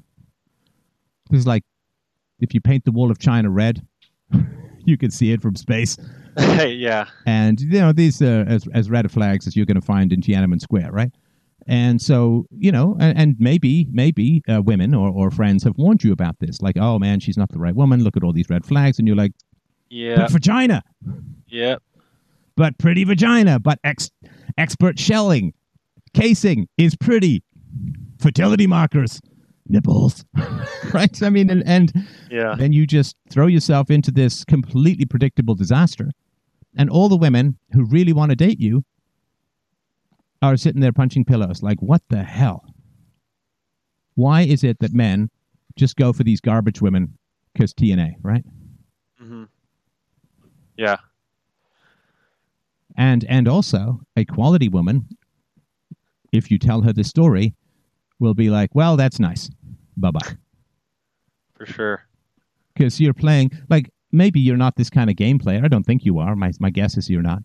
This 1.31 1.41
is 1.41 1.47
like 1.47 1.63
if 2.41 2.53
you 2.53 2.61
paint 2.61 2.85
the 2.85 2.93
wall 2.93 3.11
of 3.11 3.19
China 3.19 3.49
red, 3.49 3.87
you 4.85 4.99
can 4.99 5.11
see 5.11 5.31
it 5.33 5.41
from 5.41 5.55
space. 5.55 5.97
yeah, 6.37 7.07
And 7.25 7.61
you 7.61 7.81
know 7.81 7.93
these 7.93 8.21
are 8.21 8.45
as 8.47 8.67
as 8.75 8.91
red 8.91 9.11
flags 9.11 9.47
as 9.47 9.57
you're 9.57 9.65
going 9.65 9.81
to 9.81 9.87
find 9.87 10.13
in 10.13 10.21
Tiananmen 10.21 10.61
Square, 10.61 10.93
right? 10.93 11.11
And 11.67 12.01
so 12.01 12.47
you 12.57 12.71
know, 12.71 12.97
and, 13.01 13.19
and 13.19 13.37
maybe 13.39 13.89
maybe 13.91 14.43
uh, 14.49 14.63
women 14.63 14.95
or, 14.95 15.11
or 15.11 15.31
friends 15.31 15.65
have 15.65 15.77
warned 15.77 16.05
you 16.05 16.13
about 16.13 16.39
this, 16.39 16.61
like, 16.63 16.77
oh 16.79 16.99
man, 16.99 17.21
she's 17.21 17.37
not 17.37 17.51
the 17.51 17.59
right 17.59 17.75
woman. 17.75 18.05
Look 18.05 18.17
at 18.17 18.23
all 18.23 18.33
these 18.33 18.49
red 18.49 18.65
flags, 18.65 18.99
and 18.99 19.09
you're 19.09 19.17
like, 19.17 19.33
yeah, 19.91 20.17
but 20.17 20.31
vagina, 20.31 20.83
yeah. 21.49 21.77
but 22.57 22.79
pretty 22.79 23.05
vagina, 23.05 23.59
but 23.59 23.79
ex- 23.85 24.11
expert 24.57 24.99
shelling, 24.99 25.53
casing 26.15 26.69
is 26.79 26.95
pretty, 26.97 27.43
fertility 28.19 28.67
markers, 28.67 29.21
nipples, 29.69 30.25
right? 30.93 31.23
I 31.23 31.31
mean, 31.31 31.51
and, 31.51 31.63
and 31.67 31.93
Yeah, 32.31 32.55
then 32.57 32.73
you 32.73 32.87
just 32.87 33.17
throw 33.31 33.47
yourself 33.47 33.91
into 33.91 34.11
this 34.11 34.45
completely 34.45 35.05
predictable 35.05 35.55
disaster. 35.55 36.11
And 36.79 36.91
all 36.91 37.09
the 37.09 37.17
women 37.17 37.59
who 37.73 37.85
really 37.87 38.13
want 38.13 38.31
to 38.31 38.37
date 38.37 38.61
you 38.61 38.85
are 40.53 40.57
sitting 40.57 40.81
there 40.81 40.93
punching 40.93 41.25
pillows 41.25 41.63
like, 41.63 41.81
what 41.81 42.03
the 42.09 42.23
hell? 42.23 42.65
Why 44.15 44.43
is 44.43 44.65
it 44.65 44.79
that 44.81 44.93
men 44.95 45.31
just 45.77 45.97
go 45.97 46.13
for 46.13 46.25
these 46.25 46.41
garbage 46.41 46.81
women 46.81 47.17
because 47.53 47.75
TNA, 47.75 48.15
right? 48.23 48.45
Mm-hmm. 49.23 49.45
yeah, 50.77 50.97
And 52.97 53.25
and 53.29 53.49
also 53.49 54.01
a 54.17 54.25
quality 54.25 54.69
woman, 54.69 55.07
if 56.33 56.51
you 56.51 56.59
tell 56.59 56.83
her 56.83 56.93
the 56.93 57.05
story, 57.05 57.55
will 58.19 58.35
be 58.35 58.49
like, 58.51 58.75
well, 58.75 58.97
that's 58.97 59.19
nice. 59.21 59.51
Bye 59.97 60.11
bye. 60.11 60.37
for 61.55 61.67
sure. 61.67 62.07
because 62.75 63.01
you're 63.01 63.15
playing 63.15 63.51
like 63.71 63.91
maybe 64.13 64.41
you're 64.41 64.57
not 64.59 64.77
this 64.77 64.91
kind 64.91 65.09
of 65.11 65.17
game 65.17 65.39
player. 65.39 65.63
I 65.65 65.69
don't 65.69 65.85
think 65.85 66.05
you 66.05 66.19
are. 66.19 66.37
My 66.37 66.53
my 66.61 66.71
guess 66.71 66.97
is 66.97 67.09
you're 67.11 67.23
not. 67.23 67.43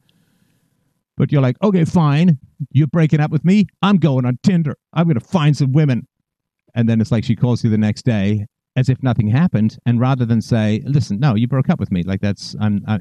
But 1.17 1.32
you're 1.32 1.41
like, 1.41 1.58
okay, 1.62 1.86
fine. 1.86 2.39
You're 2.71 2.88
breaking 2.88 3.19
up 3.19 3.32
with 3.32 3.45
me. 3.45 3.67
I'm 3.82 3.97
going 3.97 4.26
on 4.26 4.39
Tinder. 4.43 4.76
I'm 4.93 5.06
going 5.06 5.19
to 5.19 5.26
find 5.26 5.56
some 5.56 5.71
women. 5.71 6.08
And 6.74 6.88
then 6.88 7.02
it's 7.02 7.12
like 7.12 7.24
she 7.24 7.36
calls 7.36 7.63
you 7.63 7.69
the 7.69 7.78
next 7.78 8.04
day 8.04 8.45
as 8.76 8.89
if 8.89 9.04
nothing 9.04 9.28
happened. 9.28 9.78
And 9.86 10.00
rather 10.00 10.26
than 10.26 10.41
say, 10.41 10.82
listen, 10.86 11.19
no, 11.19 11.36
you 11.36 11.47
broke 11.47 11.69
up 11.69 11.80
with 11.80 11.91
me. 11.91 12.04
Like 12.04 12.21
that's 12.21 12.56
I'm. 12.60 12.84
I, 12.88 13.00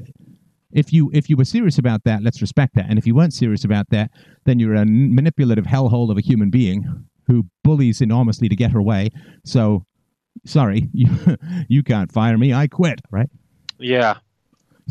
if 0.73 0.93
you 0.93 1.11
if 1.13 1.29
you 1.29 1.35
were 1.35 1.45
serious 1.45 1.77
about 1.77 2.03
that, 2.05 2.23
let's 2.23 2.41
respect 2.41 2.75
that. 2.75 2.85
And 2.89 2.97
if 2.97 3.05
you 3.05 3.13
weren't 3.13 3.33
serious 3.33 3.63
about 3.63 3.89
that, 3.89 4.11
then 4.45 4.59
you're 4.59 4.75
a 4.75 4.85
manipulative 4.85 5.65
hellhole 5.65 6.09
of 6.09 6.17
a 6.17 6.21
human 6.21 6.49
being 6.49 7.05
who 7.27 7.45
bullies 7.63 8.01
enormously 8.01 8.49
to 8.49 8.55
get 8.55 8.71
her 8.71 8.81
way. 8.81 9.09
So 9.45 9.85
sorry, 10.45 10.89
you 10.93 11.09
you 11.67 11.83
can't 11.83 12.11
fire 12.11 12.37
me. 12.37 12.53
I 12.53 12.67
quit, 12.67 13.01
right? 13.11 13.29
Yeah, 13.79 14.17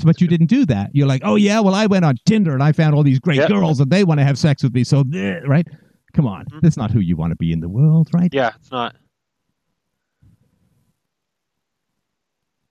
but 0.04 0.20
you 0.20 0.26
didn't 0.28 0.46
do 0.48 0.64
that. 0.66 0.90
You're 0.94 1.06
like, 1.06 1.22
oh 1.24 1.36
yeah, 1.36 1.60
well 1.60 1.74
I 1.74 1.86
went 1.86 2.04
on 2.04 2.16
Tinder 2.26 2.52
and 2.54 2.62
I 2.62 2.72
found 2.72 2.94
all 2.94 3.02
these 3.02 3.18
great 3.18 3.38
Yep. 3.38 3.48
girls 3.50 3.80
and 3.80 3.90
they 3.90 4.04
want 4.04 4.18
to 4.20 4.24
have 4.24 4.38
sex 4.38 4.62
with 4.62 4.74
me. 4.74 4.84
So, 4.84 5.04
right? 5.46 5.66
Come 6.14 6.26
on, 6.26 6.44
Mhm. 6.46 6.60
that's 6.62 6.76
not 6.76 6.90
who 6.90 7.00
you 7.00 7.16
want 7.16 7.30
to 7.32 7.36
be 7.36 7.52
in 7.52 7.60
the 7.60 7.68
world, 7.68 8.08
right? 8.12 8.30
yeah. 8.32 8.52
It's 8.58 8.70
not. 8.72 8.96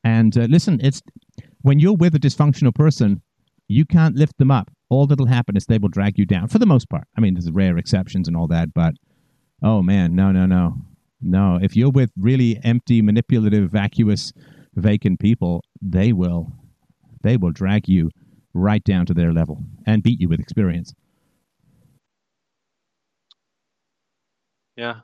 And 0.03 0.37
uh, 0.37 0.47
listen, 0.49 0.79
it's 0.81 1.01
when 1.61 1.79
you're 1.79 1.93
with 1.95 2.15
a 2.15 2.19
dysfunctional 2.19 2.73
person, 2.73 3.21
you 3.67 3.85
can't 3.85 4.15
lift 4.15 4.37
them 4.37 4.51
up. 4.51 4.71
All 4.89 5.05
that'll 5.05 5.27
happen 5.27 5.55
is 5.55 5.65
they 5.65 5.77
will 5.77 5.89
drag 5.89 6.17
you 6.17 6.25
down 6.25 6.47
for 6.47 6.57
the 6.57 6.65
most 6.65 6.89
part. 6.89 7.05
I 7.17 7.21
mean, 7.21 7.33
there's 7.35 7.51
rare 7.51 7.77
exceptions 7.77 8.27
and 8.27 8.35
all 8.35 8.47
that, 8.47 8.73
but 8.73 8.95
oh 9.61 9.81
man, 9.81 10.15
no, 10.15 10.31
no, 10.31 10.45
no, 10.45 10.77
no. 11.21 11.59
If 11.61 11.75
you're 11.75 11.91
with 11.91 12.11
really 12.17 12.59
empty, 12.63 13.01
manipulative, 13.01 13.69
vacuous, 13.69 14.31
vacant 14.75 15.19
people, 15.19 15.63
they 15.81 16.13
will, 16.13 16.51
they 17.21 17.37
will 17.37 17.51
drag 17.51 17.87
you 17.87 18.11
right 18.53 18.83
down 18.83 19.05
to 19.05 19.13
their 19.13 19.31
level 19.31 19.63
and 19.85 20.03
beat 20.03 20.19
you 20.19 20.27
with 20.29 20.39
experience. 20.39 20.93
Yeah, 24.75 25.01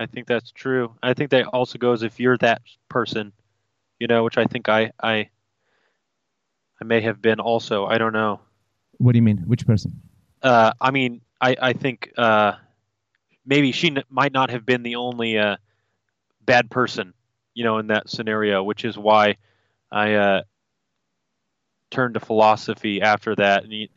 I 0.00 0.06
think 0.06 0.26
that's 0.26 0.50
true. 0.50 0.94
I 1.02 1.14
think 1.14 1.30
that 1.30 1.46
also 1.48 1.78
goes 1.78 2.02
if 2.02 2.18
you're 2.18 2.38
that 2.38 2.62
person, 2.88 3.32
you 3.98 4.06
know, 4.06 4.24
which 4.24 4.38
I 4.38 4.44
think 4.44 4.68
I 4.68 4.92
I 5.02 5.28
I 6.80 6.84
may 6.84 7.00
have 7.02 7.20
been 7.22 7.40
also. 7.40 7.86
I 7.86 7.98
don't 7.98 8.12
know. 8.12 8.40
What 8.98 9.12
do 9.12 9.18
you 9.18 9.22
mean? 9.22 9.38
Which 9.46 9.66
person? 9.66 10.00
Uh, 10.42 10.72
I 10.80 10.90
mean, 10.90 11.20
I 11.40 11.56
I 11.60 11.72
think 11.72 12.10
uh, 12.16 12.52
maybe 13.44 13.72
she 13.72 13.88
n- 13.88 14.04
might 14.08 14.32
not 14.32 14.50
have 14.50 14.64
been 14.64 14.82
the 14.82 14.96
only 14.96 15.38
uh, 15.38 15.56
bad 16.42 16.70
person, 16.70 17.14
you 17.54 17.64
know, 17.64 17.78
in 17.78 17.88
that 17.88 18.08
scenario, 18.08 18.62
which 18.62 18.84
is 18.84 18.96
why 18.96 19.36
I 19.90 20.14
uh, 20.14 20.42
turned 21.90 22.14
to 22.14 22.20
philosophy 22.20 23.00
after 23.00 23.34
that. 23.36 23.64
And, 23.64 23.88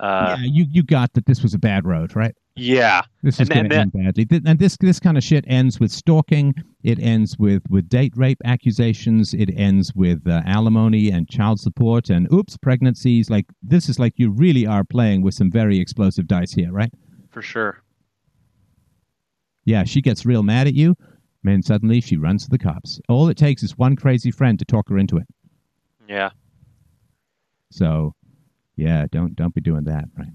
uh, 0.00 0.36
yeah, 0.38 0.44
you 0.44 0.66
you 0.70 0.82
got 0.82 1.12
that 1.14 1.26
this 1.26 1.42
was 1.42 1.54
a 1.54 1.58
bad 1.58 1.84
road, 1.84 2.14
right? 2.14 2.34
Yeah, 2.56 3.02
this 3.22 3.38
is 3.38 3.48
going 3.48 3.68
to 3.68 3.76
end 3.76 3.92
badly. 3.92 4.26
And 4.44 4.58
this 4.58 4.76
this 4.78 4.98
kind 4.98 5.16
of 5.16 5.22
shit 5.22 5.44
ends 5.46 5.78
with 5.78 5.92
stalking. 5.92 6.54
It 6.82 6.98
ends 6.98 7.38
with 7.38 7.62
with 7.70 7.88
date 7.88 8.12
rape 8.16 8.40
accusations. 8.44 9.32
It 9.32 9.50
ends 9.56 9.94
with 9.94 10.26
uh, 10.26 10.42
alimony 10.44 11.10
and 11.10 11.28
child 11.28 11.60
support 11.60 12.10
and 12.10 12.30
oops 12.32 12.56
pregnancies. 12.56 13.30
Like 13.30 13.46
this 13.62 13.88
is 13.88 13.98
like 13.98 14.14
you 14.16 14.30
really 14.30 14.66
are 14.66 14.82
playing 14.82 15.22
with 15.22 15.34
some 15.34 15.50
very 15.50 15.78
explosive 15.78 16.26
dice 16.26 16.52
here, 16.52 16.72
right? 16.72 16.92
For 17.30 17.42
sure. 17.42 17.80
Yeah, 19.64 19.84
she 19.84 20.00
gets 20.00 20.26
real 20.26 20.42
mad 20.42 20.66
at 20.66 20.74
you, 20.74 20.96
and 21.44 21.64
suddenly 21.64 22.00
she 22.00 22.16
runs 22.16 22.44
to 22.44 22.50
the 22.50 22.58
cops. 22.58 23.00
All 23.08 23.28
it 23.28 23.36
takes 23.36 23.62
is 23.62 23.78
one 23.78 23.94
crazy 23.94 24.30
friend 24.30 24.58
to 24.58 24.64
talk 24.64 24.88
her 24.88 24.98
into 24.98 25.16
it. 25.16 25.26
Yeah. 26.08 26.30
So, 27.70 28.14
yeah, 28.76 29.06
don't 29.10 29.34
don't 29.36 29.54
be 29.54 29.60
doing 29.60 29.84
that, 29.84 30.04
right? 30.16 30.32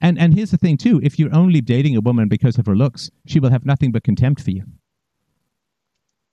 And 0.00 0.18
and 0.18 0.34
here's 0.34 0.50
the 0.50 0.58
thing 0.58 0.76
too: 0.76 1.00
if 1.02 1.18
you're 1.18 1.34
only 1.34 1.60
dating 1.60 1.96
a 1.96 2.00
woman 2.00 2.28
because 2.28 2.58
of 2.58 2.66
her 2.66 2.76
looks, 2.76 3.10
she 3.26 3.40
will 3.40 3.50
have 3.50 3.64
nothing 3.64 3.92
but 3.92 4.04
contempt 4.04 4.42
for 4.42 4.50
you. 4.50 4.64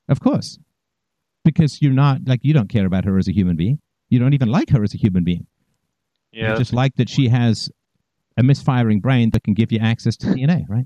Of 0.09 0.19
course, 0.19 0.59
because 1.45 1.81
you're 1.81 1.93
not 1.93 2.21
like 2.25 2.43
you 2.43 2.53
don't 2.53 2.69
care 2.69 2.85
about 2.85 3.05
her 3.05 3.17
as 3.17 3.27
a 3.27 3.33
human 3.33 3.55
being. 3.55 3.79
You 4.09 4.19
don't 4.19 4.33
even 4.33 4.49
like 4.49 4.69
her 4.71 4.83
as 4.83 4.93
a 4.93 4.97
human 4.97 5.23
being. 5.23 5.47
Yeah, 6.31 6.51
you 6.51 6.57
just 6.57 6.73
like 6.73 6.95
that 6.95 7.09
she 7.09 7.29
has 7.29 7.69
a 8.37 8.43
misfiring 8.43 8.99
brain 8.99 9.29
that 9.31 9.43
can 9.43 9.53
give 9.53 9.71
you 9.71 9.79
access 9.79 10.17
to 10.17 10.27
DNA, 10.27 10.65
right? 10.67 10.85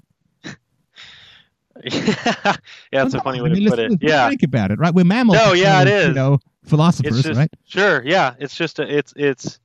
yeah, 1.83 2.55
that's 2.91 3.13
a 3.13 3.21
funny 3.21 3.41
way 3.41 3.49
I 3.49 3.53
mean, 3.53 3.63
to 3.63 3.69
put 3.69 3.79
it. 3.79 3.97
Yeah, 4.01 4.29
think 4.29 4.43
about 4.43 4.71
it, 4.71 4.79
right? 4.79 4.93
We're 4.93 5.05
mammals. 5.05 5.37
No, 5.37 5.53
yeah, 5.53 5.81
it 5.81 5.87
is. 5.87 6.07
You 6.07 6.13
know, 6.13 6.39
philosophers, 6.65 7.23
just, 7.23 7.37
right? 7.37 7.49
Sure, 7.65 8.03
yeah. 8.03 8.35
It's 8.39 8.55
just 8.55 8.79
a, 8.79 8.97
it's 8.97 9.13
it's. 9.15 9.59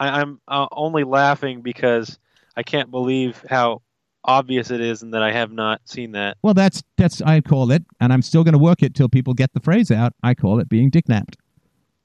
I, 0.00 0.20
am 0.20 0.40
uh, 0.48 0.66
only 0.72 1.04
laughing 1.04 1.60
because 1.60 2.18
I 2.56 2.62
can't 2.62 2.90
believe 2.90 3.44
how 3.48 3.82
obvious 4.24 4.70
it 4.70 4.80
is 4.80 5.02
and 5.02 5.12
that 5.14 5.22
I 5.22 5.32
have 5.32 5.52
not 5.52 5.80
seen 5.84 6.12
that. 6.12 6.36
Well, 6.42 6.54
that's 6.54 6.82
that's 6.96 7.22
I 7.22 7.40
call 7.40 7.70
it, 7.70 7.84
and 8.00 8.12
I'm 8.12 8.22
still 8.22 8.44
going 8.44 8.52
to 8.52 8.58
work 8.58 8.82
it 8.82 8.94
till 8.94 9.08
people 9.08 9.34
get 9.34 9.52
the 9.52 9.60
phrase 9.60 9.90
out. 9.90 10.12
I 10.22 10.34
call 10.34 10.58
it 10.60 10.68
being 10.68 10.90
dicknapped. 10.90 11.36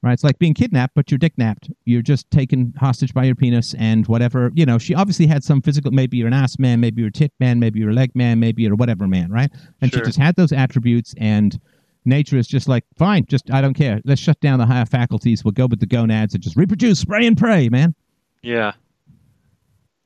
Right? 0.02 0.14
It's 0.14 0.24
like 0.24 0.38
being 0.38 0.54
kidnapped, 0.54 0.94
but 0.94 1.10
you're 1.10 1.18
dicknapped. 1.18 1.70
You're 1.84 2.00
just 2.00 2.30
taken 2.30 2.72
hostage 2.78 3.12
by 3.12 3.24
your 3.24 3.34
penis 3.34 3.74
and 3.74 4.06
whatever. 4.06 4.50
You 4.54 4.64
know, 4.64 4.78
she 4.78 4.94
obviously 4.94 5.26
had 5.26 5.44
some 5.44 5.60
physical. 5.60 5.90
Maybe 5.90 6.16
you're 6.16 6.26
an 6.26 6.32
ass 6.32 6.58
man, 6.58 6.80
maybe 6.80 7.02
you're 7.02 7.10
a 7.10 7.12
tit 7.12 7.32
man, 7.38 7.60
maybe 7.60 7.80
you're 7.80 7.90
a 7.90 7.94
leg 7.94 8.14
man, 8.14 8.40
maybe 8.40 8.62
you're 8.62 8.72
a 8.72 8.76
whatever 8.76 9.06
man, 9.06 9.30
right? 9.30 9.50
And 9.82 9.90
sure. 9.90 10.00
she 10.00 10.06
just 10.06 10.18
had 10.18 10.36
those 10.36 10.52
attributes, 10.52 11.14
and 11.18 11.60
nature 12.04 12.36
is 12.36 12.46
just 12.46 12.68
like, 12.68 12.84
fine, 12.96 13.26
just 13.26 13.50
I 13.50 13.60
don't 13.60 13.74
care. 13.74 14.00
Let's 14.04 14.20
shut 14.20 14.40
down 14.40 14.58
the 14.58 14.66
higher 14.66 14.86
faculties. 14.86 15.44
We'll 15.44 15.52
go 15.52 15.66
with 15.66 15.80
the 15.80 15.86
gonads 15.86 16.34
and 16.34 16.42
just 16.42 16.56
reproduce, 16.56 16.98
spray 17.00 17.26
and 17.26 17.36
pray, 17.36 17.68
man. 17.68 17.94
Yeah 18.42 18.72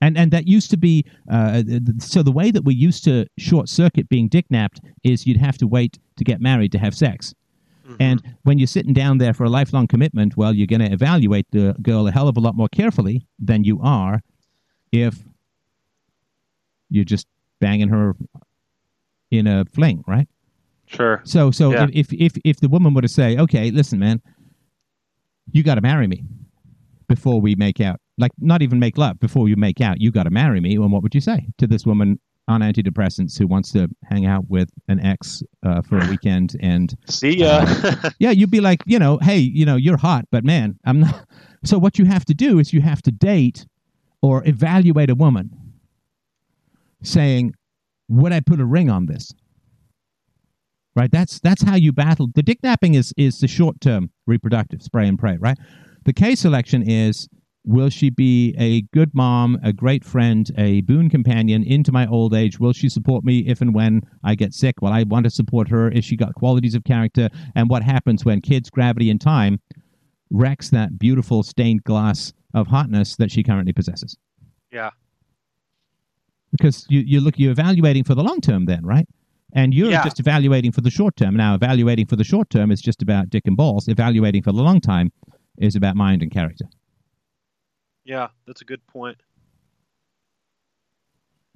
and 0.04 0.18
and 0.18 0.30
that 0.30 0.46
used 0.46 0.70
to 0.70 0.76
be 0.76 1.04
uh, 1.30 1.62
so 1.98 2.22
the 2.22 2.32
way 2.32 2.50
that 2.50 2.64
we 2.64 2.74
used 2.74 3.04
to 3.04 3.26
short 3.38 3.68
circuit 3.68 4.08
being 4.08 4.28
dicknapped 4.28 4.80
is 5.02 5.26
you'd 5.26 5.38
have 5.38 5.56
to 5.58 5.66
wait 5.66 5.98
to 6.16 6.24
get 6.24 6.40
married 6.40 6.70
to 6.72 6.78
have 6.78 6.94
sex 6.94 7.34
mm-hmm. 7.86 7.96
and 8.00 8.22
when 8.42 8.58
you're 8.58 8.66
sitting 8.66 8.92
down 8.92 9.18
there 9.18 9.32
for 9.32 9.44
a 9.44 9.48
lifelong 9.48 9.86
commitment 9.86 10.36
well 10.36 10.54
you're 10.54 10.66
going 10.66 10.80
to 10.80 10.92
evaluate 10.92 11.46
the 11.52 11.74
girl 11.82 12.06
a 12.06 12.12
hell 12.12 12.28
of 12.28 12.36
a 12.36 12.40
lot 12.40 12.54
more 12.54 12.68
carefully 12.68 13.26
than 13.38 13.64
you 13.64 13.80
are 13.82 14.20
if 14.92 15.24
you're 16.90 17.04
just 17.04 17.26
banging 17.60 17.88
her 17.88 18.14
in 19.30 19.46
a 19.46 19.64
fling 19.72 20.04
right 20.06 20.28
sure. 20.86 21.22
So 21.24 21.50
so 21.50 21.72
yeah. 21.72 21.86
if, 21.92 22.12
if 22.12 22.34
if 22.44 22.60
the 22.60 22.68
woman 22.68 22.94
were 22.94 23.02
to 23.02 23.08
say 23.08 23.36
okay 23.38 23.70
listen 23.70 23.98
man 23.98 24.20
you 25.52 25.62
got 25.62 25.76
to 25.76 25.80
marry 25.80 26.06
me 26.06 26.24
before 27.08 27.40
we 27.40 27.54
make 27.54 27.80
out 27.80 28.00
like 28.18 28.32
not 28.38 28.62
even 28.62 28.78
make 28.78 28.96
love 28.96 29.18
before 29.20 29.48
you 29.48 29.56
make 29.56 29.80
out 29.80 30.00
you 30.00 30.10
got 30.10 30.24
to 30.24 30.30
marry 30.30 30.60
me 30.60 30.74
and 30.74 30.92
what 30.92 31.02
would 31.02 31.14
you 31.14 31.20
say 31.20 31.46
to 31.58 31.66
this 31.66 31.84
woman 31.84 32.18
on 32.46 32.60
antidepressants 32.60 33.38
who 33.38 33.46
wants 33.46 33.72
to 33.72 33.88
hang 34.04 34.26
out 34.26 34.48
with 34.48 34.68
an 34.88 35.00
ex 35.00 35.42
uh, 35.62 35.80
for 35.82 35.98
a 35.98 36.06
weekend 36.08 36.56
and 36.60 36.96
see 37.08 37.38
ya. 37.38 37.64
uh, 37.66 38.10
yeah 38.18 38.30
you'd 38.30 38.50
be 38.50 38.60
like 38.60 38.82
you 38.86 38.98
know 38.98 39.18
hey 39.18 39.38
you 39.38 39.64
know 39.64 39.76
you're 39.76 39.96
hot 39.96 40.26
but 40.30 40.44
man 40.44 40.78
i'm 40.84 41.00
not 41.00 41.26
so 41.64 41.78
what 41.78 41.98
you 41.98 42.04
have 42.04 42.24
to 42.24 42.34
do 42.34 42.58
is 42.58 42.72
you 42.72 42.80
have 42.80 43.00
to 43.00 43.10
date 43.10 43.66
or 44.22 44.46
evaluate 44.46 45.10
a 45.10 45.14
woman 45.14 45.50
saying 47.02 47.54
would 48.08 48.32
i 48.32 48.40
put 48.40 48.60
a 48.60 48.64
ring 48.64 48.90
on 48.90 49.06
this 49.06 49.32
right 50.94 51.10
that's 51.10 51.40
that's 51.40 51.62
how 51.62 51.74
you 51.74 51.92
battle 51.92 52.28
the 52.34 52.42
dick 52.42 52.58
napping 52.62 52.94
is 52.94 53.12
is 53.16 53.38
the 53.38 53.48
short 53.48 53.80
term 53.80 54.10
reproductive 54.26 54.82
spray 54.82 55.06
and 55.08 55.18
pray 55.18 55.36
right 55.38 55.58
the 56.04 56.12
K 56.12 56.34
selection 56.34 56.82
is 56.88 57.28
Will 57.66 57.88
she 57.88 58.10
be 58.10 58.54
a 58.58 58.82
good 58.92 59.14
mom, 59.14 59.58
a 59.62 59.72
great 59.72 60.04
friend, 60.04 60.50
a 60.58 60.82
boon 60.82 61.08
companion 61.08 61.62
into 61.62 61.92
my 61.92 62.06
old 62.06 62.34
age? 62.34 62.60
Will 62.60 62.74
she 62.74 62.90
support 62.90 63.24
me 63.24 63.38
if 63.46 63.62
and 63.62 63.74
when 63.74 64.02
I 64.22 64.34
get 64.34 64.52
sick? 64.52 64.82
Well, 64.82 64.92
I 64.92 65.04
want 65.04 65.24
to 65.24 65.30
support 65.30 65.68
her. 65.68 65.88
Is 65.88 66.04
she 66.04 66.14
got 66.14 66.34
qualities 66.34 66.74
of 66.74 66.84
character? 66.84 67.30
And 67.54 67.70
what 67.70 67.82
happens 67.82 68.22
when 68.22 68.42
kids, 68.42 68.68
gravity, 68.68 69.08
and 69.08 69.18
time 69.18 69.60
wrecks 70.30 70.68
that 70.70 70.98
beautiful 70.98 71.42
stained 71.42 71.84
glass 71.84 72.34
of 72.52 72.66
hotness 72.66 73.16
that 73.16 73.30
she 73.30 73.42
currently 73.42 73.72
possesses? 73.72 74.18
Yeah. 74.70 74.90
Because 76.52 76.84
you, 76.90 77.00
you 77.00 77.20
look, 77.22 77.38
you're 77.38 77.52
evaluating 77.52 78.04
for 78.04 78.14
the 78.14 78.22
long 78.22 78.42
term 78.42 78.66
then, 78.66 78.84
right? 78.84 79.08
And 79.54 79.72
you're 79.72 79.90
yeah. 79.90 80.02
just 80.02 80.18
evaluating 80.18 80.72
for 80.72 80.80
the 80.80 80.90
short 80.90 81.16
term. 81.16 81.36
Now, 81.36 81.54
evaluating 81.54 82.06
for 82.06 82.16
the 82.16 82.24
short 82.24 82.50
term 82.50 82.72
is 82.72 82.80
just 82.80 83.00
about 83.02 83.30
dick 83.30 83.44
and 83.46 83.56
balls. 83.56 83.86
Evaluating 83.86 84.42
for 84.42 84.52
the 84.52 84.62
long 84.62 84.80
time 84.80 85.12
is 85.58 85.76
about 85.76 85.94
mind 85.94 86.22
and 86.22 86.30
character. 86.30 86.64
Yeah, 88.04 88.28
that's 88.46 88.60
a 88.60 88.64
good 88.64 88.84
point. 88.86 89.18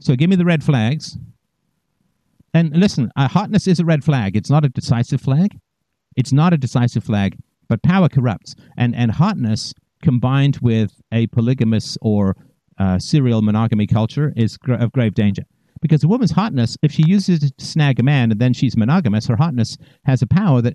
So 0.00 0.14
give 0.14 0.30
me 0.30 0.37
the 0.37 0.44
red 0.44 0.62
flags. 0.62 1.18
And 2.54 2.74
listen, 2.74 3.11
uh, 3.16 3.28
hotness 3.28 3.66
is 3.66 3.80
a 3.80 3.84
red 3.84 4.04
flag. 4.04 4.37
It's 4.37 4.48
not 4.48 4.64
a 4.64 4.68
decisive 4.68 5.20
flag. 5.20 5.58
It's 6.16 6.32
not 6.32 6.52
a 6.52 6.56
decisive 6.56 7.04
flag, 7.04 7.37
but 7.68 7.82
power 7.82 8.08
corrupts. 8.08 8.54
And, 8.76 8.94
and 8.94 9.11
hotness 9.11 9.74
combined 10.02 10.58
with 10.62 11.00
a 11.12 11.26
polygamous 11.26 11.98
or 12.00 12.37
uh, 12.78 12.98
serial 12.98 13.42
monogamy 13.42 13.87
culture 13.87 14.32
is 14.37 14.56
gr- 14.56 14.74
of 14.74 14.92
grave 14.92 15.14
danger. 15.14 15.42
Because 15.80 16.04
a 16.04 16.08
woman's 16.08 16.32
hotness, 16.32 16.76
if 16.82 16.92
she 16.92 17.04
uses 17.06 17.42
it 17.42 17.58
to 17.58 17.64
snag 17.64 18.00
a 18.00 18.02
man 18.02 18.30
and 18.30 18.40
then 18.40 18.52
she's 18.52 18.76
monogamous, 18.76 19.26
her 19.26 19.36
hotness 19.36 19.76
has 20.04 20.22
a 20.22 20.26
power 20.26 20.60
that 20.62 20.74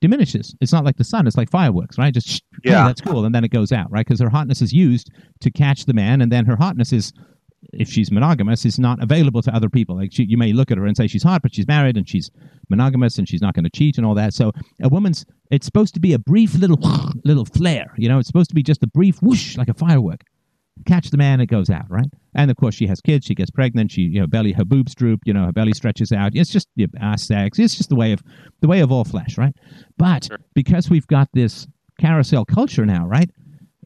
diminishes. 0.00 0.54
It's 0.60 0.72
not 0.72 0.84
like 0.84 0.96
the 0.96 1.04
sun; 1.04 1.26
it's 1.26 1.36
like 1.36 1.50
fireworks, 1.50 1.98
right? 1.98 2.14
Just 2.14 2.42
yeah, 2.64 2.86
that's 2.86 3.00
cool, 3.00 3.24
and 3.24 3.34
then 3.34 3.44
it 3.44 3.50
goes 3.50 3.72
out, 3.72 3.90
right? 3.90 4.06
Because 4.06 4.20
her 4.20 4.30
hotness 4.30 4.62
is 4.62 4.72
used 4.72 5.10
to 5.40 5.50
catch 5.50 5.86
the 5.86 5.94
man, 5.94 6.20
and 6.20 6.30
then 6.30 6.46
her 6.46 6.56
hotness 6.56 6.92
is, 6.92 7.12
if 7.72 7.88
she's 7.88 8.10
monogamous, 8.10 8.64
is 8.64 8.78
not 8.78 9.02
available 9.02 9.42
to 9.42 9.54
other 9.54 9.68
people. 9.68 9.96
Like 9.96 10.12
she, 10.12 10.24
you 10.24 10.36
may 10.36 10.52
look 10.52 10.70
at 10.70 10.78
her 10.78 10.86
and 10.86 10.96
say 10.96 11.06
she's 11.06 11.22
hot, 11.22 11.42
but 11.42 11.54
she's 11.54 11.66
married 11.66 11.96
and 11.96 12.08
she's 12.08 12.30
monogamous 12.68 13.18
and 13.18 13.28
she's 13.28 13.42
not 13.42 13.54
going 13.54 13.64
to 13.64 13.70
cheat 13.70 13.96
and 13.96 14.06
all 14.06 14.14
that. 14.14 14.34
So 14.34 14.52
a 14.82 14.88
woman's 14.88 15.24
it's 15.50 15.66
supposed 15.66 15.94
to 15.94 16.00
be 16.00 16.12
a 16.12 16.18
brief 16.18 16.54
little 16.54 16.78
little 17.24 17.44
flare, 17.44 17.92
you 17.96 18.08
know. 18.08 18.18
It's 18.18 18.28
supposed 18.28 18.50
to 18.50 18.54
be 18.54 18.62
just 18.62 18.82
a 18.82 18.88
brief 18.88 19.20
whoosh, 19.22 19.56
like 19.56 19.68
a 19.68 19.74
firework 19.74 20.22
catch 20.86 21.10
the 21.10 21.16
man, 21.16 21.40
it 21.40 21.46
goes 21.46 21.70
out, 21.70 21.90
right? 21.90 22.08
And 22.34 22.50
of 22.50 22.56
course, 22.56 22.74
she 22.74 22.86
has 22.86 23.00
kids. 23.00 23.26
She 23.26 23.34
gets 23.34 23.50
pregnant. 23.50 23.90
She, 23.90 24.02
you 24.02 24.20
know, 24.20 24.26
belly, 24.26 24.52
her 24.52 24.64
boobs 24.64 24.94
droop. 24.94 25.20
You 25.24 25.32
know, 25.32 25.46
her 25.46 25.52
belly 25.52 25.72
stretches 25.72 26.12
out. 26.12 26.32
It's 26.34 26.50
just 26.50 26.68
you 26.76 26.86
know, 26.86 27.00
ass 27.00 27.26
sags. 27.26 27.58
It's 27.58 27.76
just 27.76 27.88
the 27.88 27.96
way 27.96 28.12
of 28.12 28.22
the 28.60 28.68
way 28.68 28.80
of 28.80 28.92
all 28.92 29.04
flesh, 29.04 29.38
right? 29.38 29.54
But 29.96 30.24
sure. 30.24 30.38
because 30.54 30.90
we've 30.90 31.06
got 31.06 31.28
this 31.32 31.66
carousel 32.00 32.44
culture 32.44 32.86
now, 32.86 33.06
right? 33.06 33.30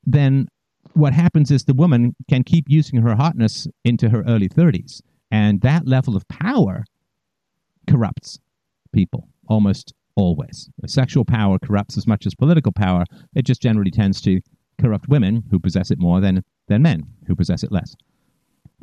Then 0.04 0.48
what 0.94 1.12
happens 1.12 1.50
is 1.50 1.64
the 1.64 1.74
woman 1.74 2.14
can 2.28 2.44
keep 2.44 2.66
using 2.68 3.00
her 3.00 3.14
hotness 3.14 3.66
into 3.84 4.10
her 4.10 4.22
early 4.26 4.48
thirties, 4.48 5.02
and 5.30 5.60
that 5.62 5.86
level 5.86 6.16
of 6.16 6.26
power 6.28 6.84
corrupts 7.88 8.38
people 8.92 9.28
almost 9.48 9.94
always. 10.14 10.68
Sexual 10.86 11.24
power 11.24 11.58
corrupts 11.58 11.96
as 11.96 12.06
much 12.06 12.26
as 12.26 12.34
political 12.34 12.72
power. 12.72 13.04
It 13.34 13.46
just 13.46 13.62
generally 13.62 13.90
tends 13.90 14.20
to 14.22 14.40
corrupt 14.80 15.08
women 15.08 15.44
who 15.50 15.58
possess 15.58 15.90
it 15.90 15.98
more 15.98 16.20
than, 16.20 16.42
than 16.72 16.82
men 16.82 17.06
who 17.26 17.36
possess 17.36 17.62
it 17.62 17.70
less. 17.70 17.94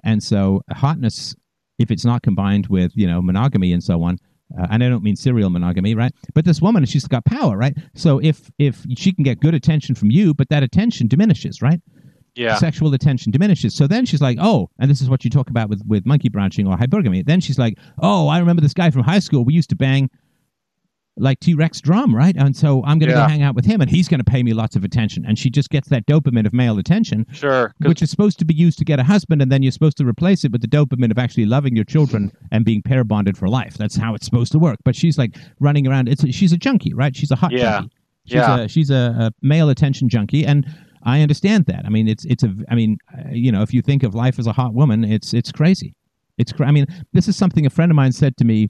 And 0.04 0.24
so 0.24 0.62
hotness, 0.72 1.36
if 1.78 1.92
it's 1.92 2.06
not 2.06 2.22
combined 2.22 2.68
with, 2.68 2.92
you 2.96 3.08
know, 3.08 3.22
monogamy 3.22 3.74
and 3.74 3.84
so 3.84 4.04
on, 4.04 4.18
uh, 4.58 4.68
and 4.72 4.84
I 4.84 4.90
don't 4.90 5.04
mean 5.04 5.16
serial 5.16 5.50
monogamy, 5.50 5.94
right? 5.96 6.14
But 6.34 6.46
this 6.46 6.62
woman, 6.62 6.86
she's 6.86 7.08
got 7.08 7.26
power, 7.26 7.56
right? 7.58 7.78
So 7.94 8.20
if 8.20 8.50
if 8.58 8.84
she 8.98 9.12
can 9.12 9.24
get 9.24 9.40
good 9.40 9.54
attention 9.54 9.96
from 9.96 10.10
you, 10.10 10.34
but 10.34 10.50
that 10.50 10.64
attention 10.64 11.08
diminishes, 11.08 11.62
right? 11.62 11.82
Yeah. 12.36 12.56
Sexual 12.56 12.94
attention 12.94 13.32
diminishes. 13.32 13.76
So 13.76 13.86
then 13.86 14.06
she's 14.06 14.22
like, 14.22 14.38
oh, 14.40 14.70
and 14.80 14.90
this 14.90 15.02
is 15.02 15.10
what 15.10 15.24
you 15.24 15.30
talk 15.30 15.50
about 15.50 15.70
with 15.70 15.84
with 15.86 16.06
monkey 16.06 16.30
branching 16.30 16.68
or 16.68 16.78
hypergamy. 16.78 17.26
Then 17.26 17.42
she's 17.42 17.60
like, 17.60 17.78
oh, 18.00 18.28
I 18.28 18.40
remember 18.40 18.62
this 18.62 18.74
guy 18.74 18.90
from 18.92 19.04
high 19.04 19.20
school. 19.20 19.44
We 19.44 19.54
used 19.54 19.70
to 19.70 19.76
bang 19.76 20.10
like 21.20 21.40
T 21.40 21.54
Rex 21.54 21.82
drum, 21.82 22.16
right? 22.16 22.36
And 22.38 22.56
so 22.56 22.84
I'm 22.86 22.98
going 23.00 23.10
to 23.10 23.16
Yeah. 23.16 23.26
go 23.26 23.30
hang 23.30 23.42
out 23.44 23.56
with 23.56 23.66
him, 23.66 23.82
and 23.82 23.90
he's 23.90 24.08
going 24.08 24.20
to 24.20 24.24
pay 24.24 24.42
me 24.44 24.54
lots 24.54 24.76
of 24.76 24.84
attention. 24.84 25.26
And 25.26 25.38
she 25.38 25.50
just 25.50 25.70
gets 25.70 25.90
that 25.90 26.06
dopamine 26.08 26.46
of 26.46 26.54
male 26.54 26.78
attention, 26.80 27.26
sure, 27.32 27.74
which 27.80 28.02
is 28.02 28.10
supposed 28.10 28.40
to 28.40 28.46
be 28.46 28.54
used 28.54 28.78
to 28.80 28.86
get 28.86 29.00
a 29.00 29.04
husband, 29.04 29.42
and 29.42 29.52
then 29.52 29.62
you're 29.62 29.72
supposed 29.72 29.98
to 29.98 30.06
replace 30.08 30.44
it 30.46 30.52
with 30.52 30.62
the 30.62 30.68
dopamine 30.68 31.12
of 31.12 31.18
actually 31.20 31.46
loving 31.46 31.76
your 31.76 31.86
children 31.86 32.32
and 32.52 32.66
being 32.66 32.82
pair 32.82 33.04
bonded 33.04 33.38
for 33.38 33.48
life. 33.50 33.78
That's 33.78 33.96
how 33.98 34.16
it's 34.16 34.26
supposed 34.26 34.52
to 34.54 34.60
work. 34.60 34.80
But 34.86 34.96
she's 34.96 35.18
like 35.18 35.36
running 35.60 35.86
around. 35.88 36.08
It's 36.10 36.24
she's 36.34 36.52
a 36.54 36.58
junkie, 36.58 36.94
right? 36.94 37.16
She's 37.16 37.32
a 37.32 37.36
hot 37.36 37.52
Yeah. 37.52 37.80
junkie. 37.82 37.96
She's 38.26 38.36
Yeah. 38.36 38.58
a 38.60 38.68
she's 38.68 38.90
a, 38.90 39.16
a 39.20 39.32
male 39.46 39.70
attention 39.70 40.08
junkie, 40.10 40.46
and 40.46 40.66
I 41.04 41.22
understand 41.22 41.66
that. 41.66 41.86
I 41.86 41.90
mean, 41.90 42.08
it's 42.08 42.26
it's 42.26 42.44
a. 42.44 42.54
I 42.70 42.76
mean, 42.76 42.98
uh, 43.18 43.30
you 43.32 43.52
know, 43.52 43.62
if 43.62 43.74
you 43.74 43.82
think 43.82 44.04
of 44.04 44.14
life 44.14 44.38
as 44.38 44.48
a 44.48 44.54
hot 44.54 44.74
woman, 44.74 45.04
it's 45.04 45.34
it's 45.34 45.52
crazy. 45.52 45.96
It's. 46.38 46.54
I 46.60 46.72
mean, 46.72 46.86
this 47.14 47.28
is 47.28 47.36
something 47.38 47.66
a 47.66 47.70
friend 47.70 47.92
of 47.92 47.96
mine 47.96 48.12
said 48.12 48.38
to 48.38 48.46
me 48.46 48.70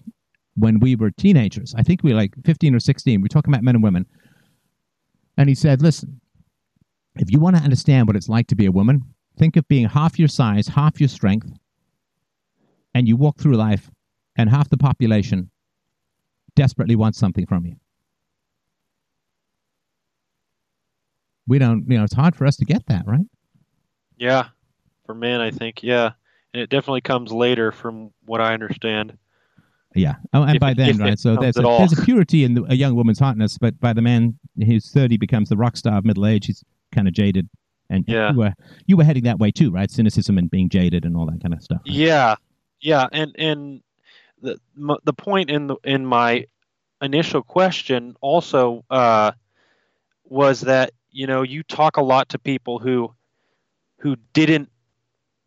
when 0.59 0.79
we 0.79 0.95
were 0.95 1.11
teenagers. 1.11 1.73
I 1.75 1.83
think 1.83 2.03
we 2.03 2.11
were 2.11 2.17
like 2.17 2.33
fifteen 2.43 2.75
or 2.75 2.79
sixteen. 2.79 3.21
We're 3.21 3.27
talking 3.27 3.53
about 3.53 3.63
men 3.63 3.75
and 3.75 3.83
women, 3.83 4.05
and 5.37 5.49
he 5.49 5.55
said, 5.55 5.81
"Listen, 5.81 6.19
if 7.15 7.31
you 7.31 7.39
want 7.39 7.55
to 7.55 7.63
understand 7.63 8.07
what 8.07 8.15
it's 8.15 8.29
like 8.29 8.47
to 8.47 8.55
be 8.55 8.65
a 8.65 8.71
woman, 8.71 9.01
think 9.37 9.55
of 9.55 9.67
being 9.67 9.87
half 9.87 10.19
your 10.19 10.27
size, 10.27 10.67
half 10.67 10.99
your 10.99 11.09
strength, 11.09 11.51
and 12.93 13.07
you 13.07 13.15
walk 13.15 13.39
through 13.39 13.55
life, 13.55 13.89
and 14.35 14.49
half 14.49 14.69
the 14.69 14.77
population 14.77 15.49
desperately 16.55 16.95
wants 16.95 17.17
something 17.17 17.45
from 17.45 17.65
you." 17.65 17.75
We 21.47 21.57
don't, 21.57 21.85
you 21.89 21.97
know, 21.97 22.03
it's 22.03 22.13
hard 22.13 22.35
for 22.35 22.45
us 22.45 22.57
to 22.57 22.65
get 22.65 22.85
that, 22.87 23.07
right? 23.07 23.25
yeah. 24.17 24.49
For 25.05 25.15
men, 25.15 25.41
I 25.41 25.49
think. 25.49 25.81
Yeah. 25.81 26.11
And 26.53 26.61
it 26.61 26.69
definitely 26.69 27.01
comes 27.01 27.31
later, 27.31 27.71
from 27.71 28.11
what 28.25 28.41
I 28.41 28.53
understand. 28.53 29.17
Yeah. 29.95 30.15
Oh, 30.33 30.43
and 30.43 30.55
If 30.55 30.59
by 30.59 30.73
then, 30.73 30.89
if 30.91 30.99
right? 30.99 31.19
So 31.19 31.35
there's 31.35 31.57
a, 31.57 31.61
there's 31.61 31.93
a 31.97 32.03
purity 32.03 32.43
in 32.43 32.53
the, 32.53 32.63
a 32.69 32.75
young 32.75 32.95
woman's 32.95 33.19
hotness, 33.19 33.57
but 33.57 33.79
by 33.79 33.93
the 33.93 34.01
man 34.01 34.37
who's 34.65 34.91
30 34.91 35.17
becomes 35.17 35.49
the 35.49 35.57
rock 35.57 35.75
star 35.77 35.97
of 35.97 36.05
middle 36.05 36.25
age, 36.27 36.45
he's 36.45 36.63
kind 36.93 37.07
of 37.07 37.13
jaded. 37.13 37.49
And 37.89 38.05
Yeah. 38.07 38.31
you 38.31 38.37
were 38.37 38.53
you 38.85 38.97
were 38.97 39.03
heading 39.03 39.23
that 39.23 39.39
way 39.39 39.49
too, 39.51 39.71
right? 39.71 39.89
Cynicism 39.89 40.37
and 40.37 40.49
being 40.49 40.69
jaded 40.69 41.05
and 41.05 41.17
all 41.17 41.25
that 41.25 41.41
kind 41.41 41.53
of 41.55 41.63
stuff. 41.63 41.81
right? 41.87 41.95
Yeah, 41.95 42.35
yeah, 42.81 43.07
and 43.11 43.35
and 43.39 43.81
the 44.41 44.59
m- 44.77 44.97
the 45.05 45.13
point 45.13 45.49
in 45.49 45.65
the 45.67 45.75
in 45.83 46.05
my 46.05 46.45
initial 47.01 47.41
question 47.41 48.15
also 48.21 48.85
uh, 48.91 49.31
was 50.23 50.61
that 50.61 50.91
you 51.11 51.25
know 51.25 51.41
you 51.41 51.63
talk 51.63 51.97
a 51.97 52.03
lot 52.03 52.29
to 52.29 52.37
people 52.37 52.77
who 52.77 53.11
who 53.97 54.15
didn't 54.33 54.69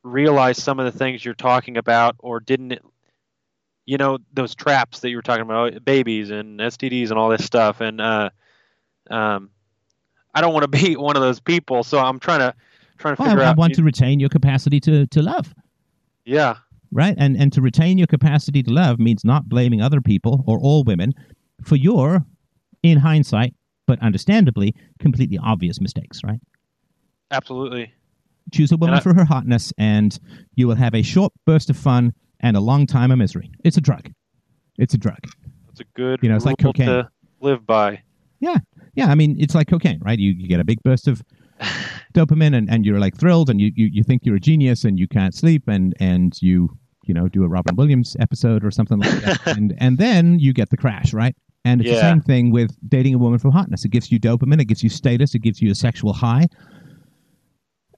realize 0.02 0.60
some 0.60 0.80
of 0.80 0.84
the 0.92 0.98
things 0.98 1.24
you're 1.24 1.34
talking 1.34 1.76
about 1.76 2.16
or 2.18 2.40
didn't 2.40 2.80
you 3.86 3.96
know 3.96 4.18
those 4.32 4.54
traps 4.54 5.00
that 5.00 5.10
you 5.10 5.16
were 5.16 5.22
talking 5.22 5.42
about 5.42 5.84
babies 5.84 6.30
and 6.30 6.60
STDs 6.60 7.10
and 7.10 7.18
all 7.18 7.28
this 7.28 7.44
stuff 7.44 7.80
and 7.80 8.00
uh, 8.00 8.30
um, 9.10 9.50
I 10.34 10.40
don't 10.40 10.52
want 10.54 10.62
to 10.62 10.68
be 10.84 10.96
one 10.96 11.16
of 11.16 11.22
those 11.22 11.40
people 11.40 11.82
so 11.82 11.98
I'm 11.98 12.18
trying 12.18 12.40
to 12.40 12.54
trying 12.98 13.16
to 13.16 13.22
Well, 13.22 13.30
figure 13.30 13.42
I 13.44 13.50
out 13.50 13.56
want 13.56 13.74
to 13.74 13.82
retain 13.82 14.20
your 14.20 14.28
capacity 14.28 14.78
to, 14.80 15.06
to 15.08 15.22
love, 15.22 15.52
yeah 16.24 16.56
right? 16.92 17.14
And 17.18 17.36
and 17.36 17.52
to 17.54 17.60
retain 17.62 17.98
your 17.98 18.06
capacity 18.06 18.62
to 18.62 18.70
love 18.72 18.98
means 19.00 19.24
not 19.24 19.48
blaming 19.48 19.80
other 19.80 20.00
people 20.00 20.44
or 20.46 20.58
all 20.60 20.84
women 20.84 21.12
for 21.62 21.76
your, 21.76 22.24
in 22.82 22.98
hindsight, 22.98 23.54
but 23.86 23.98
understandably, 24.02 24.74
completely 24.98 25.38
obvious 25.38 25.80
mistakes, 25.80 26.20
right? 26.24 26.38
absolutely 27.30 27.92
Choose 28.52 28.72
a 28.72 28.76
woman 28.76 28.96
I- 28.96 29.00
for 29.00 29.14
her 29.14 29.24
hotness, 29.24 29.72
and 29.78 30.18
you 30.56 30.66
will 30.68 30.74
have 30.74 30.94
a 30.94 31.02
short 31.02 31.32
burst 31.46 31.70
of 31.70 31.76
fun 31.76 32.12
and 32.42 32.56
a 32.56 32.60
long 32.60 32.86
time 32.86 33.10
of 33.10 33.18
misery. 33.18 33.50
It's 33.64 33.76
a 33.76 33.80
drug. 33.80 34.10
It's 34.78 34.94
a 34.94 34.98
drug. 34.98 35.18
It's 35.70 35.80
a 35.80 35.84
good 35.94 36.20
You 36.22 36.28
know, 36.28 36.36
it's 36.36 36.44
like 36.44 36.58
cocaine. 36.58 36.86
to 36.86 37.08
live 37.40 37.66
by. 37.66 38.02
Yeah, 38.40 38.58
Yeah. 38.94 39.06
I 39.08 39.14
mean, 39.14 39.36
it's 39.38 39.54
like 39.54 39.68
cocaine, 39.68 40.00
right? 40.02 40.18
You, 40.18 40.32
you 40.32 40.48
get 40.48 40.60
a 40.60 40.64
big 40.64 40.82
burst 40.82 41.08
of 41.08 41.22
dopamine, 42.14 42.56
and, 42.56 42.68
and 42.68 42.84
you're 42.84 42.98
like 42.98 43.16
thrilled, 43.16 43.48
and 43.48 43.60
you, 43.60 43.70
you, 43.74 43.86
you 43.86 44.02
think 44.02 44.22
you're 44.24 44.36
a 44.36 44.40
genius, 44.40 44.84
and 44.84 44.98
you 44.98 45.06
can't 45.06 45.34
sleep, 45.34 45.64
and 45.68 45.94
and 46.00 46.40
you 46.42 46.76
you 47.04 47.14
know 47.14 47.28
do 47.28 47.44
a 47.44 47.48
Robin 47.48 47.76
Williams 47.76 48.16
episode 48.20 48.64
or 48.64 48.70
something 48.70 48.98
like 48.98 49.20
that, 49.22 49.46
and 49.56 49.74
and 49.78 49.98
then 49.98 50.38
you 50.38 50.52
get 50.52 50.70
the 50.70 50.76
crash, 50.76 51.12
right? 51.12 51.36
And 51.64 51.80
it's 51.80 51.90
the 51.90 52.00
same 52.00 52.20
thing 52.20 52.50
with 52.50 52.76
dating 52.88 53.14
a 53.14 53.18
woman 53.18 53.38
for 53.38 53.52
hotness. 53.52 53.84
It 53.84 53.90
gives 53.90 54.10
you 54.10 54.18
dopamine, 54.18 54.60
it 54.60 54.64
gives 54.64 54.82
you 54.82 54.88
status, 54.88 55.36
it 55.36 55.38
gives 55.38 55.62
you 55.62 55.70
a 55.70 55.76
sexual 55.76 56.12
high, 56.12 56.48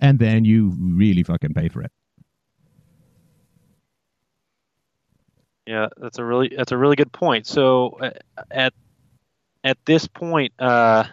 and 0.03 0.19
then 0.19 0.45
you 0.45 0.75
really 0.79 1.23
fucking 1.23 1.55
pay 1.55 1.71
for 1.71 1.81
it. 1.81 1.91
Yeah, 5.67 5.89
that's 5.97 6.19
a 6.19 6.25
really 6.25 6.53
that's 6.55 6.73
a 6.73 6.77
really 6.77 6.97
good 6.97 7.13
point. 7.13 7.47
So 7.47 7.91
uh, 8.01 8.11
at 8.51 8.75
at 9.63 9.79
this 9.87 10.07
point, 10.07 10.53
uh, 10.59 11.05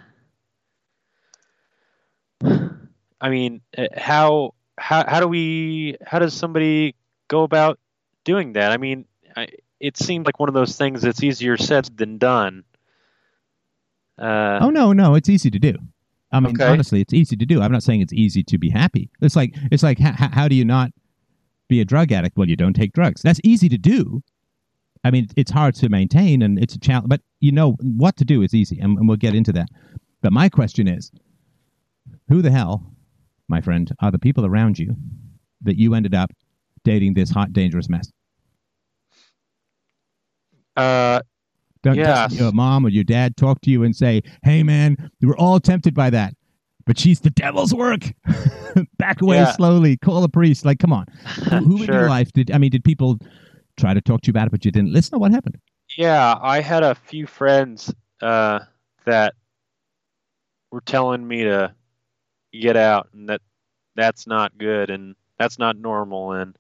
I 2.44 3.30
mean, 3.30 3.62
uh, 3.78 3.88
how 3.96 4.54
how 4.78 5.08
how 5.08 5.20
do 5.20 5.28
we 5.28 5.98
how 6.06 6.20
does 6.20 6.34
somebody 6.34 6.96
go 7.28 7.44
about 7.44 7.80
doing 8.24 8.54
that? 8.54 8.72
I 8.72 8.78
mean, 8.78 9.06
I, 9.36 9.48
it 9.80 9.98
seems 9.98 10.26
like 10.26 10.40
one 10.40 10.50
of 10.50 10.56
those 10.56 10.76
things 10.76 11.02
that's 11.02 11.24
easier 11.24 11.58
said 11.58 11.86
than 11.98 12.18
done. 12.18 12.64
Uh, 14.18 14.60
Oh 14.62 14.70
no, 14.70 14.92
no, 14.94 15.16
it's 15.16 15.30
easy 15.30 15.50
to 15.50 15.60
do. 15.60 15.76
I 16.32 16.40
mean, 16.40 16.56
Okay. 16.56 16.72
honestly, 16.72 17.02
it's 17.02 17.14
easy 17.14 17.36
to 17.36 17.46
do. 17.46 17.62
I'm 17.62 17.72
not 17.72 17.84
saying 17.84 18.02
it's 18.02 18.14
easy 18.14 18.44
to 18.44 18.58
be 18.58 18.70
happy. 18.70 19.10
It's 19.22 19.36
like 19.36 19.54
it's 19.72 19.84
like 19.84 20.00
h- 20.00 20.16
how 20.16 20.48
do 20.48 20.56
you 20.56 20.66
not 20.66 20.92
be 21.68 21.82
a 21.82 21.86
drug 21.86 22.12
addict? 22.12 22.38
Well, 22.38 22.48
you 22.50 22.56
don't 22.56 22.74
take 22.74 22.94
drugs. 22.94 23.22
That's 23.22 23.40
easy 23.44 23.70
to 23.70 23.78
do. 23.78 24.24
I 25.04 25.12
mean, 25.12 25.28
it's 25.36 25.52
hard 25.52 25.74
to 25.76 25.90
maintain, 25.90 26.42
and 26.44 26.60
it's 26.60 26.76
a 26.76 26.80
challenge. 26.80 27.10
But 27.10 27.22
you 27.40 27.52
know 27.52 27.72
what 27.82 28.18
to 28.18 28.26
do 28.26 28.42
is 28.44 28.54
easy, 28.54 28.80
and, 28.80 28.98
and 28.98 29.08
we'll 29.08 29.18
get 29.18 29.34
into 29.36 29.52
that. 29.54 29.68
But 30.22 30.32
my 30.34 30.48
question 30.50 30.88
is, 30.88 31.12
who 32.30 32.42
the 32.42 32.52
hell, 32.52 32.86
my 33.48 33.62
friend, 33.62 33.92
are 34.00 34.12
the 34.12 34.20
people 34.20 34.46
around 34.46 34.78
you 34.78 34.96
that 35.64 35.78
you 35.78 35.96
ended 35.96 36.14
up 36.14 36.32
dating 36.84 37.16
this 37.16 37.30
hot, 37.32 37.52
dangerous 37.54 37.90
mess? 37.90 38.12
uh, 40.78 41.22
Don't, 41.84 41.96
Yes. 41.96 42.34
your 42.34 42.52
mom 42.52 42.86
or 42.86 42.90
your 42.90 43.04
dad 43.04 43.36
talk 43.36 43.60
to 43.62 43.72
you 43.72 43.84
and 43.84 43.96
say, 43.96 44.22
"Hey, 44.44 44.62
man, 44.64 44.96
we 45.20 45.28
were 45.28 45.38
all 45.38 45.60
tempted 45.60 45.94
by 45.96 46.10
that, 46.12 46.36
but 46.86 46.98
she's 47.00 47.20
the 47.22 47.32
devil's 47.32 47.74
work. 47.74 48.12
Back 48.98 49.22
away 49.22 49.38
Yeah. 49.38 49.52
slowly. 49.52 49.98
Call 49.98 50.24
a 50.24 50.30
priest." 50.30 50.64
Like, 50.64 50.78
come 50.80 50.94
on. 50.94 51.06
Who, 51.50 51.58
who 51.66 51.84
in 51.84 51.92
your 51.92 52.08
life 52.08 52.32
did? 52.34 52.52
I 52.52 52.58
mean, 52.60 52.70
did 52.70 52.84
people 52.84 53.18
try 53.78 53.94
to 53.94 54.02
talk 54.02 54.22
to 54.22 54.28
you 54.28 54.32
about 54.32 54.48
it, 54.48 54.52
but 54.52 54.66
you 54.66 54.72
didn't 54.72 54.94
listen? 54.94 55.20
What 55.20 55.32
happened? 55.32 55.60
Yeah, 55.98 56.36
I 56.42 56.62
had 56.62 56.84
a 56.84 56.96
few 56.96 57.28
friends 57.28 57.94
uh, 58.22 58.60
that 59.06 59.34
were 60.72 60.82
telling 60.82 61.28
me 61.28 61.44
to 61.44 61.74
get 62.54 62.78
out 62.78 63.10
and 63.14 63.30
that 63.30 63.42
that's 63.96 64.28
not 64.28 64.58
good 64.58 64.90
and 64.90 65.16
that's 65.38 65.60
not 65.60 65.78
normal 65.78 66.34
and 66.34 66.58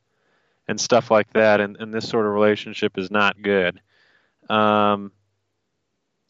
and 0.67 0.79
stuff 0.79 1.11
like 1.11 1.31
that 1.33 1.59
and, 1.59 1.77
and 1.77 1.93
this 1.93 2.07
sort 2.07 2.25
of 2.25 2.31
relationship 2.31 2.97
is 2.97 3.11
not 3.11 3.41
good. 3.41 3.81
Um, 4.49 5.11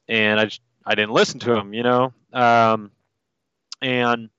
and 0.08 0.40
I 0.40 0.46
just 0.46 0.62
I 0.86 0.96
didn't 0.96 1.12
listen 1.12 1.40
to 1.42 1.54
them, 1.54 1.74
you 1.74 1.84
know. 1.84 2.14
Um, 2.34 2.92
and 3.82 4.30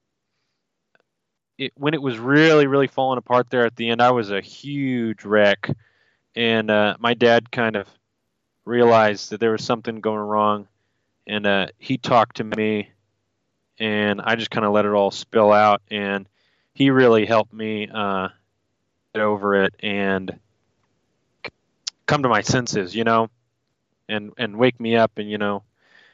it, 1.58 1.72
when 1.76 1.94
it 1.94 2.02
was 2.02 2.18
really 2.18 2.66
really 2.66 2.88
falling 2.88 3.18
apart 3.18 3.50
there 3.50 3.66
at 3.66 3.76
the 3.76 3.90
end, 3.90 4.02
I 4.02 4.10
was 4.10 4.30
a 4.30 4.40
huge 4.40 5.24
wreck, 5.24 5.70
and 6.34 6.70
uh, 6.70 6.96
my 7.00 7.14
dad 7.14 7.50
kind 7.50 7.76
of 7.76 7.88
realized 8.64 9.30
that 9.30 9.40
there 9.40 9.52
was 9.52 9.64
something 9.64 10.00
going 10.00 10.20
wrong, 10.20 10.68
and 11.26 11.46
uh, 11.46 11.66
he 11.78 11.98
talked 11.98 12.36
to 12.36 12.44
me, 12.44 12.90
and 13.78 14.20
I 14.20 14.36
just 14.36 14.50
kind 14.50 14.64
of 14.66 14.72
let 14.72 14.84
it 14.84 14.92
all 14.92 15.10
spill 15.10 15.52
out, 15.52 15.82
and 15.90 16.26
he 16.74 16.90
really 16.90 17.26
helped 17.26 17.52
me 17.52 17.88
uh, 17.92 18.28
get 19.14 19.22
over 19.22 19.64
it 19.64 19.74
and 19.80 20.38
come 22.06 22.22
to 22.22 22.28
my 22.28 22.42
senses, 22.42 22.94
you 22.94 23.04
know, 23.04 23.28
and 24.08 24.32
and 24.38 24.56
wake 24.56 24.78
me 24.80 24.96
up, 24.96 25.12
and 25.16 25.30
you 25.30 25.38
know, 25.38 25.62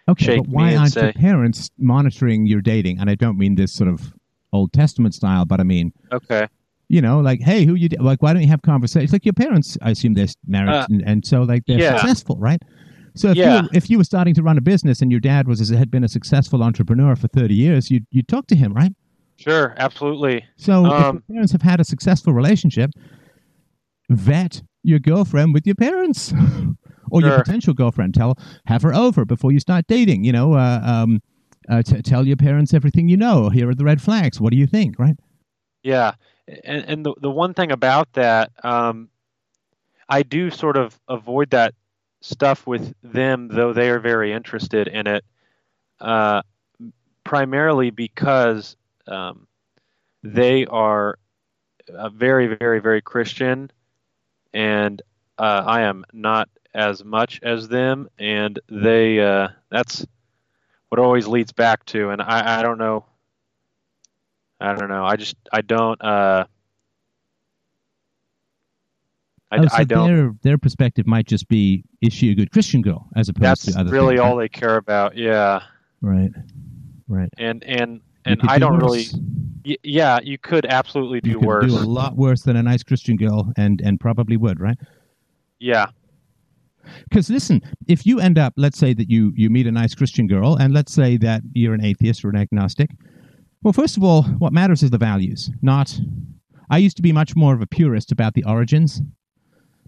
Okay, 0.08 0.24
Shake 0.24 0.36
but 0.38 0.48
why 0.48 0.70
me 0.70 0.76
aren't 0.76 0.92
say- 0.92 1.02
your 1.02 1.12
parents 1.12 1.70
monitoring 1.78 2.46
your 2.46 2.62
dating? 2.62 2.98
And 2.98 3.10
I 3.10 3.14
don't 3.14 3.36
mean 3.36 3.56
this 3.56 3.72
sort 3.72 3.90
of 3.90 4.14
Old 4.52 4.72
Testament 4.72 5.14
style, 5.14 5.44
but 5.44 5.60
I 5.60 5.64
mean, 5.64 5.92
okay, 6.10 6.48
you 6.88 7.00
know, 7.00 7.20
like, 7.20 7.40
hey, 7.40 7.64
who 7.64 7.74
you 7.74 7.88
like? 8.00 8.22
Why 8.22 8.32
don't 8.32 8.42
you 8.42 8.48
have 8.48 8.62
conversations? 8.62 9.12
Like 9.12 9.24
your 9.24 9.34
parents, 9.34 9.76
I 9.82 9.90
assume 9.90 10.14
they're 10.14 10.26
married, 10.46 10.74
Uh, 10.74 10.86
and, 10.88 11.02
and 11.06 11.26
so 11.26 11.42
like 11.42 11.64
they're 11.66 11.78
yeah. 11.78 11.96
successful, 11.96 12.36
right? 12.38 12.62
So 13.14 13.28
if 13.30 13.36
Yeah. 13.36 13.62
you 13.62 13.68
if 13.72 13.90
you 13.90 13.98
were 13.98 14.04
starting 14.04 14.34
to 14.34 14.42
run 14.42 14.58
a 14.58 14.60
business 14.60 15.02
and 15.02 15.10
your 15.10 15.20
dad 15.20 15.48
was 15.48 15.68
had 15.68 15.90
been 15.90 16.04
a 16.04 16.08
successful 16.08 16.62
entrepreneur 16.62 17.16
for 17.16 17.28
thirty 17.28 17.54
years, 17.54 17.90
you 17.90 18.00
you 18.10 18.22
talk 18.22 18.46
to 18.48 18.56
him, 18.56 18.72
right? 18.72 18.92
Sure, 19.36 19.74
absolutely. 19.76 20.44
So 20.56 20.86
if 20.86 20.92
Um, 20.92 21.12
your 21.14 21.22
parents 21.30 21.52
have 21.52 21.62
had 21.62 21.80
a 21.80 21.84
successful 21.84 22.32
relationship, 22.32 22.90
vet 24.10 24.62
your 24.82 24.98
girlfriend 24.98 25.54
with 25.54 25.66
your 25.66 25.74
parents 25.74 26.32
or 27.10 27.20
your 27.20 27.32
potential 27.32 27.74
girlfriend. 27.74 28.14
Tell 28.14 28.38
have 28.66 28.82
her 28.82 28.94
over 28.94 29.24
before 29.24 29.52
you 29.52 29.60
start 29.60 29.86
dating. 29.88 30.24
You 30.24 30.32
know, 30.32 30.54
uh, 30.54 30.80
um, 30.82 31.20
uh, 31.68 31.82
t- 31.82 32.00
tell 32.02 32.26
your 32.26 32.36
parents 32.36 32.72
everything 32.72 33.08
you 33.08 33.16
know. 33.16 33.48
Here 33.50 33.68
are 33.68 33.74
the 33.74 33.84
red 33.84 34.00
flags. 34.00 34.40
What 34.40 34.50
do 34.52 34.56
you 34.56 34.66
think? 34.66 34.98
Right? 34.98 35.16
Yeah, 35.82 36.12
and 36.64 36.84
and 36.88 37.06
the 37.06 37.14
the 37.20 37.30
one 37.30 37.54
thing 37.54 37.72
about 37.72 38.12
that, 38.14 38.50
um, 38.64 39.08
I 40.08 40.22
do 40.22 40.50
sort 40.50 40.76
of 40.76 40.98
avoid 41.08 41.50
that 41.50 41.74
stuff 42.20 42.66
with 42.66 42.94
them, 43.02 43.48
though 43.48 43.72
they 43.72 43.90
are 43.90 44.00
very 44.00 44.32
interested 44.32 44.88
in 44.88 45.06
it, 45.06 45.24
uh, 46.00 46.42
primarily 47.24 47.90
because 47.90 48.76
um, 49.06 49.46
they 50.22 50.66
are 50.66 51.18
very, 52.12 52.46
very, 52.46 52.80
very 52.80 53.00
Christian, 53.00 53.70
and 54.52 55.00
uh, 55.38 55.62
I 55.66 55.82
am 55.82 56.04
not 56.12 56.48
as 56.74 57.04
much 57.04 57.40
as 57.42 57.68
them, 57.68 58.08
and 58.18 58.58
they 58.68 59.20
uh, 59.20 59.48
that's 59.70 60.06
what 60.88 60.98
always 60.98 61.26
leads 61.26 61.52
back 61.52 61.84
to, 61.86 62.10
and 62.10 62.22
I, 62.22 62.60
I 62.60 62.62
don't 62.62 62.78
know. 62.78 63.04
I 64.60 64.74
don't 64.74 64.88
know. 64.88 65.04
I 65.04 65.16
just 65.16 65.36
I 65.52 65.60
don't 65.60 66.02
uh 66.02 66.44
I, 69.50 69.58
oh, 69.58 69.66
so 69.66 69.68
I 69.72 69.84
don't 69.84 70.06
Their 70.14 70.34
their 70.42 70.58
perspective 70.58 71.06
might 71.06 71.26
just 71.26 71.48
be 71.48 71.84
is 72.00 72.12
she 72.12 72.30
a 72.30 72.34
good 72.34 72.52
Christian 72.52 72.82
girl 72.82 73.08
as 73.16 73.28
opposed 73.28 73.42
that's 73.42 73.72
to 73.72 73.80
other 73.80 73.90
really 73.90 74.16
things, 74.16 74.20
all 74.20 74.36
they 74.36 74.48
care 74.48 74.76
about. 74.76 75.16
Yeah. 75.16 75.62
Right. 76.00 76.30
Right. 77.08 77.30
And 77.38 77.64
and 77.64 78.00
and 78.24 78.40
I 78.46 78.56
do 78.58 78.60
don't 78.60 78.78
worse. 78.78 79.14
really 79.14 79.24
y- 79.64 79.76
yeah, 79.82 80.18
you 80.22 80.38
could 80.38 80.66
absolutely 80.66 81.20
do 81.20 81.30
you 81.30 81.38
could 81.38 81.46
worse. 81.46 81.66
do 81.66 81.78
a 81.78 81.80
lot 81.80 82.16
worse 82.16 82.42
than 82.42 82.56
a 82.56 82.62
nice 82.62 82.82
Christian 82.82 83.16
girl, 83.16 83.52
and 83.56 83.80
and 83.80 83.98
probably 83.98 84.36
would, 84.36 84.60
right? 84.60 84.78
Yeah. 85.58 85.86
Because 87.08 87.28
listen, 87.30 87.62
if 87.86 88.06
you 88.06 88.20
end 88.20 88.38
up, 88.38 88.54
let's 88.56 88.78
say 88.78 88.94
that 88.94 89.10
you 89.10 89.32
you 89.36 89.50
meet 89.50 89.66
a 89.66 89.72
nice 89.72 89.94
Christian 89.94 90.26
girl, 90.26 90.56
and 90.56 90.72
let's 90.72 90.92
say 90.92 91.16
that 91.18 91.42
you're 91.54 91.74
an 91.74 91.84
atheist 91.84 92.24
or 92.24 92.30
an 92.30 92.36
agnostic. 92.36 92.90
Well, 93.62 93.72
first 93.72 93.96
of 93.96 94.04
all, 94.04 94.22
what 94.22 94.52
matters 94.52 94.82
is 94.82 94.90
the 94.90 94.98
values, 94.98 95.50
not. 95.62 95.98
I 96.70 96.78
used 96.78 96.96
to 96.96 97.02
be 97.02 97.12
much 97.12 97.34
more 97.34 97.54
of 97.54 97.62
a 97.62 97.66
purist 97.66 98.12
about 98.12 98.34
the 98.34 98.44
origins, 98.44 99.02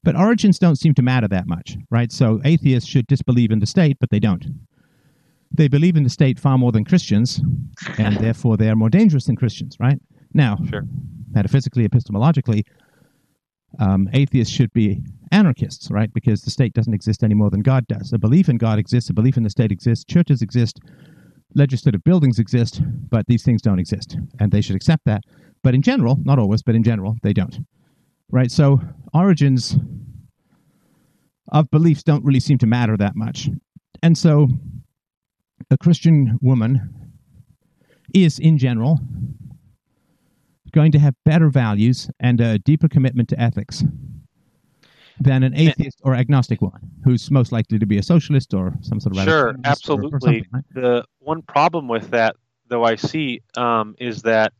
but 0.03 0.17
origins 0.17 0.59
don't 0.59 0.77
seem 0.77 0.95
to 0.95 1.03
matter 1.03 1.29
that 1.29 1.47
much, 1.47 1.77
right? 1.91 2.11
So 2.11 2.41
atheists 2.45 2.89
should 2.89 3.07
disbelieve 3.07 3.51
in 3.53 3.61
the 3.61 3.67
state, 3.67 3.99
but 4.01 4.11
they 4.11 4.19
don't. 4.19 4.45
They 5.53 5.69
believe 5.69 5.97
in 5.97 6.05
the 6.05 6.11
state 6.11 6.39
far 6.39 6.59
more 6.59 6.73
than 6.73 6.85
Christians, 6.85 7.41
and 7.99 8.17
therefore 8.21 8.57
they 8.57 8.69
are 8.71 8.77
more 8.77 8.91
dangerous 8.91 9.27
than 9.27 9.37
Christians, 9.37 9.77
right? 9.79 10.01
Now, 10.33 10.59
Sure. 10.69 10.85
metaphysically, 11.33 11.87
epistemologically, 11.89 12.65
um, 13.79 14.09
atheists 14.13 14.53
should 14.53 14.73
be 14.73 15.01
anarchists, 15.33 15.91
right? 15.91 16.13
Because 16.13 16.43
the 16.43 16.51
state 16.51 16.73
doesn't 16.73 16.95
exist 16.95 17.23
any 17.23 17.35
more 17.35 17.51
than 17.51 17.61
God 17.61 17.87
does. 17.87 18.13
A 18.13 18.19
belief 18.19 18.49
in 18.49 18.57
God 18.59 18.79
exists, 18.81 19.11
a 19.11 19.13
belief 19.15 19.37
in 19.37 19.43
the 19.45 19.51
state 19.51 19.71
exists, 19.71 20.05
churches 20.05 20.43
exist, 20.43 20.81
legislative 21.55 22.05
buildings 22.05 22.39
exist, 22.39 22.81
but 23.09 23.27
these 23.27 23.43
things 23.43 23.63
don't 23.63 23.79
exist, 23.79 24.17
and 24.39 24.53
they 24.53 24.61
should 24.61 24.77
accept 24.77 25.05
that. 25.07 25.23
But 25.63 25.75
in 25.75 25.83
general, 25.83 26.19
not 26.23 26.39
always, 26.39 26.63
but 26.63 26.75
in 26.75 26.83
general, 26.83 27.17
they 27.23 27.33
don't, 27.33 27.59
right? 28.31 28.51
So 28.51 28.81
origins 29.13 29.77
of 31.53 31.71
beliefs 31.71 32.03
don't 32.03 32.25
really 32.25 32.41
seem 32.41 32.59
to 32.59 32.67
matter 32.67 32.97
that 32.97 33.17
much, 33.17 33.49
and 34.03 34.17
so 34.17 34.49
a 35.71 35.77
Christian 35.77 36.39
woman 36.41 37.13
is, 38.15 38.39
in 38.39 38.59
general, 38.59 39.01
going 40.73 40.93
to 40.93 40.99
have 40.99 41.15
better 41.25 41.51
values 41.51 42.09
and 42.21 42.41
a 42.41 42.59
deeper 42.59 42.89
commitment 42.89 43.29
to 43.29 43.41
ethics 43.41 43.83
than 45.21 45.43
an 45.43 45.55
atheist 45.55 46.01
or 46.03 46.15
agnostic 46.15 46.63
one 46.63 46.81
who's 47.05 47.31
most 47.31 47.53
likely 47.53 47.79
to 47.79 47.87
be 47.87 47.99
a 47.99 48.03
socialist 48.03 48.55
or 48.55 48.75
some 48.81 48.99
sort 49.01 49.17
of 49.17 49.23
Sure, 49.23 49.53
radicalist 49.53 49.55
or- 49.55 49.59
or 49.59 49.61
absolutely. 49.67 50.47
right? 50.53 50.65
The 50.73 51.05
one 51.19 51.43
problem 51.43 51.89
with 51.89 52.11
that 52.11 52.37
though 52.69 52.85
I 52.85 52.97
see 52.97 53.43
um, 53.57 53.95
is 53.99 54.23
that 54.23 54.53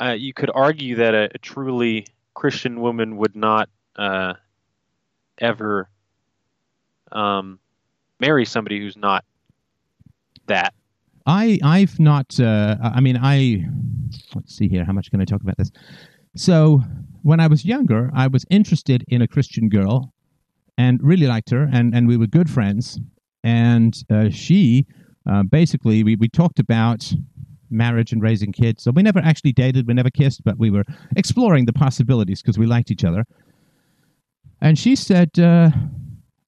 uh, 0.00 0.16
you 0.18 0.32
could 0.32 0.50
argue 0.54 0.96
that 0.96 1.14
a, 1.14 1.28
a 1.34 1.38
truly 1.38 2.06
Christian 2.34 2.80
woman 2.80 3.16
would 3.18 3.36
not 3.36 3.68
uh, 3.96 4.34
ever 5.38 5.88
um, 7.12 7.58
marry 8.18 8.44
somebody 8.44 8.80
who's 8.80 8.96
not 8.96 9.24
that. 10.46 10.74
I 11.26 11.58
I've 11.62 12.00
not. 12.00 12.40
Uh, 12.40 12.76
I 12.82 13.00
mean, 13.00 13.18
I 13.20 13.66
let's 14.34 14.56
see 14.56 14.66
here. 14.68 14.84
How 14.84 14.92
much 14.92 15.10
can 15.10 15.20
I 15.20 15.24
talk 15.24 15.42
about 15.42 15.56
this? 15.56 15.70
So 16.34 16.82
when 17.22 17.40
I 17.40 17.46
was 17.46 17.64
younger, 17.64 18.10
I 18.14 18.26
was 18.26 18.44
interested 18.50 19.04
in 19.08 19.22
a 19.22 19.28
Christian 19.28 19.68
girl, 19.68 20.12
and 20.76 21.00
really 21.02 21.26
liked 21.26 21.50
her, 21.50 21.68
and 21.72 21.94
and 21.94 22.08
we 22.08 22.16
were 22.16 22.26
good 22.26 22.50
friends. 22.50 23.00
And 23.44 23.96
uh, 24.10 24.30
she, 24.30 24.86
uh, 25.28 25.42
basically, 25.42 26.04
we 26.04 26.16
we 26.16 26.28
talked 26.28 26.58
about 26.58 27.12
marriage 27.70 28.12
and 28.12 28.22
raising 28.22 28.52
kids. 28.52 28.82
So 28.82 28.90
we 28.90 29.02
never 29.02 29.18
actually 29.18 29.52
dated, 29.52 29.86
we 29.86 29.94
never 29.94 30.10
kissed, 30.10 30.44
but 30.44 30.58
we 30.58 30.70
were 30.70 30.84
exploring 31.16 31.64
the 31.64 31.72
possibilities 31.72 32.42
because 32.42 32.58
we 32.58 32.66
liked 32.66 32.90
each 32.90 33.04
other. 33.04 33.24
And 34.60 34.78
she 34.78 34.94
said, 34.94 35.38
uh, 35.38 35.70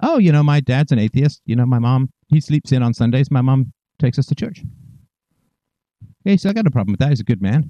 "Oh, 0.00 0.18
you 0.18 0.30
know, 0.32 0.42
my 0.42 0.60
dad's 0.60 0.92
an 0.92 0.98
atheist. 0.98 1.40
You 1.46 1.56
know, 1.56 1.66
my 1.66 1.78
mom 1.78 2.10
he 2.28 2.40
sleeps 2.40 2.72
in 2.72 2.82
on 2.82 2.94
Sundays. 2.94 3.30
My 3.30 3.40
mom 3.40 3.72
takes 3.98 4.18
us 4.18 4.26
to 4.26 4.34
church. 4.34 4.62
Okay, 6.26 6.36
so 6.36 6.48
I 6.48 6.52
got 6.52 6.64
no 6.64 6.70
problem 6.70 6.92
with 6.92 7.00
that. 7.00 7.10
He's 7.10 7.20
a 7.20 7.24
good 7.24 7.42
man, 7.42 7.68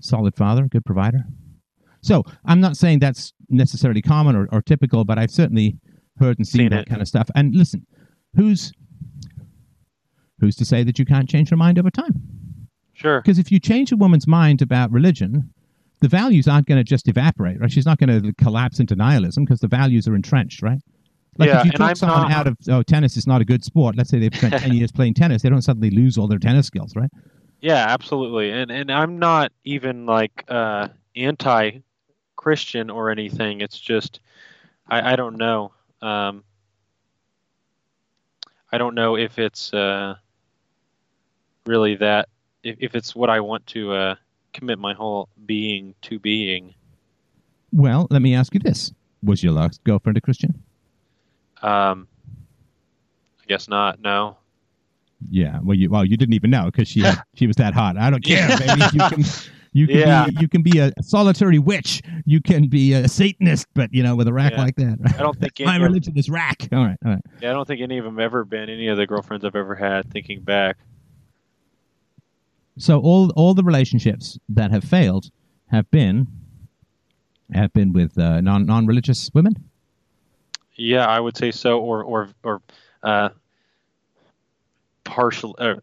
solid 0.00 0.34
father, 0.36 0.66
good 0.68 0.84
provider. 0.84 1.24
So 2.02 2.24
I'm 2.44 2.60
not 2.60 2.76
saying 2.76 2.98
that's 3.00 3.32
necessarily 3.48 4.02
common 4.02 4.34
or, 4.36 4.48
or 4.52 4.62
typical, 4.62 5.04
but 5.04 5.18
I've 5.18 5.30
certainly 5.30 5.76
heard 6.18 6.38
and 6.38 6.46
seen, 6.46 6.60
Seen 6.60 6.70
that 6.70 6.82
it. 6.82 6.88
kind 6.88 7.02
of 7.02 7.08
stuff. 7.08 7.28
And 7.34 7.54
listen, 7.54 7.86
who's 8.34 8.72
who's 10.40 10.56
to 10.56 10.64
say 10.64 10.82
that 10.82 10.98
you 10.98 11.04
can't 11.04 11.28
change 11.28 11.50
her 11.50 11.56
mind 11.56 11.78
over 11.78 11.90
time? 11.90 12.12
Sure. 12.94 13.20
Because 13.20 13.38
if 13.38 13.50
you 13.52 13.58
change 13.60 13.92
a 13.92 13.96
woman's 13.96 14.26
mind 14.26 14.62
about 14.62 14.90
religion, 14.90 15.50
the 16.00 16.08
values 16.08 16.48
aren't 16.48 16.66
going 16.66 16.78
to 16.78 16.84
just 16.84 17.08
evaporate, 17.08 17.60
right? 17.60 17.70
She's 17.70 17.86
not 17.86 17.98
going 17.98 18.22
to 18.22 18.32
collapse 18.42 18.80
into 18.80 18.96
nihilism 18.96 19.44
because 19.44 19.60
the 19.60 19.68
values 19.68 20.08
are 20.08 20.14
entrenched, 20.14 20.62
right? 20.62 20.78
Like 21.38 21.48
Yeah, 21.48 21.60
if 21.60 21.66
you 21.66 21.72
talk 21.72 21.96
someone 21.96 22.22
not- 22.22 22.32
out 22.32 22.46
of 22.46 22.56
oh 22.70 22.82
tennis 22.82 23.16
is 23.16 23.26
not 23.26 23.40
a 23.40 23.44
good 23.44 23.64
sport. 23.64 23.96
Let's 23.96 24.10
say 24.10 24.18
they've 24.18 24.34
spent 24.36 24.54
ten 24.54 24.72
years 24.72 24.92
playing 24.92 25.14
tennis, 25.14 25.42
they 25.42 25.48
don't 25.50 25.62
suddenly 25.62 25.90
lose 25.90 26.16
all 26.18 26.26
their 26.28 26.38
tennis 26.38 26.66
skills, 26.66 26.94
right? 26.96 27.10
Yeah, 27.60 27.84
absolutely. 27.88 28.50
And 28.50 28.70
and 28.70 28.90
I'm 28.90 29.18
not 29.18 29.52
even 29.64 30.06
like 30.06 30.44
uh, 30.48 30.88
anti 31.14 31.80
Christian 32.36 32.88
or 32.90 33.10
anything. 33.10 33.60
It's 33.60 33.78
just 33.78 34.20
I, 34.88 35.12
I 35.12 35.16
don't 35.16 35.36
know. 35.36 35.72
Um, 36.00 36.42
I 38.72 38.78
don't 38.78 38.94
know 38.94 39.16
if 39.16 39.38
it's 39.38 39.74
uh, 39.74 40.14
really 41.66 41.96
that 41.96 42.28
if, 42.62 42.76
if 42.80 42.94
it's 42.94 43.14
what 43.14 43.28
I 43.28 43.40
want 43.40 43.66
to 43.68 43.92
uh, 43.92 44.14
commit 44.52 44.78
my 44.78 44.94
whole 44.94 45.28
being 45.44 45.94
to 46.02 46.18
being. 46.18 46.74
Well, 47.72 48.06
let 48.10 48.22
me 48.22 48.34
ask 48.34 48.54
you 48.54 48.60
this: 48.60 48.92
Was 49.22 49.42
your 49.42 49.52
last 49.52 49.84
girlfriend 49.84 50.16
a 50.16 50.20
Christian? 50.22 50.62
Um, 51.60 52.08
I 53.42 53.46
guess 53.46 53.68
not. 53.68 54.00
No. 54.00 54.38
Yeah. 55.28 55.58
Well, 55.62 55.76
you 55.76 55.90
well 55.90 56.04
you 56.04 56.16
didn't 56.16 56.34
even 56.34 56.50
know 56.50 56.66
because 56.66 56.88
she 56.88 57.00
had, 57.00 57.22
she 57.34 57.46
was 57.46 57.56
that 57.56 57.74
hot. 57.74 57.96
I 57.98 58.08
don't 58.10 58.24
care, 58.24 58.48
baby. 58.58 58.82
You 58.92 59.00
can 59.08 59.24
you 59.72 59.86
can 59.86 59.96
Yeah. 59.98 60.26
be 60.26 60.36
you 60.40 60.48
can 60.48 60.62
be 60.62 60.78
a 60.78 60.92
solitary 61.02 61.58
witch. 61.58 62.02
You 62.24 62.40
can 62.40 62.68
be 62.68 62.92
a 62.94 63.06
Satanist, 63.08 63.66
but 63.74 63.92
you 63.92 64.02
know 64.02 64.16
with 64.16 64.28
a 64.28 64.32
rack 64.32 64.52
Yeah. 64.52 64.62
like 64.62 64.76
that. 64.76 64.98
I 65.14 65.18
don't 65.18 65.38
think 65.38 65.52
My 65.60 65.74
any 65.74 65.84
of, 65.84 65.88
religion 65.90 66.16
is 66.16 66.30
rack. 66.30 66.68
All 66.72 66.84
right. 66.84 66.96
All 67.04 67.12
right. 67.12 67.22
yeah, 67.40 67.50
I 67.50 67.52
don't 67.52 67.66
think 67.68 67.80
any 67.80 67.98
of 67.98 68.04
them 68.04 68.18
ever 68.18 68.44
been 68.44 68.68
any 68.70 68.88
of 68.88 68.96
the 68.96 69.06
girlfriends 69.06 69.44
I've 69.44 69.56
ever 69.56 69.74
had. 69.74 70.10
Thinking 70.10 70.40
back. 70.40 70.76
So 72.78 72.98
all 73.00 73.30
all 73.36 73.54
the 73.54 73.62
relationships 73.64 74.38
that 74.48 74.70
have 74.70 74.84
failed 74.84 75.30
have 75.66 75.90
been 75.90 76.26
have 77.52 77.72
been 77.72 77.92
with 77.92 78.16
uh, 78.18 78.40
non 78.40 78.64
non 78.64 78.86
religious 78.86 79.30
women. 79.34 79.54
Yeah, 80.76 81.04
I 81.06 81.20
would 81.20 81.36
say 81.36 81.50
so, 81.50 81.78
or 81.80 82.02
or 82.02 82.28
or 82.42 82.62
uh, 83.02 83.28
partial. 85.04 85.54
Uh, 85.58 85.76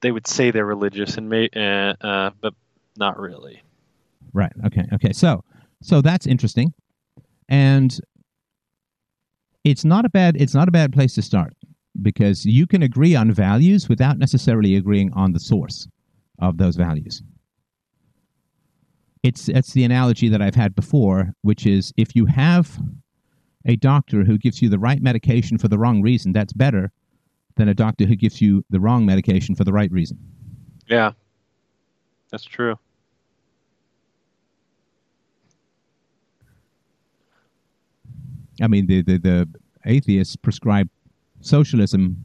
they 0.00 0.10
would 0.10 0.26
say 0.26 0.50
they're 0.50 0.66
religious, 0.66 1.16
and 1.16 1.28
may, 1.28 1.48
uh, 1.54 1.94
uh, 2.00 2.30
but 2.40 2.54
not 2.96 3.18
really. 3.18 3.62
Right. 4.32 4.52
Okay. 4.66 4.84
Okay. 4.92 5.12
So 5.12 5.44
so 5.82 6.00
that's 6.00 6.26
interesting, 6.26 6.72
and 7.48 7.98
it's 9.64 9.84
not 9.84 10.04
a 10.04 10.08
bad 10.08 10.36
it's 10.40 10.54
not 10.54 10.68
a 10.68 10.72
bad 10.72 10.92
place 10.92 11.14
to 11.14 11.22
start 11.22 11.54
because 12.00 12.46
you 12.46 12.66
can 12.66 12.82
agree 12.82 13.14
on 13.14 13.30
values 13.30 13.88
without 13.88 14.18
necessarily 14.18 14.76
agreeing 14.76 15.12
on 15.12 15.32
the 15.32 15.40
source 15.40 15.86
of 16.38 16.56
those 16.56 16.76
values. 16.76 17.22
It's 19.22 19.48
it's 19.48 19.72
the 19.72 19.84
analogy 19.84 20.28
that 20.28 20.42
I've 20.42 20.54
had 20.54 20.74
before, 20.74 21.32
which 21.42 21.66
is 21.66 21.92
if 21.96 22.16
you 22.16 22.26
have 22.26 22.80
a 23.64 23.76
doctor 23.76 24.24
who 24.24 24.38
gives 24.38 24.60
you 24.60 24.68
the 24.68 24.78
right 24.78 25.00
medication 25.00 25.58
for 25.58 25.68
the 25.68 25.78
wrong 25.78 26.02
reason, 26.02 26.32
that's 26.32 26.52
better 26.52 26.90
than 27.56 27.68
a 27.68 27.74
doctor 27.74 28.04
who 28.06 28.16
gives 28.16 28.40
you 28.40 28.64
the 28.70 28.80
wrong 28.80 29.04
medication 29.06 29.54
for 29.54 29.64
the 29.64 29.72
right 29.72 29.90
reason. 29.90 30.18
Yeah, 30.88 31.12
that's 32.30 32.44
true. 32.44 32.78
I 38.60 38.68
mean, 38.68 38.86
the, 38.86 39.02
the, 39.02 39.18
the 39.18 39.48
atheists 39.86 40.36
prescribe 40.36 40.88
socialism, 41.40 42.24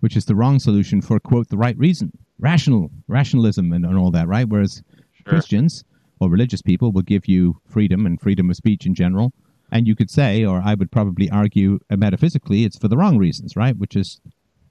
which 0.00 0.16
is 0.16 0.26
the 0.26 0.34
wrong 0.34 0.58
solution 0.58 1.00
for, 1.00 1.18
quote, 1.20 1.48
the 1.48 1.56
right 1.56 1.78
reason, 1.78 2.12
rational, 2.38 2.90
rationalism, 3.06 3.72
and, 3.72 3.84
and 3.86 3.96
all 3.96 4.10
that, 4.10 4.28
right? 4.28 4.48
Whereas 4.48 4.82
Sure. 5.14 5.24
Christians 5.34 5.84
or 6.20 6.30
religious 6.30 6.62
people 6.62 6.92
will 6.92 7.02
give 7.02 7.26
you 7.26 7.60
freedom 7.66 8.06
and 8.06 8.20
freedom 8.20 8.50
of 8.50 8.56
speech 8.56 8.86
in 8.86 8.94
general. 8.94 9.32
And 9.70 9.86
you 9.86 9.94
could 9.94 10.10
say, 10.10 10.44
or 10.44 10.62
I 10.64 10.74
would 10.74 10.90
probably 10.90 11.30
argue 11.30 11.78
uh, 11.90 11.96
metaphysically, 11.96 12.64
it's 12.64 12.78
for 12.78 12.88
the 12.88 12.96
wrong 12.96 13.18
reasons, 13.18 13.56
right? 13.56 13.76
Which 13.76 13.96
is 13.96 14.20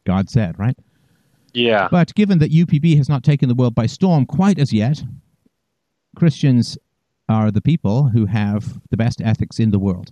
God 0.06 0.30
said, 0.30 0.58
right? 0.58 0.78
Yeah. 1.54 1.88
But 1.92 2.14
given 2.16 2.40
that 2.40 2.52
UPB 2.52 2.98
has 2.98 3.10
not 3.10 3.24
taken 3.24 3.50
the 3.50 3.56
world 3.56 3.76
by 3.76 3.86
storm 3.86 4.26
quite 4.26 4.60
as 4.60 4.74
yet, 4.74 5.04
Christians 6.16 6.78
are 7.30 7.52
the 7.52 7.62
people 7.62 8.10
who 8.10 8.26
have 8.26 8.80
the 8.90 8.98
best 8.98 9.22
ethics 9.22 9.60
in 9.60 9.72
the 9.72 9.80
world 9.80 10.12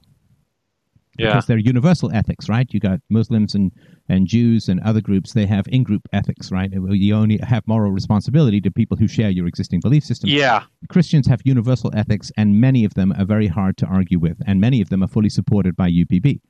Yeah. 1.18 1.30
because 1.30 1.46
they're 1.46 1.58
universal 1.58 2.12
ethics, 2.14 2.50
right? 2.50 2.68
You 2.72 2.80
got 2.80 3.00
Muslims 3.10 3.56
and, 3.56 3.72
and 4.10 4.28
Jews 4.28 4.68
and 4.68 4.80
other 4.82 5.02
groups, 5.02 5.34
they 5.34 5.46
have 5.46 5.66
in 5.68 5.84
group 5.84 6.02
ethics, 6.12 6.52
right? 6.52 6.72
You 6.74 7.16
only 7.16 7.38
have 7.38 7.68
moral 7.68 7.92
responsibility 7.92 8.60
to 8.62 8.72
people 8.72 8.98
who 8.98 9.08
share 9.08 9.30
your 9.30 9.48
existing 9.48 9.80
belief 9.80 10.04
system. 10.04 10.30
Yeah. 10.30 10.64
Christians 10.90 11.28
have 11.28 11.42
universal 11.46 11.92
ethics, 11.96 12.32
and 12.38 12.60
many 12.60 12.84
of 12.86 12.94
them 12.96 13.14
are 13.18 13.26
very 13.26 13.48
hard 13.48 13.78
to 13.78 13.86
argue 13.86 14.20
with, 14.20 14.38
and 14.46 14.60
many 14.60 14.82
of 14.82 14.90
them 14.90 15.04
are 15.04 15.08
fully 15.08 15.30
supported 15.30 15.76
by 15.76 15.90
UPB. 15.90 16.42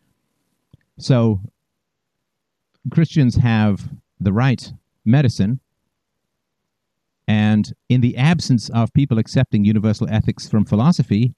So, 0.98 1.42
Christians 2.92 3.36
have 3.36 3.90
the 4.20 4.34
right 4.34 4.74
medicine, 5.04 5.60
and 7.28 7.74
in 7.90 8.02
the 8.02 8.16
absence 8.18 8.70
of 8.70 8.94
people 8.94 9.18
accepting 9.18 9.66
universal 9.66 10.08
ethics 10.10 10.48
from 10.48 10.66
philosophy, 10.66 11.34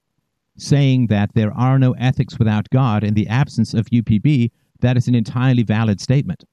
saying 0.57 1.07
that 1.07 1.29
there 1.33 1.53
are 1.53 1.79
no 1.79 1.93
ethics 1.93 2.37
without 2.39 2.69
God, 2.69 3.03
in 3.03 3.13
the 3.13 3.27
absence 3.27 3.73
of 3.73 3.85
UPB, 3.87 4.51
that 4.81 4.97
is 4.97 5.07
an 5.07 5.15
entirely 5.15 5.63
valid 5.63 6.01
statement 6.01 6.43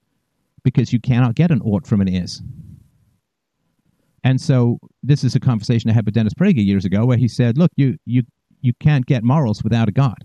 because 0.62 0.92
you 0.92 1.00
cannot 1.00 1.34
get 1.34 1.50
an 1.50 1.60
ought 1.62 1.86
from 1.86 2.00
an 2.00 2.08
is. 2.08 2.42
And 4.22 4.40
so 4.40 4.78
this 5.02 5.24
is 5.24 5.34
a 5.34 5.40
conversation 5.40 5.90
I 5.90 5.92
had 5.92 6.06
with 6.06 6.14
Dennis 6.14 6.32
Prager 6.34 6.64
years 6.64 6.84
ago 6.84 7.04
where 7.04 7.18
he 7.18 7.28
said, 7.28 7.58
look, 7.58 7.70
you, 7.76 7.98
you, 8.06 8.22
you 8.62 8.72
can't 8.80 9.04
get 9.04 9.22
morals 9.22 9.62
without 9.62 9.88
a 9.88 9.92
God 9.92 10.24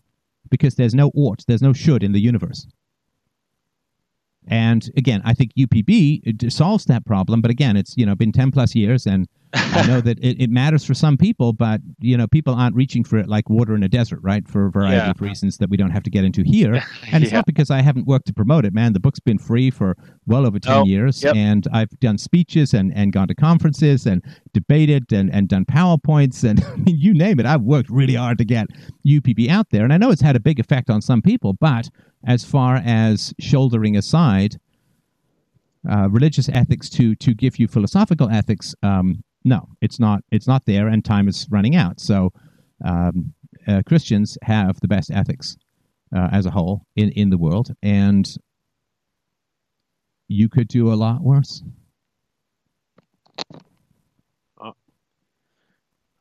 because 0.50 0.76
there's 0.76 0.96
no 0.96 1.12
ought, 1.16 1.44
there's 1.48 1.62
no 1.62 1.74
should 1.74 2.04
in 2.04 2.14
the 2.14 2.22
universe. 2.22 2.66
And 4.48 4.90
again, 4.98 5.22
I 5.26 5.34
think 5.34 5.54
UPB 5.54 6.52
solves 6.52 6.86
that 6.86 7.06
problem, 7.06 7.42
but 7.42 7.52
again, 7.52 7.78
it's 7.78 7.96
you 7.98 8.06
know 8.06 8.16
been 8.16 8.32
ten 8.32 8.52
plus 8.52 8.74
years, 8.74 9.06
and 9.06 9.28
I 9.54 9.88
know 9.88 10.00
that 10.02 10.20
it, 10.20 10.40
it 10.42 10.50
matters 10.52 10.86
for 10.86 10.94
some 10.94 11.18
people, 11.18 11.54
but 11.54 11.82
you 12.00 12.16
know 12.16 12.28
people 12.28 12.54
aren't 12.54 12.76
reaching 12.76 13.04
for 13.04 13.18
it 13.18 13.28
like 13.28 13.50
water 13.50 13.74
in 13.76 13.82
a 13.84 13.90
desert, 13.90 14.20
right? 14.22 14.48
For 14.48 14.68
a 14.68 14.72
variety 14.72 14.98
Yeah. 14.98 15.10
of 15.12 15.22
reasons 15.22 15.58
that 15.58 15.70
we 15.70 15.78
don't 15.78 15.90
have 15.92 16.04
to 16.04 16.10
get 16.10 16.24
into 16.24 16.44
here. 16.44 16.84
And 17.12 17.24
it's 17.24 17.34
not 17.34 17.48
because 17.48 17.72
I 17.72 17.82
haven't 17.82 18.06
worked 18.06 18.28
to 18.28 18.34
promote 18.34 18.64
it, 18.66 18.74
man. 18.74 18.94
The 18.94 19.00
book's 19.00 19.20
been 19.20 19.40
free 19.40 19.72
for 19.72 19.98
well 20.28 20.46
over 20.46 20.60
10 20.60 20.74
Oh, 20.74 20.86
years. 20.86 21.24
yep. 21.24 21.36
And 21.36 21.68
I've 21.74 21.90
done 22.00 22.20
speeches 22.20 22.74
and, 22.76 22.94
and 22.94 23.12
gone 23.12 23.28
to 23.30 23.34
conferences 23.36 24.06
and 24.06 24.24
debated 24.54 25.12
and, 25.12 25.34
and 25.34 25.48
done 25.50 25.66
PowerPoints 25.66 26.48
and 26.48 26.64
I 26.64 26.76
mean, 26.76 26.98
you 26.98 27.14
name 27.16 27.40
it. 27.40 27.48
I've 27.48 27.62
worked 27.64 27.90
really 27.90 28.14
hard 28.16 28.38
to 28.38 28.46
get 28.46 28.68
UPB 29.08 29.50
out 29.50 29.72
there. 29.72 29.84
And 29.84 29.92
I 29.92 29.98
know 29.98 30.12
it's 30.12 30.22
had 30.22 30.36
a 30.36 30.40
big 30.40 30.60
effect 30.60 30.90
on 30.92 31.02
some 31.02 31.22
people, 31.24 31.54
but 31.54 31.90
as 32.26 32.44
far 32.44 32.76
as 32.76 33.34
shouldering 33.40 33.98
aside 33.98 34.60
uh, 35.90 36.10
religious 36.10 36.50
ethics 36.50 36.90
to, 36.90 37.16
to 37.16 37.34
give 37.34 37.58
you 37.60 37.68
philosophical 37.68 38.30
ethics, 38.30 38.74
um, 38.84 39.24
no, 39.46 39.70
it's 39.82 40.00
not. 40.00 40.24
It's 40.32 40.48
not 40.48 40.66
there, 40.66 40.88
and 40.88 41.04
time 41.04 41.28
is 41.28 41.48
running 41.50 41.76
out. 41.76 42.00
So, 42.00 42.32
um, 42.84 43.34
uh, 43.68 43.82
Christians 43.86 44.38
have 44.42 44.80
the 44.82 44.88
best 44.88 45.12
ethics 45.12 45.56
uh, 46.16 46.30
as 46.32 46.46
a 46.46 46.52
whole 46.52 46.86
in, 46.96 47.10
in 47.12 47.30
the 47.30 47.38
world, 47.38 47.74
and 47.82 48.30
you 50.28 50.50
could 50.50 50.68
do 50.68 50.92
a 50.92 50.96
lot 50.96 51.22
worse. 51.22 51.64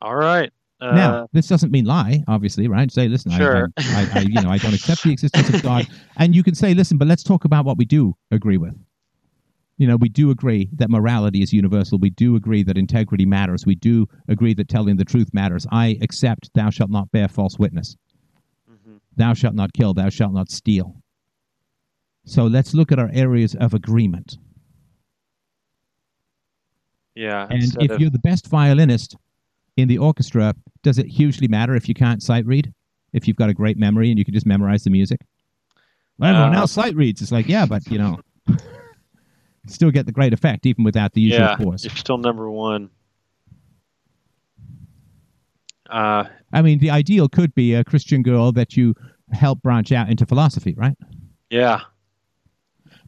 All 0.00 0.14
right. 0.14 0.52
Uh, 0.80 0.92
now, 0.92 1.28
this 1.32 1.48
doesn't 1.48 1.72
mean 1.72 1.84
lie, 1.84 2.22
obviously, 2.28 2.68
right? 2.68 2.90
Say, 2.92 3.08
listen, 3.08 3.32
Sure. 3.32 3.68
I, 3.78 3.82
I, 4.14 4.20
I, 4.20 4.22
you 4.22 4.40
know, 4.40 4.50
I 4.50 4.58
don't 4.58 4.74
accept 4.74 5.02
the 5.02 5.10
existence 5.10 5.48
of 5.48 5.60
God, 5.60 5.88
and 6.16 6.36
you 6.36 6.44
can 6.44 6.54
say, 6.54 6.72
listen, 6.72 6.98
but 6.98 7.08
let's 7.08 7.24
talk 7.24 7.44
about 7.44 7.64
what 7.64 7.76
we 7.76 7.84
do 7.84 8.14
agree 8.30 8.58
with. 8.58 8.74
You 9.78 9.86
know, 9.86 9.96
we 9.96 10.08
do 10.08 10.30
agree 10.30 10.68
that 10.74 10.90
morality 10.90 11.40
is 11.40 11.52
universal. 11.52 11.98
We 11.98 12.10
do 12.10 12.34
agree 12.36 12.62
that 12.64 12.76
integrity 12.76 13.24
matters. 13.24 13.64
We 13.64 13.76
do 13.76 14.06
agree 14.28 14.52
that 14.54 14.68
telling 14.68 14.96
the 14.96 15.04
truth 15.04 15.32
matters. 15.32 15.66
I 15.70 15.96
accept 16.02 16.50
thou 16.54 16.70
shalt 16.70 16.90
not 16.90 17.10
bear 17.12 17.28
false 17.28 17.58
witness. 17.58 17.96
mhm. 18.68 18.98
Thou 19.16 19.34
shalt 19.34 19.54
not 19.54 19.72
kill. 19.72 19.94
Thou 19.94 20.08
shalt 20.08 20.32
not 20.32 20.50
steal. 20.50 20.96
So 22.24 22.46
let's 22.46 22.74
look 22.74 22.90
at 22.92 22.98
our 22.98 23.10
areas 23.12 23.54
of 23.54 23.72
agreement. 23.72 24.36
Yeah. 27.14 27.46
And 27.48 27.62
if 27.80 27.90
of- 27.92 28.00
you're 28.00 28.10
the 28.10 28.18
best 28.18 28.48
violinist 28.48 29.16
in 29.76 29.88
the 29.88 29.98
orchestra, 29.98 30.54
does 30.82 30.98
it 30.98 31.06
hugely 31.06 31.48
matter 31.48 31.74
if 31.74 31.88
you 31.88 31.94
can't 31.94 32.22
sight 32.22 32.44
read? 32.46 32.72
If 33.12 33.26
you've 33.26 33.36
got 33.36 33.48
a 33.48 33.54
great 33.54 33.78
memory 33.78 34.10
and 34.10 34.18
you 34.18 34.24
can 34.24 34.34
just 34.34 34.44
memorize 34.46 34.82
the 34.84 34.90
music? 34.90 35.20
Well, 36.18 36.30
everyone 36.30 36.56
Uh, 36.56 36.60
else 36.60 36.72
sight 36.72 36.94
reads. 36.96 37.22
It's 37.22 37.32
like, 37.32 37.48
yeah, 37.48 37.64
but 37.64 37.86
you 37.90 37.98
know, 37.98 38.18
still 39.68 39.90
get 39.90 40.06
the 40.06 40.12
great 40.12 40.32
effect 40.32 40.66
even 40.66 40.84
without 40.84 41.12
the 41.12 41.20
usual 41.20 41.40
yeah, 41.40 41.56
course. 41.56 41.84
you're 41.84 41.94
still 41.96 42.18
number 42.18 42.50
one. 42.50 42.90
Uh, 45.90 46.24
I 46.52 46.62
mean, 46.62 46.78
the 46.78 46.90
ideal 46.90 47.28
could 47.28 47.54
be 47.54 47.74
a 47.74 47.82
Christian 47.84 48.22
girl 48.22 48.52
that 48.52 48.76
you 48.76 48.94
help 49.32 49.62
branch 49.62 49.90
out 49.92 50.08
into 50.10 50.26
philosophy, 50.26 50.74
right? 50.76 50.96
yeah. 51.50 51.80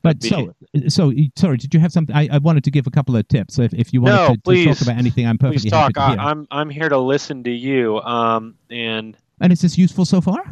But 0.03 0.23
so, 0.23 0.55
so 0.89 1.13
sorry, 1.37 1.59
did 1.59 1.75
you 1.75 1.81
have 1.81 1.93
something? 1.93 2.17
I, 2.17 2.27
I 2.33 2.39
wanted 2.39 2.65
to 2.65 2.71
give 2.71 2.87
a 2.87 2.91
couple 2.91 3.15
of 3.17 3.29
tips. 3.29 3.53
So 3.55 3.61
if, 3.61 3.75
if 3.75 3.93
you 3.93 4.01
wanted 4.01 4.17
No, 4.17 4.27
to, 4.29 4.35
to 4.37 4.41
please. 4.41 4.65
talk 4.65 4.81
about 4.81 4.97
anything, 4.97 5.27
I'm 5.27 5.37
perfectly 5.37 5.69
Please 5.69 5.71
talk. 5.71 5.99
I, 5.99 6.15
I'm 6.17 6.49
I'm 6.51 6.71
here 6.71 6.89
to 6.89 6.97
listen 6.97 7.45
to 7.45 7.51
you. 7.51 8.01
Um, 8.01 8.55
and 8.71 9.15
and 9.43 9.53
is 9.53 9.61
this 9.61 9.77
useful 9.77 10.07
so 10.07 10.23
far? 10.23 10.43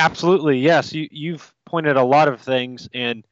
absolutely, 0.00 0.58
yes. 0.58 0.92
You 0.92 1.06
you've 1.12 1.54
pointed 1.66 1.96
a 1.96 2.02
lot 2.02 2.26
of 2.26 2.40
things, 2.40 2.88
and 2.92 3.24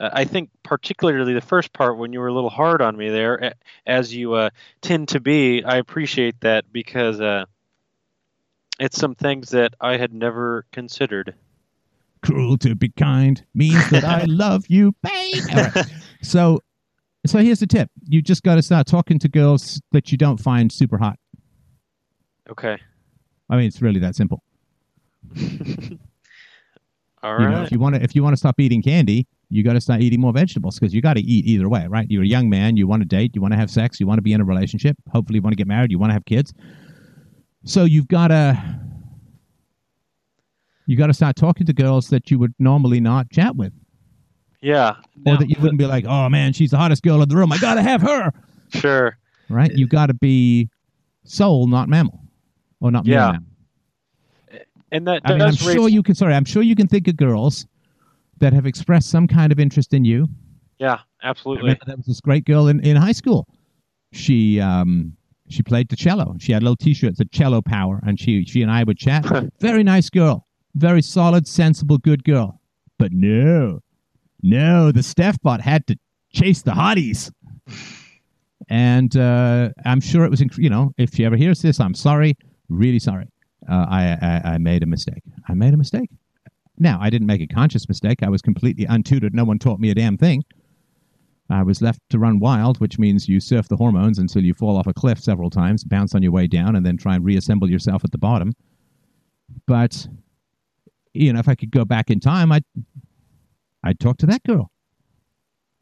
uh, 0.00 0.10
I 0.12 0.24
think 0.24 0.50
particularly 0.62 1.34
the 1.34 1.40
first 1.40 1.72
part 1.72 1.98
when 1.98 2.12
you 2.12 2.20
were 2.20 2.28
a 2.28 2.32
little 2.34 2.50
hard 2.50 2.82
on 2.82 2.96
me 2.96 3.08
there, 3.10 3.54
as 3.86 4.14
you 4.14 4.34
uh, 4.34 4.50
tend 4.82 5.08
to 5.08 5.20
be. 5.20 5.62
I 5.64 5.76
appreciate 5.76 6.40
that 6.40 6.70
because 6.72 7.20
uh, 7.20 7.44
it's 8.78 8.98
some 8.98 9.14
things 9.14 9.50
that 9.50 9.74
I 9.80 9.96
had 9.96 10.12
never 10.12 10.66
considered. 10.72 11.34
cruel 12.22 12.58
to 12.58 12.74
be 12.74 12.88
kind 12.90 13.44
means 13.54 13.88
that 13.88 14.04
I 14.04 14.24
love 14.26 14.64
you, 14.68 14.94
babe. 15.02 15.44
Right. 15.54 15.72
So, 16.22 16.60
so 17.24 17.38
here's 17.38 17.60
the 17.60 17.66
tip: 17.66 17.90
you 18.08 18.20
just 18.20 18.42
got 18.42 18.56
to 18.56 18.62
start 18.62 18.86
talking 18.86 19.18
to 19.20 19.28
girls 19.28 19.80
that 19.92 20.12
you 20.12 20.18
don't 20.18 20.38
find 20.38 20.70
super 20.70 20.98
hot. 20.98 21.18
Okay. 22.50 22.78
I 23.48 23.56
mean, 23.56 23.66
it's 23.66 23.80
really 23.80 24.00
that 24.00 24.14
simple. 24.16 24.42
All 27.22 27.34
You 27.38 27.46
right. 27.46 27.50
know, 27.50 27.62
if 27.62 27.72
you 27.72 27.78
want 27.78 27.94
to, 27.96 28.02
if 28.02 28.14
you 28.14 28.22
want 28.22 28.34
to 28.34 28.36
stop 28.36 28.60
eating 28.60 28.82
candy, 28.82 29.26
you 29.48 29.62
got 29.62 29.74
to 29.74 29.80
start 29.80 30.00
eating 30.00 30.20
more 30.20 30.32
vegetables 30.32 30.78
because 30.78 30.92
you 30.94 31.00
got 31.00 31.14
to 31.14 31.20
eat 31.22 31.46
either 31.46 31.68
way, 31.68 31.86
right? 31.86 32.06
You're 32.10 32.24
a 32.24 32.26
young 32.26 32.48
man, 32.50 32.76
you 32.76 32.86
want 32.88 33.02
to 33.02 33.06
date, 33.08 33.32
you 33.34 33.40
want 33.40 33.52
to 33.52 33.58
have 33.58 33.70
sex, 33.70 34.00
you 34.00 34.06
want 34.06 34.18
to 34.18 34.22
be 34.22 34.32
in 34.32 34.40
a 34.40 34.44
relationship. 34.44 34.96
Hopefully, 35.12 35.36
you 35.36 35.42
want 35.42 35.52
to 35.52 35.56
get 35.56 35.68
married, 35.68 35.90
you 35.90 35.98
want 35.98 36.10
to 36.10 36.14
have 36.14 36.24
kids. 36.24 36.52
So 37.64 37.84
you've 37.84 38.08
got 38.08 38.28
to, 38.28 38.80
you 40.86 40.96
got 40.96 41.08
to 41.08 41.14
start 41.14 41.36
talking 41.36 41.66
to 41.66 41.72
girls 41.72 42.08
that 42.08 42.30
you 42.30 42.38
would 42.38 42.54
normally 42.58 43.00
not 43.00 43.30
chat 43.30 43.56
with. 43.56 43.72
yeah. 44.60 44.94
or 45.26 45.36
that 45.36 45.48
you 45.48 45.56
wouldn't 45.60 45.78
be 45.78 45.86
like, 45.86 46.04
oh 46.06 46.28
man, 46.28 46.52
she's 46.52 46.70
the 46.70 46.76
hottest 46.76 47.02
girl 47.02 47.22
in 47.22 47.28
the 47.28 47.36
room. 47.36 47.52
I 47.52 47.58
gotta 47.58 47.82
have 47.82 48.02
her. 48.02 48.32
sure. 48.70 49.16
Right? 49.48 49.72
You 49.72 49.86
gotta 49.86 50.14
be 50.14 50.68
soul, 51.24 51.66
not 51.68 51.88
mammal, 51.88 52.20
or 52.80 52.90
not 52.90 53.06
Yeah. 53.06 53.32
mammal. 53.32 53.42
And 54.92 55.06
that 55.08 55.22
I 55.24 55.32
mean, 55.32 55.42
I'm 55.42 55.48
raise 55.48 55.58
sure 55.58 55.88
you 55.88 56.02
can. 56.02 56.14
Sorry, 56.14 56.34
I'm 56.34 56.44
sure 56.44 56.62
you 56.62 56.76
can 56.76 56.86
think 56.86 57.08
of 57.08 57.16
girls 57.16 57.66
that 58.38 58.52
have 58.52 58.66
expressed 58.66 59.10
some 59.10 59.26
kind 59.26 59.52
of 59.52 59.58
interest 59.58 59.94
in 59.94 60.04
you. 60.04 60.28
Yeah, 60.78 60.98
I 61.22 61.28
absolutely. 61.28 61.62
remember 61.62 61.84
there 61.86 61.96
was 61.96 62.06
this 62.06 62.20
great 62.20 62.44
girl 62.44 62.68
in, 62.68 62.80
in 62.80 62.96
high 62.96 63.12
school. 63.12 63.48
She 64.12 64.60
um 64.60 65.16
she 65.48 65.62
played 65.62 65.88
the 65.88 65.96
cello. 65.96 66.36
She 66.38 66.52
had 66.52 66.62
a 66.62 66.64
little 66.64 66.76
T-shirt 66.76 67.16
that 67.18 67.30
cello 67.32 67.62
power, 67.62 68.00
and 68.06 68.18
she 68.18 68.44
she 68.44 68.62
and 68.62 68.70
I 68.70 68.84
would 68.84 68.98
chat. 68.98 69.24
very 69.60 69.82
nice 69.82 70.10
girl, 70.10 70.46
very 70.74 71.02
solid, 71.02 71.46
sensible, 71.46 71.98
good 71.98 72.24
girl. 72.24 72.60
But 72.98 73.12
no, 73.12 73.80
no, 74.42 74.92
the 74.92 75.00
Stefbot 75.00 75.60
had 75.60 75.86
to 75.88 75.98
chase 76.32 76.62
the 76.62 76.72
hotties. 76.72 77.30
And 78.68 79.16
uh, 79.16 79.70
I'm 79.84 80.00
sure 80.00 80.24
it 80.24 80.30
was, 80.30 80.40
inc- 80.40 80.58
you 80.58 80.70
know, 80.70 80.92
if 80.98 81.14
she 81.14 81.24
ever 81.24 81.36
hears 81.36 81.62
this, 81.62 81.78
I'm 81.78 81.94
sorry, 81.94 82.36
really 82.68 82.98
sorry. 82.98 83.26
Uh, 83.68 83.86
I, 83.88 84.18
I 84.20 84.54
I 84.54 84.58
made 84.58 84.82
a 84.82 84.86
mistake. 84.86 85.22
I 85.48 85.54
made 85.54 85.74
a 85.74 85.76
mistake. 85.76 86.10
Now, 86.78 86.98
I 87.00 87.10
didn't 87.10 87.26
make 87.26 87.40
a 87.40 87.46
conscious 87.46 87.88
mistake. 87.88 88.22
I 88.22 88.28
was 88.28 88.42
completely 88.42 88.84
untutored. 88.86 89.34
No 89.34 89.44
one 89.44 89.58
taught 89.58 89.80
me 89.80 89.90
a 89.90 89.94
damn 89.94 90.16
thing. 90.18 90.44
I 91.48 91.62
was 91.62 91.80
left 91.80 92.00
to 92.10 92.18
run 92.18 92.40
wild, 92.40 92.78
which 92.80 92.98
means 92.98 93.28
you 93.28 93.38
surf 93.40 93.68
the 93.68 93.76
hormones 93.76 94.18
until 94.18 94.42
you 94.44 94.52
fall 94.52 94.76
off 94.76 94.86
a 94.88 94.92
cliff 94.92 95.20
several 95.20 95.48
times, 95.48 95.84
bounce 95.84 96.14
on 96.14 96.22
your 96.22 96.32
way 96.32 96.46
down, 96.48 96.74
and 96.74 96.84
then 96.84 96.96
try 96.96 97.14
and 97.14 97.24
reassemble 97.24 97.70
yourself 97.70 98.04
at 98.04 98.10
the 98.10 98.18
bottom. 98.18 98.52
But, 99.66 100.08
you 101.14 101.32
know, 101.32 101.38
if 101.38 101.48
I 101.48 101.54
could 101.54 101.70
go 101.70 101.84
back 101.84 102.10
in 102.10 102.18
time, 102.18 102.50
I'd, 102.50 102.64
I'd 103.84 104.00
talk 104.00 104.18
to 104.18 104.26
that 104.26 104.42
girl. 104.42 104.70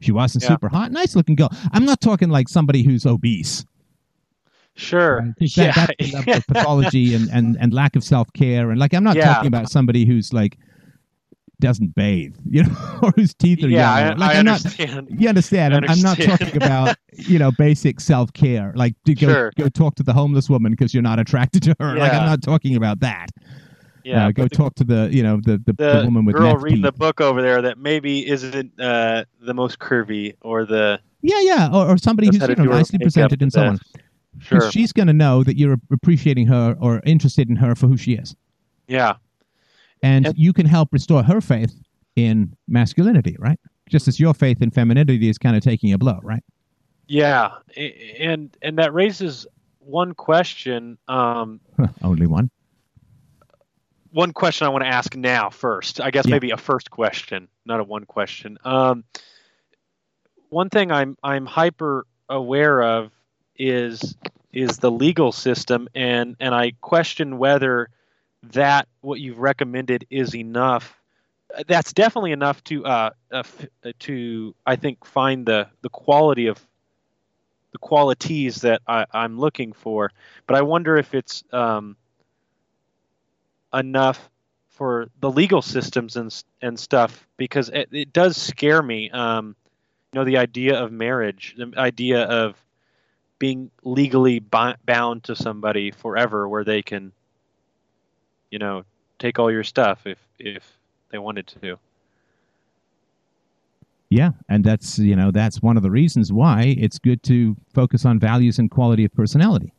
She 0.01 0.11
wasn't 0.11 0.43
Yeah. 0.43 0.49
super 0.49 0.69
hot, 0.69 0.91
nice 0.91 1.15
looking 1.15 1.35
girl. 1.35 1.49
I'm 1.71 1.85
not 1.85 1.99
talking 1.99 2.29
like 2.29 2.47
somebody 2.47 2.83
who's 2.83 3.05
obese. 3.07 3.65
Sure. 4.75 5.21
I 5.21 5.31
think 5.39 5.57
yeah. 5.57 5.87
that's 6.25 6.45
pathology 6.47 7.15
and, 7.15 7.29
and, 7.31 7.57
and 7.59 7.73
lack 7.73 7.95
of 7.95 8.03
self 8.03 8.31
care. 8.33 8.69
And 8.69 8.79
like, 8.79 8.93
I'm 8.93 9.03
not 9.03 9.15
Yeah. 9.15 9.33
talking 9.33 9.47
about 9.47 9.69
somebody 9.69 10.05
who's 10.05 10.31
like 10.33 10.59
doesn't 11.65 11.95
bathe, 11.95 12.35
you 12.47 12.63
know, 12.63 12.99
or 13.01 13.11
whose 13.15 13.33
teeth 13.33 13.63
are 13.63 13.67
yeah, 13.67 13.97
yellow. 13.97 14.11
I, 14.11 14.15
Like, 14.15 14.35
I 14.35 14.39
I'm 14.39 14.45
not. 14.45 14.65
understand. 14.65 15.07
You 15.19 15.29
understand? 15.29 15.73
I 15.73 15.77
I'm, 15.77 15.83
I'm 15.89 16.01
not 16.01 16.17
talking 16.21 16.55
about 16.57 16.95
you 17.13 17.39
know 17.39 17.51
basic 17.51 17.99
self 17.99 18.31
care, 18.33 18.71
like 18.75 18.93
to 19.05 19.15
go 19.15 19.27
Sure. 19.27 19.51
go 19.57 19.67
talk 19.69 19.95
to 19.95 20.03
the 20.03 20.13
homeless 20.13 20.49
woman 20.49 20.71
because 20.71 20.93
you're 20.93 21.03
not 21.03 21.19
attracted 21.19 21.63
to 21.63 21.75
her. 21.79 21.95
Like 21.97 22.13
I'm 22.13 22.25
not 22.25 22.41
talking 22.43 22.75
about 22.75 22.99
that. 22.99 23.29
Yeah, 24.03 24.27
uh, 24.27 24.31
go 24.31 24.43
the, 24.43 24.49
talk 24.49 24.75
to 24.75 24.83
the 24.83 25.09
you 25.11 25.23
know 25.23 25.39
the 25.43 25.57
the, 25.65 25.73
the, 25.73 25.97
the 25.99 26.01
woman 26.05 26.25
with 26.25 26.35
girl 26.35 26.55
reading 26.57 26.83
the 26.83 26.91
book 26.91 27.19
over 27.19 27.41
there 27.41 27.61
that 27.63 27.79
maybe 27.79 28.27
isn't 28.29 28.79
uh, 28.79 29.25
the 29.41 29.53
most 29.55 29.79
curvy 29.79 30.35
or 30.41 30.65
the 30.65 30.99
Yeah, 31.23 31.41
yeah, 31.41 31.69
or, 31.73 31.87
or 31.93 31.97
somebody 31.97 32.27
who's 32.27 32.47
you 32.47 32.55
know 32.55 32.65
nicely 32.65 32.99
presented 32.99 33.41
and 33.41 33.51
so 33.51 33.63
on. 33.63 33.79
sure. 34.39 34.59
Because 34.59 34.71
she's 34.71 34.93
going 34.93 35.07
to 35.07 35.13
know 35.13 35.43
that 35.43 35.57
you're 35.57 35.77
appreciating 35.91 36.45
her 36.45 36.77
or 36.79 37.01
interested 37.05 37.49
in 37.49 37.55
her 37.55 37.73
for 37.73 37.87
who 37.87 37.97
she 37.97 38.13
is. 38.13 38.35
Yeah, 38.87 39.15
and 40.05 40.27
And- 40.27 40.37
you 40.37 40.53
can 40.53 40.65
help 40.67 40.89
restore 40.93 41.23
her 41.23 41.41
faith 41.41 41.73
in 42.15 42.55
masculinity, 42.67 43.35
right? 43.39 43.59
Just 43.89 44.07
as 44.07 44.19
your 44.19 44.33
faith 44.33 44.61
in 44.61 44.69
femininity 44.71 45.27
is 45.29 45.37
kind 45.37 45.55
of 45.55 45.63
taking 45.63 45.91
a 45.93 45.97
blow, 45.97 46.19
right? 46.23 46.43
yeah, 47.07 47.51
and 48.19 48.55
and 48.63 48.79
that 48.79 48.91
raises 48.93 49.45
one 49.79 50.13
question. 50.15 50.97
Um, 51.07 51.59
Only 52.03 52.25
one. 52.25 52.49
one 54.11 54.31
question 54.31 54.65
I 54.65 54.69
want 54.69 54.83
to 54.83 54.87
ask 54.87 55.15
now 55.15 55.49
first. 55.51 55.99
I 56.01 56.09
guess 56.09 56.25
Yeah. 56.25 56.35
maybe 56.35 56.49
a 56.51 56.57
first 56.57 56.89
question, 56.89 57.47
not 57.65 57.79
a 57.79 57.83
one 57.83 58.05
question. 58.05 58.57
Um, 58.65 59.03
one 60.49 60.69
thing 60.69 60.91
I'm 60.91 61.15
I'm 61.21 61.45
hyper 61.45 62.05
aware 62.29 62.81
of 62.81 63.11
is 63.57 64.15
is 64.53 64.77
the 64.79 64.89
legal 64.89 65.31
system, 65.31 65.87
and 65.93 66.35
and 66.39 66.55
I 66.55 66.71
question 66.81 67.37
whether 67.37 67.89
that 68.53 68.87
what 69.01 69.19
you've 69.19 69.39
recommended 69.39 70.05
is 70.09 70.35
enough. 70.35 70.99
That's 71.67 71.93
definitely 71.93 72.31
enough 72.31 72.63
to 72.65 72.85
uh, 72.85 73.09
uh 73.31 73.43
uh, 73.83 73.91
to 73.99 74.55
I 74.65 74.75
think 74.75 75.05
find 75.05 75.45
the 75.45 75.67
the 75.81 75.89
quality 75.89 76.47
of 76.47 76.59
the 77.71 77.77
qualities 77.77 78.61
that 78.61 78.81
I, 78.87 79.05
I'm 79.11 79.37
looking 79.37 79.73
for. 79.73 80.11
But 80.47 80.55
I 80.55 80.61
wonder 80.61 80.97
if 80.97 81.13
it's 81.13 81.43
um, 81.51 81.97
enough 83.73 84.29
for 84.69 85.09
the 85.19 85.31
legal 85.31 85.61
systems 85.61 86.15
and 86.15 86.43
and 86.61 86.79
stuff 86.79 87.27
because 87.37 87.69
it, 87.69 87.89
it 87.91 88.13
does 88.13 88.37
scare 88.37 88.81
me. 88.81 89.09
Um, 89.11 89.55
you 90.13 90.19
know, 90.19 90.25
the 90.25 90.37
idea 90.37 90.81
of 90.81 90.91
marriage, 90.91 91.55
the 91.57 91.73
idea 91.77 92.23
of 92.23 92.55
being 93.39 93.71
legally 93.83 94.39
bi- 94.39 94.75
bound 94.85 95.25
to 95.25 95.35
somebody 95.35 95.91
forever, 95.91 96.47
where 96.47 96.63
they 96.63 96.81
can, 96.81 97.11
you 98.55 98.59
know, 98.59 98.85
take 99.19 99.37
all 99.37 99.51
your 99.51 99.65
stuff 99.65 100.07
if 100.07 100.17
if 100.39 100.77
they 101.11 101.17
wanted 101.17 101.45
to. 101.61 101.77
Yeah, 104.09 104.29
and 104.47 104.63
that's 104.63 104.97
you 104.97 105.13
know 105.13 105.29
that's 105.29 105.61
one 105.61 105.75
of 105.75 105.83
the 105.83 105.91
reasons 105.91 106.31
why 106.31 106.73
it's 106.77 106.97
good 106.97 107.21
to 107.23 107.57
focus 107.73 108.05
on 108.05 108.17
values 108.17 108.57
and 108.57 108.71
quality 108.71 109.03
of 109.03 109.13
personality. 109.13 109.73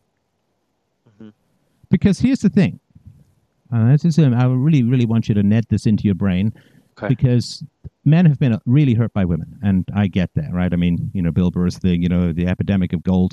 Mhm. 1.09 1.33
Because 1.89 2.19
here's 2.19 2.41
the 2.41 2.51
thing, 2.51 2.79
uh, 3.73 3.93
this 3.93 4.05
is 4.05 4.19
um, 4.19 4.35
I 4.35 4.45
really 4.45 4.83
really 4.83 5.07
want 5.07 5.27
you 5.31 5.35
to 5.37 5.43
net 5.43 5.71
this 5.71 5.87
into 5.87 6.05
your 6.05 6.15
brain 6.15 6.53
Okay. 6.99 7.09
because 7.09 7.65
men 8.05 8.27
have 8.27 8.39
been 8.39 8.59
really 8.67 8.93
hurt 8.93 9.15
by 9.15 9.25
women, 9.25 9.59
and 9.63 9.89
I 9.95 10.07
get 10.07 10.35
that, 10.35 10.53
right? 10.53 10.73
I 10.73 10.77
mean, 10.77 11.11
you 11.15 11.23
know, 11.23 11.33
Bill 11.33 11.51
Burr's 11.51 11.79
thing, 11.79 12.03
you 12.03 12.11
know, 12.11 12.31
the 12.35 12.47
epidemic 12.47 12.93
of 12.93 13.03
gold 13.03 13.33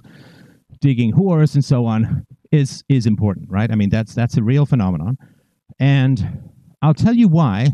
digging 0.79 1.11
whores 1.13 1.53
and 1.53 1.65
so 1.65 1.85
on 1.85 2.25
is 2.51 2.83
is 2.87 3.05
important, 3.05 3.49
right? 3.49 3.71
I 3.71 3.75
mean, 3.75 3.89
that's 3.89 4.13
that's 4.13 4.37
a 4.37 4.43
real 4.43 4.65
phenomenon, 4.65 5.17
and 5.79 6.51
I'll 6.81 6.93
tell 6.93 7.13
you 7.13 7.27
why 7.27 7.69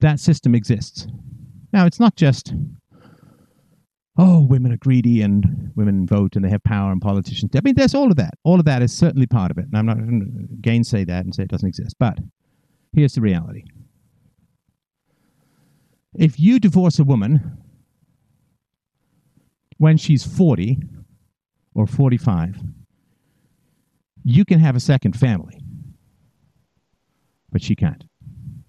that 0.00 0.20
system 0.20 0.54
exists. 0.54 1.06
Now, 1.72 1.86
it's 1.86 2.00
not 2.00 2.16
just 2.16 2.54
oh, 4.18 4.42
women 4.42 4.72
are 4.72 4.78
greedy 4.78 5.22
and 5.22 5.72
women 5.74 6.06
vote 6.06 6.36
and 6.36 6.44
they 6.44 6.50
have 6.50 6.62
power 6.64 6.92
and 6.92 7.00
politicians. 7.00 7.50
I 7.56 7.60
mean, 7.64 7.74
there's 7.74 7.94
all 7.94 8.10
of 8.10 8.16
that. 8.16 8.34
All 8.44 8.58
of 8.58 8.66
that 8.66 8.82
is 8.82 8.92
certainly 8.92 9.26
part 9.26 9.50
of 9.50 9.58
it, 9.58 9.66
and 9.66 9.76
I'm 9.76 9.86
not 9.86 9.96
going 9.96 10.20
to 10.20 10.56
gainsay 10.60 11.04
that 11.04 11.24
and 11.24 11.34
say 11.34 11.44
it 11.44 11.50
doesn't 11.50 11.68
exist. 11.68 11.96
But 11.98 12.18
here's 12.92 13.14
the 13.14 13.20
reality: 13.20 13.64
if 16.14 16.38
you 16.38 16.60
divorce 16.60 16.98
a 16.98 17.04
woman 17.04 17.58
when 19.78 19.96
she's 19.96 20.24
40 20.24 20.78
or 21.74 21.86
45, 21.86 22.60
you 24.22 24.44
can 24.44 24.60
have 24.60 24.76
a 24.76 24.80
second 24.80 25.18
family, 25.18 25.58
but 27.52 27.62
she 27.62 27.76
can't. 27.76 28.04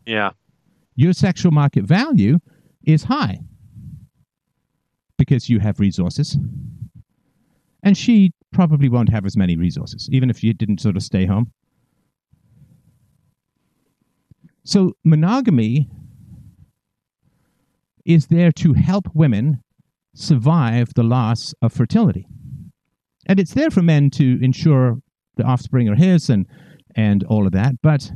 Yeah. 0.05 0.31
Your 0.95 1.13
sexual 1.13 1.51
market 1.51 1.85
value 1.85 2.39
is 2.85 3.05
high 3.05 3.39
because 5.17 5.49
you 5.49 5.59
have 5.59 5.79
resources. 5.79 6.37
And 7.81 7.97
she 7.97 8.31
probably 8.51 8.89
won't 8.89 9.09
have 9.09 9.25
as 9.25 9.35
many 9.35 9.55
resources, 9.57 10.09
even 10.11 10.29
if 10.29 10.43
you 10.43 10.53
didn't 10.53 10.79
sort 10.79 10.95
of 10.95 11.03
stay 11.03 11.25
home. 11.25 11.51
So, 14.65 14.93
monogamy 15.03 15.89
is 18.05 18.27
there 18.27 18.51
to 18.53 18.73
help 18.73 19.07
women 19.13 19.61
survive 20.13 20.93
the 20.95 21.03
loss 21.03 21.53
of 21.61 21.73
fertility. 21.73 22.27
And 23.25 23.39
it's 23.39 23.53
there 23.53 23.71
for 23.71 23.81
men 23.81 24.09
to 24.11 24.39
ensure 24.41 24.99
the 25.35 25.43
offspring 25.43 25.89
are 25.89 25.95
his 25.95 26.29
and, 26.29 26.45
and 26.95 27.23
all 27.25 27.45
of 27.45 27.53
that. 27.53 27.75
But 27.81 28.11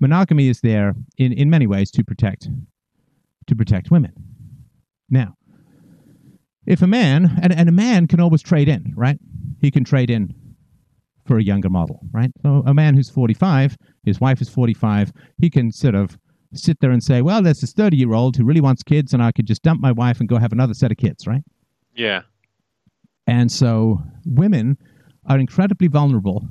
monogamy 0.00 0.48
is 0.48 0.60
there 0.60 0.94
in, 1.16 1.32
in 1.32 1.50
many 1.50 1.66
ways 1.66 1.90
to 1.92 2.04
protect 2.04 2.48
to 3.46 3.56
protect 3.56 3.90
women. 3.90 4.12
Now, 5.08 5.34
if 6.66 6.82
a 6.82 6.86
man 6.86 7.38
and, 7.42 7.52
and 7.52 7.68
a 7.68 7.72
man 7.72 8.06
can 8.06 8.20
always 8.20 8.42
trade 8.42 8.68
in, 8.68 8.92
right? 8.94 9.18
He 9.60 9.70
can 9.70 9.84
trade 9.84 10.10
in 10.10 10.34
for 11.26 11.38
a 11.38 11.42
younger 11.42 11.70
model, 11.70 12.00
right? 12.12 12.30
So 12.42 12.62
a 12.66 12.74
man 12.74 12.94
who's 12.94 13.08
45, 13.08 13.76
his 14.04 14.20
wife 14.20 14.40
is 14.42 14.48
45, 14.48 15.12
he 15.38 15.48
can 15.48 15.72
sort 15.72 15.94
of 15.94 16.18
sit 16.54 16.80
there 16.80 16.90
and 16.90 17.02
say, 17.02 17.22
well, 17.22 17.42
there's 17.42 17.60
this 17.60 17.72
30 17.72 17.96
year 17.96 18.12
old 18.12 18.36
who 18.36 18.44
really 18.44 18.60
wants 18.60 18.82
kids, 18.82 19.12
and 19.12 19.22
I 19.22 19.32
could 19.32 19.46
just 19.46 19.62
dump 19.62 19.80
my 19.80 19.92
wife 19.92 20.20
and 20.20 20.28
go 20.28 20.36
have 20.36 20.52
another 20.52 20.74
set 20.74 20.90
of 20.90 20.98
kids, 20.98 21.26
right? 21.26 21.42
Yeah. 21.94 22.22
And 23.26 23.50
so 23.52 24.02
women 24.24 24.78
are 25.26 25.38
incredibly 25.38 25.88
vulnerable 25.88 26.48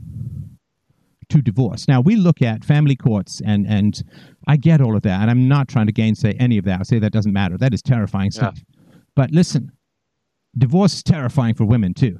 to 1.30 1.42
divorce. 1.42 1.88
Now 1.88 2.00
we 2.02 2.16
look 2.16 2.42
at 2.42 2.64
family 2.64 2.96
courts 2.96 3.42
and 3.46 3.68
and 3.68 4.02
I 4.48 4.56
get 4.58 4.80
all 4.82 4.96
of 4.96 5.02
that 5.04 5.22
and 5.22 5.30
I'm 5.30 5.48
not 5.48 5.68
trying 5.68 5.88
to 5.88 5.92
gainsay 5.92 6.34
any 6.40 6.58
of 6.58 6.66
that. 6.66 6.80
I 6.80 6.84
say 6.84 7.00
that 7.00 7.12
doesn't 7.12 7.34
matter. 7.34 7.58
That 7.58 7.74
is 7.74 7.82
terrifying 7.82 8.28
Yeah. 8.34 8.38
stuff. 8.52 8.60
But 9.16 9.32
listen, 9.32 9.72
divorce 10.58 10.94
is 10.96 11.04
terrifying 11.04 11.56
for 11.56 11.66
women 11.66 11.94
too. 11.94 12.18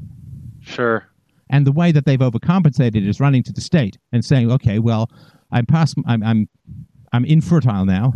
Sure. 0.60 1.08
And 1.50 1.66
the 1.66 1.72
way 1.72 1.92
that 1.94 2.06
they've 2.06 2.20
overcompensated 2.20 3.08
is 3.08 3.20
running 3.22 3.44
to 3.44 3.54
the 3.54 3.62
state 3.62 3.98
and 4.12 4.26
saying, 4.26 4.52
"Okay, 4.52 4.80
well, 4.80 5.10
I'm 5.52 5.66
past 5.66 5.96
I'm 6.06 6.22
I'm 6.22 6.50
I'm 7.14 7.24
infertile 7.24 7.86
now. 7.86 8.14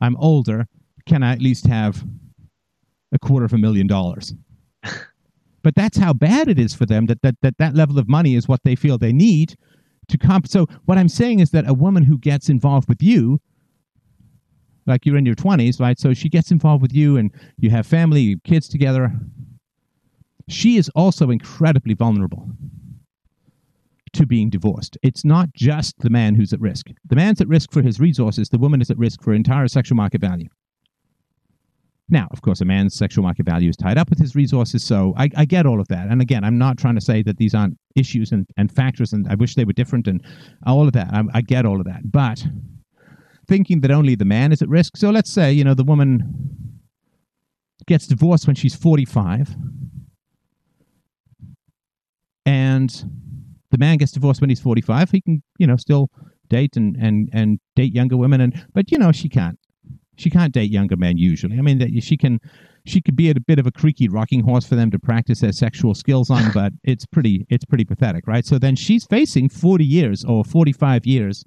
I'm 0.00 0.16
older. 0.18 0.68
Can 1.06 1.24
I 1.24 1.32
at 1.32 1.42
least 1.42 1.66
have 1.66 2.04
a 3.10 3.18
quarter 3.18 3.44
of 3.46 3.52
a 3.52 3.58
million 3.58 3.88
dollars?" 3.88 4.34
but 5.66 5.74
that's 5.74 5.98
how 5.98 6.12
bad 6.12 6.46
it 6.46 6.60
is 6.60 6.74
for 6.74 6.86
them 6.86 7.06
that 7.06 7.20
that, 7.22 7.34
that 7.42 7.58
that 7.58 7.74
level 7.74 7.98
of 7.98 8.08
money 8.08 8.36
is 8.36 8.46
what 8.46 8.62
they 8.62 8.76
feel 8.76 8.96
they 8.96 9.12
need 9.12 9.56
to 10.06 10.16
comp 10.16 10.46
so 10.46 10.66
what 10.84 10.96
i'm 10.96 11.08
saying 11.08 11.40
is 11.40 11.50
that 11.50 11.68
a 11.68 11.74
woman 11.74 12.04
who 12.04 12.16
gets 12.18 12.48
involved 12.48 12.88
with 12.88 13.02
you 13.02 13.40
like 14.86 15.04
you're 15.04 15.16
in 15.16 15.26
your 15.26 15.34
20s 15.34 15.80
right? 15.80 15.98
So 15.98 16.14
she 16.14 16.28
gets 16.28 16.50
involved 16.50 16.82
with 16.82 16.94
you 16.94 17.16
and 17.16 17.32
you 17.58 17.70
have 17.70 17.86
family 17.86 18.20
you 18.20 18.36
have 18.36 18.44
kids 18.44 18.68
together. 18.68 19.12
She 20.48 20.76
is 20.76 20.88
also 20.94 21.30
incredibly 21.30 21.94
vulnerable 21.94 22.48
to 24.12 24.26
being 24.26 24.48
divorced. 24.48 24.96
It's 25.02 25.24
not 25.24 25.52
just 25.54 25.98
the 25.98 26.10
man 26.10 26.36
who's 26.36 26.52
at 26.52 26.60
risk. 26.60 26.86
The 27.04 27.16
man's 27.16 27.40
at 27.40 27.48
risk 27.48 27.72
for 27.72 27.82
his 27.82 27.98
resources. 27.98 28.48
The 28.48 28.58
woman 28.58 28.80
is 28.80 28.90
at 28.90 28.96
risk 28.96 29.22
for 29.22 29.34
entire 29.34 29.68
sexual 29.68 29.96
market 29.96 30.20
value 30.20 30.48
now, 32.08 32.28
of 32.30 32.40
course, 32.40 32.60
a 32.60 32.64
man's 32.64 32.94
sexual 32.94 33.24
market 33.24 33.46
value 33.46 33.68
is 33.68 33.76
tied 33.76 33.98
up 33.98 34.08
with 34.08 34.20
his 34.20 34.36
resources, 34.36 34.84
so 34.84 35.12
I, 35.16 35.28
I 35.36 35.44
get 35.44 35.66
all 35.66 35.80
of 35.80 35.88
that. 35.88 36.06
And 36.08 36.22
again, 36.22 36.44
I'm 36.44 36.56
not 36.56 36.78
trying 36.78 36.94
to 36.94 37.00
say 37.00 37.22
that 37.24 37.36
these 37.36 37.52
aren't 37.52 37.76
issues 37.96 38.30
and, 38.30 38.46
and 38.56 38.70
factors, 38.70 39.12
and 39.12 39.26
I 39.28 39.34
wish 39.34 39.56
they 39.56 39.64
were 39.64 39.72
different 39.72 40.06
and 40.06 40.22
all 40.64 40.86
of 40.86 40.92
that. 40.92 41.08
I, 41.12 41.24
I 41.34 41.40
get 41.40 41.66
all 41.66 41.80
of 41.80 41.86
that. 41.86 42.12
But 42.12 42.46
thinking 43.48 43.80
that 43.80 43.90
only 43.90 44.14
the 44.14 44.24
man 44.24 44.52
is 44.52 44.62
at 44.62 44.68
risk. 44.68 44.96
So 44.96 45.10
let's 45.10 45.30
say, 45.30 45.52
you 45.52 45.64
know, 45.64 45.74
the 45.74 45.84
woman 45.84 46.80
gets 47.86 48.06
divorced 48.06 48.46
when 48.46 48.56
she's 48.56 48.74
45 48.74 49.54
and 52.44 53.04
the 53.70 53.78
man 53.78 53.96
gets 53.96 54.12
divorced 54.12 54.40
when 54.40 54.50
he's 54.50 54.60
45 54.60 55.10
he 55.10 55.20
can 55.20 55.42
you 55.58 55.66
know 55.66 55.76
still 55.76 56.10
date 56.48 56.76
and 56.76 56.96
and 56.96 57.28
and 57.32 57.60
date 57.76 57.94
younger 57.94 58.16
women 58.16 58.40
and 58.40 58.66
but 58.74 58.90
you 58.90 58.98
know 58.98 59.12
she 59.12 59.28
can't 59.28 59.58
she 60.16 60.30
can't 60.30 60.52
date 60.52 60.70
younger 60.70 60.96
men 60.96 61.16
usually. 61.16 61.58
I 61.58 61.62
mean 61.62 62.00
she 62.00 62.16
can 62.16 62.40
she 62.84 63.00
could 63.00 63.16
be 63.16 63.30
a 63.30 63.34
bit 63.34 63.58
of 63.58 63.66
a 63.66 63.72
creaky 63.72 64.08
rocking 64.08 64.42
horse 64.42 64.66
for 64.66 64.76
them 64.76 64.90
to 64.90 64.98
practice 64.98 65.40
their 65.40 65.52
sexual 65.52 65.94
skills 65.94 66.30
on 66.30 66.52
but 66.52 66.72
it's 66.84 67.06
pretty 67.06 67.46
it's 67.48 67.64
pretty 67.64 67.84
pathetic 67.84 68.26
right? 68.26 68.44
So 68.44 68.58
then 68.58 68.76
she's 68.76 69.04
facing 69.04 69.48
40 69.48 69.84
years 69.84 70.24
or 70.24 70.44
45 70.44 71.06
years 71.06 71.44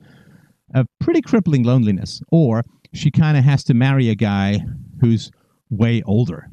of 0.76 0.88
pretty 1.00 1.22
crippling 1.22 1.64
loneliness 1.64 2.22
or 2.32 2.64
she 2.94 3.12
kind 3.12 3.38
of 3.38 3.44
has 3.44 3.64
to 3.66 3.74
marry 3.74 4.10
a 4.10 4.16
guy 4.16 4.60
who's 5.02 5.32
way 5.70 6.02
older. 6.06 6.48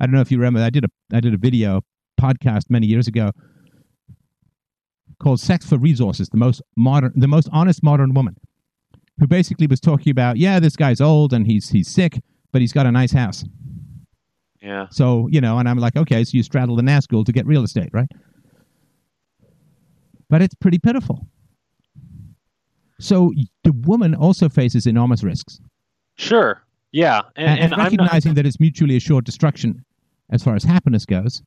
I 0.00 0.06
don't 0.06 0.14
know 0.14 0.20
if 0.20 0.30
you 0.30 0.38
remember 0.38 0.60
i 0.60 0.70
did 0.70 0.84
a 0.84 0.88
i 1.12 1.20
did 1.20 1.34
a 1.34 1.38
video 1.38 1.82
podcast 2.20 2.70
many 2.70 2.86
years 2.86 3.06
ago 3.06 3.30
called 5.18 5.40
Sex 5.40 5.66
for 5.66 5.78
Resources, 5.78 6.28
the 6.28 6.36
most 6.36 6.62
modern, 6.76 7.12
the 7.16 7.28
most 7.28 7.48
honest 7.52 7.82
modern 7.82 8.14
woman, 8.14 8.36
who 9.18 9.26
basically 9.26 9.66
was 9.66 9.80
talking 9.80 10.10
about, 10.10 10.36
yeah, 10.36 10.60
this 10.60 10.76
guy's 10.76 11.00
old 11.00 11.32
and 11.32 11.46
he's 11.46 11.68
he's 11.70 11.88
sick, 11.88 12.20
but 12.52 12.60
he's 12.60 12.72
got 12.72 12.86
a 12.86 12.92
nice 12.92 13.12
house. 13.12 13.44
Yeah. 14.62 14.86
So 14.90 15.28
you 15.30 15.40
know, 15.40 15.58
and 15.58 15.68
I'm 15.68 15.78
like, 15.78 15.96
okay, 15.96 16.24
so 16.24 16.36
you 16.36 16.42
straddle 16.42 16.76
the 16.76 16.82
Nazgul 16.82 17.24
to 17.24 17.32
get 17.32 17.46
real 17.46 17.64
estate, 17.64 17.90
right? 17.92 18.08
But 20.28 20.42
it's 20.42 20.54
pretty 20.54 20.78
pitiful. 20.78 21.26
So 22.98 23.32
the 23.62 23.72
woman 23.72 24.14
also 24.14 24.48
faces 24.48 24.86
enormous 24.86 25.22
risks. 25.22 25.60
Sure. 26.16 26.62
Yeah, 26.92 27.22
and, 27.36 27.60
and, 27.60 27.72
and 27.72 27.82
recognizing 27.82 28.30
not... 28.30 28.36
that 28.36 28.46
it's 28.46 28.58
mutually 28.58 28.96
assured 28.96 29.24
destruction, 29.24 29.84
as 30.30 30.42
far 30.42 30.54
as 30.54 30.64
happiness 30.64 31.04
goes, 31.04 31.42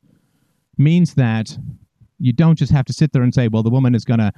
means 0.78 1.16
that 1.16 1.58
you 2.20 2.34
don't 2.34 2.56
just 2.56 2.72
have 2.72 2.86
to 2.86 2.94
sit 2.94 3.14
there 3.14 3.24
and 3.24 3.34
say, 3.34 3.48
well, 3.48 3.64
the 3.64 3.70
woman 3.70 3.96
is 3.96 4.06
going 4.06 4.20
to, 4.20 4.32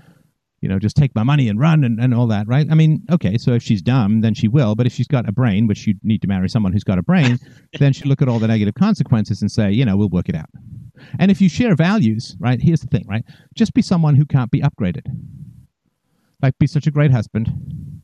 you 0.61 0.69
know, 0.69 0.77
just 0.77 0.95
take 0.95 1.13
my 1.15 1.23
money 1.23 1.49
and 1.49 1.59
run 1.59 1.83
and, 1.83 1.99
and 1.99 2.13
all 2.13 2.27
that, 2.27 2.47
right? 2.47 2.67
I 2.69 2.75
mean, 2.75 3.03
okay, 3.11 3.37
so 3.37 3.53
if 3.53 3.63
she's 3.63 3.81
dumb, 3.81 4.21
then 4.21 4.35
she 4.35 4.47
will. 4.47 4.75
But 4.75 4.85
if 4.85 4.93
she's 4.93 5.07
got 5.07 5.27
a 5.27 5.31
brain, 5.31 5.65
which 5.67 5.87
you 5.87 5.95
need 6.03 6.21
to 6.21 6.27
marry 6.27 6.47
someone 6.49 6.71
who's 6.71 6.83
got 6.83 6.99
a 6.99 7.03
brain, 7.03 7.39
then 7.79 7.93
she'll 7.93 8.07
look 8.07 8.21
at 8.21 8.29
all 8.29 8.37
the 8.37 8.47
negative 8.47 8.75
consequences 8.75 9.41
and 9.41 9.51
say, 9.51 9.71
you 9.71 9.83
know, 9.83 9.97
we'll 9.97 10.09
work 10.09 10.29
it 10.29 10.35
out. 10.35 10.49
And 11.17 11.31
if 11.31 11.41
you 11.41 11.49
share 11.49 11.75
values, 11.75 12.35
right, 12.39 12.61
here's 12.61 12.81
the 12.81 12.87
thing, 12.87 13.05
right? 13.07 13.25
Just 13.55 13.73
be 13.73 13.81
someone 13.81 14.15
who 14.15 14.25
can't 14.25 14.51
be 14.51 14.61
upgraded. 14.61 15.07
Like, 16.43 16.57
be 16.59 16.67
such 16.67 16.85
a 16.85 16.91
great 16.91 17.11
husband, 17.11 18.01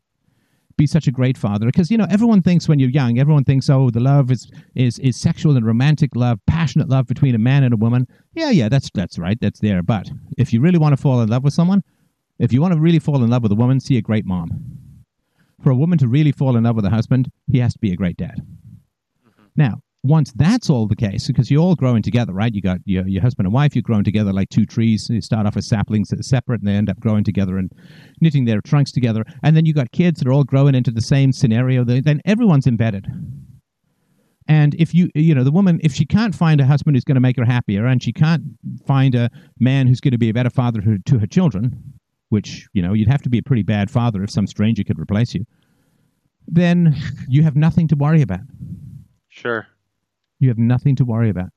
be 0.77 0.87
such 0.87 1.07
a 1.07 1.11
great 1.11 1.37
father 1.37 1.65
because 1.65 1.89
you 1.89 1.97
know 1.97 2.05
everyone 2.09 2.41
thinks 2.41 2.69
when 2.69 2.77
you're 2.77 2.91
young 2.91 3.17
everyone 3.17 3.43
thinks 3.43 3.67
oh 3.67 3.89
the 3.89 3.99
love 3.99 4.29
is 4.29 4.49
is 4.75 4.99
is 4.99 5.17
sexual 5.17 5.57
and 5.57 5.65
romantic 5.65 6.15
love 6.15 6.39
passionate 6.45 6.87
love 6.87 7.07
between 7.07 7.33
a 7.33 7.39
man 7.39 7.63
and 7.63 7.73
a 7.73 7.77
woman 7.77 8.07
yeah 8.35 8.51
yeah 8.51 8.69
that's 8.69 8.91
that's 8.93 9.17
right 9.17 9.39
that's 9.41 9.59
there 9.59 9.81
but 9.81 10.07
if 10.37 10.53
you 10.53 10.61
really 10.61 10.77
want 10.77 10.93
to 10.93 11.01
fall 11.01 11.19
in 11.21 11.29
love 11.29 11.43
with 11.43 11.53
someone 11.53 11.83
if 12.39 12.53
you 12.53 12.61
want 12.61 12.73
to 12.73 12.79
really 12.79 12.99
fall 12.99 13.23
in 13.23 13.29
love 13.29 13.43
with 13.43 13.51
a 13.51 13.55
woman 13.55 13.79
see 13.79 13.97
a 13.97 14.01
great 14.01 14.25
mom 14.25 14.49
for 15.61 15.71
a 15.71 15.75
woman 15.75 15.97
to 15.97 16.07
really 16.07 16.31
fall 16.31 16.55
in 16.55 16.63
love 16.63 16.75
with 16.75 16.85
a 16.85 16.89
husband 16.89 17.29
he 17.51 17.59
has 17.59 17.73
to 17.73 17.79
be 17.79 17.91
a 17.91 17.95
great 17.95 18.17
dad 18.17 18.41
mm-hmm. 19.25 19.43
now 19.55 19.81
once 20.07 20.31
that's 20.35 20.69
all 20.69 20.87
the 20.87 20.95
case, 20.95 21.27
because 21.27 21.51
you're 21.51 21.61
all 21.61 21.75
growing 21.75 22.01
together, 22.01 22.33
right? 22.33 22.53
You 22.53 22.61
got 22.61 22.79
your, 22.85 23.07
your 23.07 23.21
husband 23.21 23.45
and 23.45 23.53
wife, 23.53 23.75
you're 23.75 23.81
growing 23.81 24.03
together 24.03 24.33
like 24.33 24.49
two 24.49 24.65
trees. 24.65 25.09
You 25.09 25.21
start 25.21 25.45
off 25.45 25.57
as 25.57 25.67
saplings 25.67 26.09
that 26.09 26.19
are 26.19 26.23
separate 26.23 26.61
and 26.61 26.67
they 26.67 26.73
end 26.73 26.89
up 26.89 26.99
growing 26.99 27.23
together 27.23 27.57
and 27.57 27.71
knitting 28.21 28.45
their 28.45 28.61
trunks 28.61 28.91
together. 28.91 29.23
And 29.43 29.55
then 29.55 29.65
you 29.65 29.73
got 29.73 29.91
kids 29.91 30.19
that 30.19 30.27
are 30.27 30.33
all 30.33 30.43
growing 30.43 30.75
into 30.75 30.91
the 30.91 31.01
same 31.01 31.31
scenario. 31.31 31.83
Then 31.83 32.21
everyone's 32.25 32.67
embedded. 32.67 33.07
And 34.49 34.75
if 34.75 34.95
you, 34.95 35.09
you 35.13 35.35
know, 35.35 35.43
the 35.43 35.51
woman, 35.51 35.79
if 35.83 35.93
she 35.93 36.05
can't 36.05 36.33
find 36.33 36.61
a 36.61 36.65
husband 36.65 36.95
who's 36.95 37.03
going 37.03 37.15
to 37.15 37.21
make 37.21 37.37
her 37.37 37.45
happier 37.45 37.85
and 37.85 38.01
she 38.01 38.13
can't 38.13 38.43
find 38.85 39.13
a 39.13 39.29
man 39.59 39.87
who's 39.87 39.99
going 39.99 40.13
to 40.13 40.17
be 40.17 40.29
a 40.29 40.33
better 40.33 40.49
father 40.49 40.79
to, 40.81 40.99
to 40.99 41.19
her 41.19 41.27
children, 41.27 41.96
which, 42.29 42.67
you 42.73 42.81
know, 42.81 42.93
you'd 42.93 43.07
have 43.07 43.21
to 43.21 43.29
be 43.29 43.37
a 43.37 43.43
pretty 43.43 43.63
bad 43.63 43.89
father 43.89 44.23
if 44.23 44.29
some 44.29 44.47
stranger 44.47 44.83
could 44.83 44.99
replace 44.99 45.33
you, 45.33 45.45
then 46.47 46.95
you 47.27 47.43
have 47.43 47.55
nothing 47.55 47.87
to 47.87 47.95
worry 47.95 48.21
about. 48.21 48.41
Sure. 49.29 49.67
You 50.39 50.49
have 50.49 50.57
nothing 50.57 50.95
to 50.97 51.05
worry 51.05 51.29
about. 51.29 51.49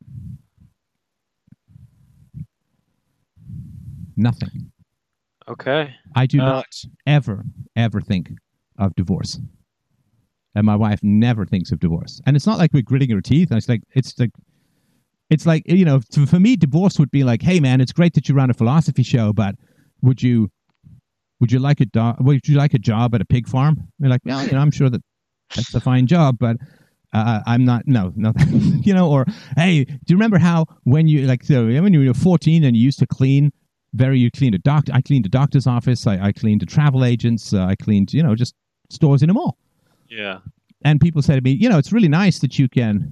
Nothing. 4.16 4.70
Okay. 5.48 5.94
I 6.14 6.26
do 6.26 6.40
uh, 6.40 6.44
not 6.44 6.66
ever, 7.06 7.44
ever 7.76 8.00
think 8.00 8.30
of 8.78 8.94
divorce. 8.94 9.40
And 10.54 10.66
my 10.66 10.76
wife 10.76 11.00
never 11.02 11.46
thinks 11.46 11.70
of 11.72 11.80
divorce. 11.80 12.20
And 12.26 12.36
it's 12.36 12.46
not 12.46 12.58
like 12.58 12.72
we're 12.72 12.82
gritting 12.82 13.12
our 13.12 13.20
teeth. 13.20 13.50
It's 13.50 13.68
like, 13.68 13.82
it's 13.92 14.18
like, 14.18 14.30
it's 15.30 15.46
like, 15.46 15.62
you 15.66 15.84
know, 15.84 16.00
for 16.26 16.40
me, 16.40 16.56
divorce 16.56 16.98
would 16.98 17.10
be 17.10 17.22
like, 17.22 17.40
hey, 17.40 17.60
man, 17.60 17.80
it's 17.80 17.92
great 17.92 18.14
that 18.14 18.28
you 18.28 18.34
run 18.34 18.50
a 18.50 18.54
philosophy 18.54 19.04
show, 19.04 19.32
but 19.32 19.54
would 20.02 20.22
you, 20.22 20.50
would 21.40 21.50
you 21.50 21.58
like 21.58 21.80
a 21.80 21.86
do- 21.86 22.14
would 22.20 22.46
you 22.46 22.56
like 22.56 22.74
a 22.74 22.78
job 22.78 23.14
at 23.14 23.20
a 23.20 23.24
pig 23.24 23.48
farm? 23.48 23.88
You're 23.98 24.10
like, 24.10 24.20
well, 24.24 24.44
you 24.44 24.52
know, 24.52 24.58
I'm 24.58 24.70
sure 24.70 24.90
that 24.90 25.02
that's 25.54 25.74
a 25.74 25.80
fine 25.80 26.06
job, 26.06 26.38
but 26.38 26.56
uh, 27.12 27.40
I'm 27.46 27.64
not 27.64 27.86
no 27.86 28.12
no 28.16 28.32
you 28.82 28.94
know 28.94 29.10
or 29.10 29.24
hey 29.56 29.84
do 29.84 29.92
you 30.06 30.16
remember 30.16 30.38
how 30.38 30.66
when 30.84 31.08
you 31.08 31.26
like 31.26 31.42
so 31.44 31.64
when 31.66 31.92
you 31.92 32.06
were 32.06 32.14
14 32.14 32.64
and 32.64 32.76
you 32.76 32.82
used 32.82 32.98
to 33.00 33.06
clean 33.06 33.52
very 33.94 34.18
you 34.18 34.30
cleaned 34.30 34.54
a 34.54 34.58
doctor 34.58 34.92
I 34.94 35.00
cleaned 35.00 35.26
a 35.26 35.28
doctor's 35.28 35.66
office 35.66 36.06
I, 36.06 36.26
I 36.26 36.32
cleaned 36.32 36.62
a 36.62 36.66
travel 36.66 37.04
agents 37.04 37.52
uh, 37.52 37.64
I 37.64 37.74
cleaned 37.74 38.12
you 38.12 38.22
know 38.22 38.34
just 38.34 38.54
stores 38.90 39.22
in 39.22 39.30
a 39.30 39.34
mall 39.34 39.58
yeah 40.08 40.38
and 40.84 41.00
people 41.00 41.22
say 41.22 41.34
to 41.34 41.40
me 41.40 41.50
you 41.50 41.68
know 41.68 41.78
it's 41.78 41.92
really 41.92 42.08
nice 42.08 42.38
that 42.40 42.58
you 42.58 42.68
can 42.68 43.10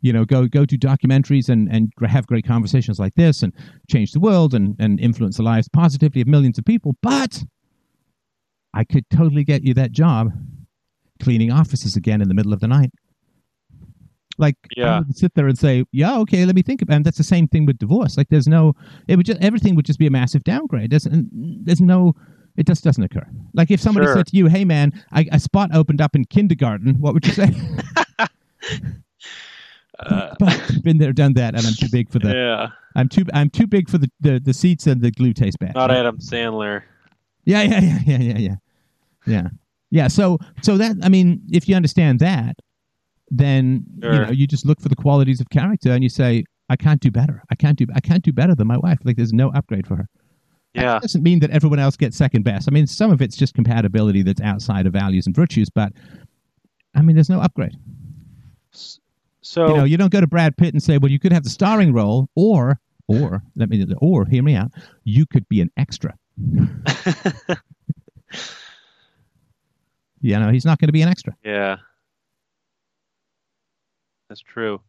you 0.00 0.12
know 0.12 0.24
go 0.24 0.46
go 0.46 0.64
do 0.64 0.78
documentaries 0.78 1.48
and 1.48 1.70
and 1.70 1.92
have 2.08 2.26
great 2.26 2.46
conversations 2.46 2.98
like 2.98 3.14
this 3.14 3.42
and 3.42 3.52
change 3.90 4.12
the 4.12 4.20
world 4.20 4.54
and 4.54 4.76
and 4.78 4.98
influence 5.00 5.36
the 5.36 5.42
lives 5.42 5.68
positively 5.68 6.20
of 6.20 6.26
millions 6.26 6.58
of 6.58 6.64
people 6.64 6.96
but 7.02 7.42
I 8.72 8.84
could 8.84 9.08
totally 9.10 9.44
get 9.44 9.62
you 9.64 9.74
that 9.74 9.92
job 9.92 10.32
cleaning 11.20 11.52
offices 11.52 11.96
again 11.96 12.20
in 12.20 12.28
the 12.28 12.34
middle 12.34 12.52
of 12.52 12.60
the 12.60 12.68
night. 12.68 12.90
Like, 14.38 14.56
yeah, 14.74 15.02
sit 15.10 15.34
there 15.34 15.48
and 15.48 15.58
say, 15.58 15.84
yeah, 15.92 16.16
okay, 16.20 16.46
let 16.46 16.54
me 16.54 16.62
think 16.62 16.80
about. 16.80 16.96
And 16.96 17.04
that's 17.04 17.18
the 17.18 17.24
same 17.24 17.46
thing 17.46 17.66
with 17.66 17.78
divorce. 17.78 18.16
Like, 18.16 18.28
there's 18.30 18.48
no, 18.48 18.74
it 19.06 19.16
would 19.16 19.26
just 19.26 19.42
everything 19.42 19.74
would 19.74 19.84
just 19.84 19.98
be 19.98 20.06
a 20.06 20.10
massive 20.10 20.44
downgrade. 20.44 20.90
There's, 20.90 21.06
there's 21.10 21.80
no, 21.80 22.14
it 22.56 22.66
just 22.66 22.82
doesn't 22.82 23.02
occur. 23.02 23.26
Like, 23.52 23.70
if 23.70 23.80
somebody 23.80 24.06
sure. 24.06 24.16
said 24.16 24.28
to 24.28 24.36
you, 24.36 24.46
hey 24.46 24.64
man, 24.64 24.92
I, 25.12 25.26
a 25.30 25.38
spot 25.38 25.74
opened 25.74 26.00
up 26.00 26.16
in 26.16 26.24
kindergarten, 26.24 26.94
what 27.00 27.12
would 27.12 27.26
you 27.26 27.34
say? 27.34 27.50
uh, 30.06 30.34
been 30.82 30.98
there, 30.98 31.12
done 31.12 31.34
that, 31.34 31.54
and 31.54 31.66
I'm 31.66 31.74
too 31.74 31.88
big 31.90 32.10
for 32.10 32.18
the. 32.18 32.34
Yeah. 32.34 32.68
I'm 32.96 33.08
too. 33.08 33.24
I'm 33.32 33.50
too 33.50 33.66
big 33.66 33.88
for 33.88 33.98
the, 33.98 34.10
the, 34.20 34.40
the 34.40 34.52
seats, 34.52 34.86
and 34.86 35.00
the 35.00 35.10
glue 35.10 35.32
tastes 35.32 35.56
bad. 35.56 35.74
Not 35.74 35.90
Adam 35.90 36.18
Sandler. 36.18 36.82
Yeah, 37.44 37.62
yeah, 37.62 37.80
yeah, 37.80 37.98
yeah, 38.06 38.18
yeah, 38.18 38.38
yeah. 38.38 38.54
Yeah. 39.26 39.48
Yeah, 39.90 40.08
so 40.08 40.38
so 40.62 40.76
that 40.78 40.96
I 41.02 41.08
mean, 41.08 41.42
if 41.50 41.68
you 41.68 41.74
understand 41.74 42.20
that, 42.20 42.56
then 43.28 43.84
sure. 44.02 44.12
you 44.12 44.20
know 44.20 44.30
you 44.30 44.46
just 44.46 44.64
look 44.64 44.80
for 44.80 44.88
the 44.88 44.96
qualities 44.96 45.40
of 45.40 45.50
character 45.50 45.90
and 45.90 46.02
you 46.02 46.08
say, 46.08 46.44
I 46.68 46.76
can't 46.76 47.00
do 47.00 47.10
better. 47.10 47.42
I 47.50 47.56
can't 47.56 47.76
do 47.76 47.86
I 47.94 48.00
can't 48.00 48.22
do 48.22 48.32
better 48.32 48.54
than 48.54 48.68
my 48.68 48.78
wife. 48.78 48.98
Like 49.04 49.16
there's 49.16 49.32
no 49.32 49.50
upgrade 49.50 49.86
for 49.86 49.96
her. 49.96 50.08
Yeah. 50.74 50.94
That 50.94 51.02
doesn't 51.02 51.24
mean 51.24 51.40
that 51.40 51.50
everyone 51.50 51.80
else 51.80 51.96
gets 51.96 52.16
second 52.16 52.44
best. 52.44 52.68
I 52.68 52.70
mean, 52.70 52.86
some 52.86 53.10
of 53.10 53.20
it's 53.20 53.36
just 53.36 53.54
compatibility 53.54 54.22
that's 54.22 54.40
outside 54.40 54.86
of 54.86 54.92
values 54.92 55.26
and 55.26 55.34
virtues, 55.34 55.68
but 55.68 55.92
I 56.94 57.02
mean, 57.02 57.16
there's 57.16 57.30
no 57.30 57.40
upgrade. 57.40 57.76
So 59.50 59.66
you 59.66 59.74
know, 59.74 59.84
you 59.84 59.96
don't 59.96 60.12
go 60.12 60.20
to 60.20 60.28
Brad 60.28 60.56
Pitt 60.56 60.74
and 60.74 60.80
say, 60.80 60.96
"Well, 60.96 61.10
you 61.10 61.18
could 61.18 61.32
have 61.32 61.42
the 61.42 61.50
starring 61.50 61.92
role," 61.92 62.28
or, 62.36 62.78
or 63.08 63.42
let 63.56 63.68
me, 63.68 63.84
or 63.98 64.24
hear 64.24 64.44
me 64.44 64.54
out, 64.54 64.70
you 65.02 65.26
could 65.26 65.48
be 65.48 65.60
an 65.60 65.72
extra. 65.76 66.14
You 70.22 70.38
know, 70.38 70.50
he's 70.50 70.64
not 70.64 70.78
going 70.78 70.88
to 70.88 70.92
be 70.92 71.02
an 71.02 71.08
extra. 71.08 71.34
Yeah, 71.42 71.76
that's 74.28 74.40
true. 74.40 74.80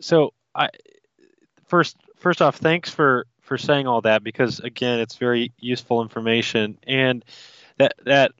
So 0.00 0.34
I 0.54 0.70
first 1.68 1.96
first 2.16 2.42
off, 2.42 2.56
thanks 2.56 2.90
for 2.90 3.26
for 3.40 3.56
saying 3.56 3.86
all 3.86 4.00
that 4.02 4.24
because 4.24 4.58
again, 4.58 4.98
it's 4.98 5.16
very 5.16 5.52
useful 5.60 6.02
information, 6.02 6.78
and 6.84 7.24
that 7.78 7.94
that 8.04 8.32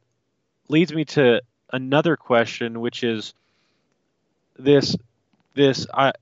leads 0.69 0.93
me 0.93 1.05
to 1.05 1.41
another 1.73 2.17
question, 2.17 2.81
which 2.81 3.05
is 3.05 3.33
this 4.59 4.97
this 5.55 5.87
I 5.93 6.13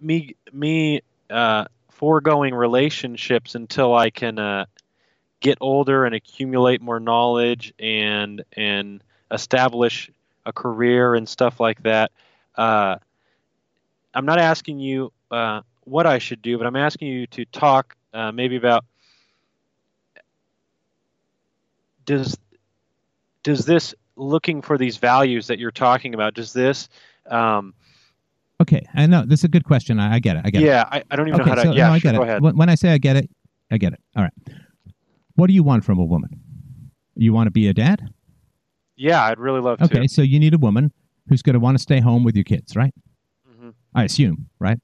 me 0.00 0.36
me 0.52 1.02
uh, 1.30 1.66
foregoing 1.90 2.54
relationships 2.54 3.54
until 3.54 3.94
I 3.94 4.10
can 4.10 4.38
uh, 4.38 4.66
get 5.40 5.58
older 5.60 6.04
and 6.04 6.14
accumulate 6.14 6.80
more 6.80 7.00
knowledge 7.00 7.74
and 7.78 8.44
and 8.56 9.02
establish 9.30 10.10
a 10.44 10.52
career 10.52 11.14
and 11.14 11.28
stuff 11.28 11.60
like 11.60 11.82
that. 11.82 12.12
Uh, 12.56 12.96
I'm 14.14 14.26
not 14.26 14.38
asking 14.38 14.80
you 14.80 15.12
uh, 15.30 15.62
what 15.84 16.06
I 16.06 16.18
should 16.18 16.42
do, 16.42 16.58
but 16.58 16.66
I'm 16.66 16.76
asking 16.76 17.08
you 17.08 17.26
to 17.28 17.44
talk 17.46 17.96
uh, 18.12 18.32
maybe 18.32 18.56
about 18.56 18.84
does 22.04 22.36
does 23.42 23.64
this 23.64 23.94
looking 24.16 24.62
for 24.62 24.78
these 24.78 24.98
values 24.98 25.48
that 25.48 25.58
you're 25.58 25.70
talking 25.70 26.14
about? 26.14 26.34
Does 26.34 26.52
this 26.52 26.88
um, 27.30 27.74
Okay, 28.60 28.86
I 28.94 29.06
know 29.06 29.24
this 29.26 29.40
is 29.40 29.44
a 29.44 29.48
good 29.48 29.64
question. 29.64 29.98
I, 29.98 30.14
I 30.14 30.18
get 30.20 30.36
it. 30.36 30.42
I 30.44 30.50
get 30.50 30.62
yeah, 30.62 30.82
it. 30.82 30.88
I, 30.92 31.02
I 31.10 31.16
don't 31.16 31.26
even 31.26 31.40
okay, 31.40 31.50
know 31.50 31.56
how 31.56 31.62
to. 31.64 31.76
yeah, 31.76 31.88
no, 31.88 31.94
I 31.94 31.98
sure, 31.98 32.12
get 32.12 32.16
go 32.18 32.22
it. 32.22 32.28
ahead. 32.28 32.42
When, 32.42 32.56
when 32.56 32.68
I 32.68 32.76
say 32.76 32.90
I 32.90 32.98
get 32.98 33.16
it, 33.16 33.28
I 33.72 33.78
get 33.78 33.92
it. 33.92 34.00
All 34.16 34.22
right. 34.22 34.32
What 35.34 35.48
do 35.48 35.52
you 35.52 35.64
want 35.64 35.84
from 35.84 35.98
a 35.98 36.04
woman? 36.04 36.30
You 37.16 37.32
want 37.32 37.48
to 37.48 37.50
be 37.50 37.66
a 37.66 37.74
dad? 37.74 38.08
Yeah, 38.96 39.24
I'd 39.24 39.40
really 39.40 39.60
love 39.60 39.80
Okay, 39.82 39.94
to. 39.94 39.98
Okay, 40.00 40.06
so 40.06 40.22
you 40.22 40.38
need 40.38 40.54
a 40.54 40.58
woman 40.58 40.92
who's 41.28 41.42
going 41.42 41.54
to 41.54 41.58
want 41.60 41.76
to 41.76 41.82
stay 41.82 41.98
home 42.00 42.22
with 42.22 42.36
your 42.36 42.44
kids, 42.44 42.76
right? 42.76 42.94
hmm 43.58 43.70
I 43.94 44.04
assume, 44.04 44.48
right? 44.60 44.78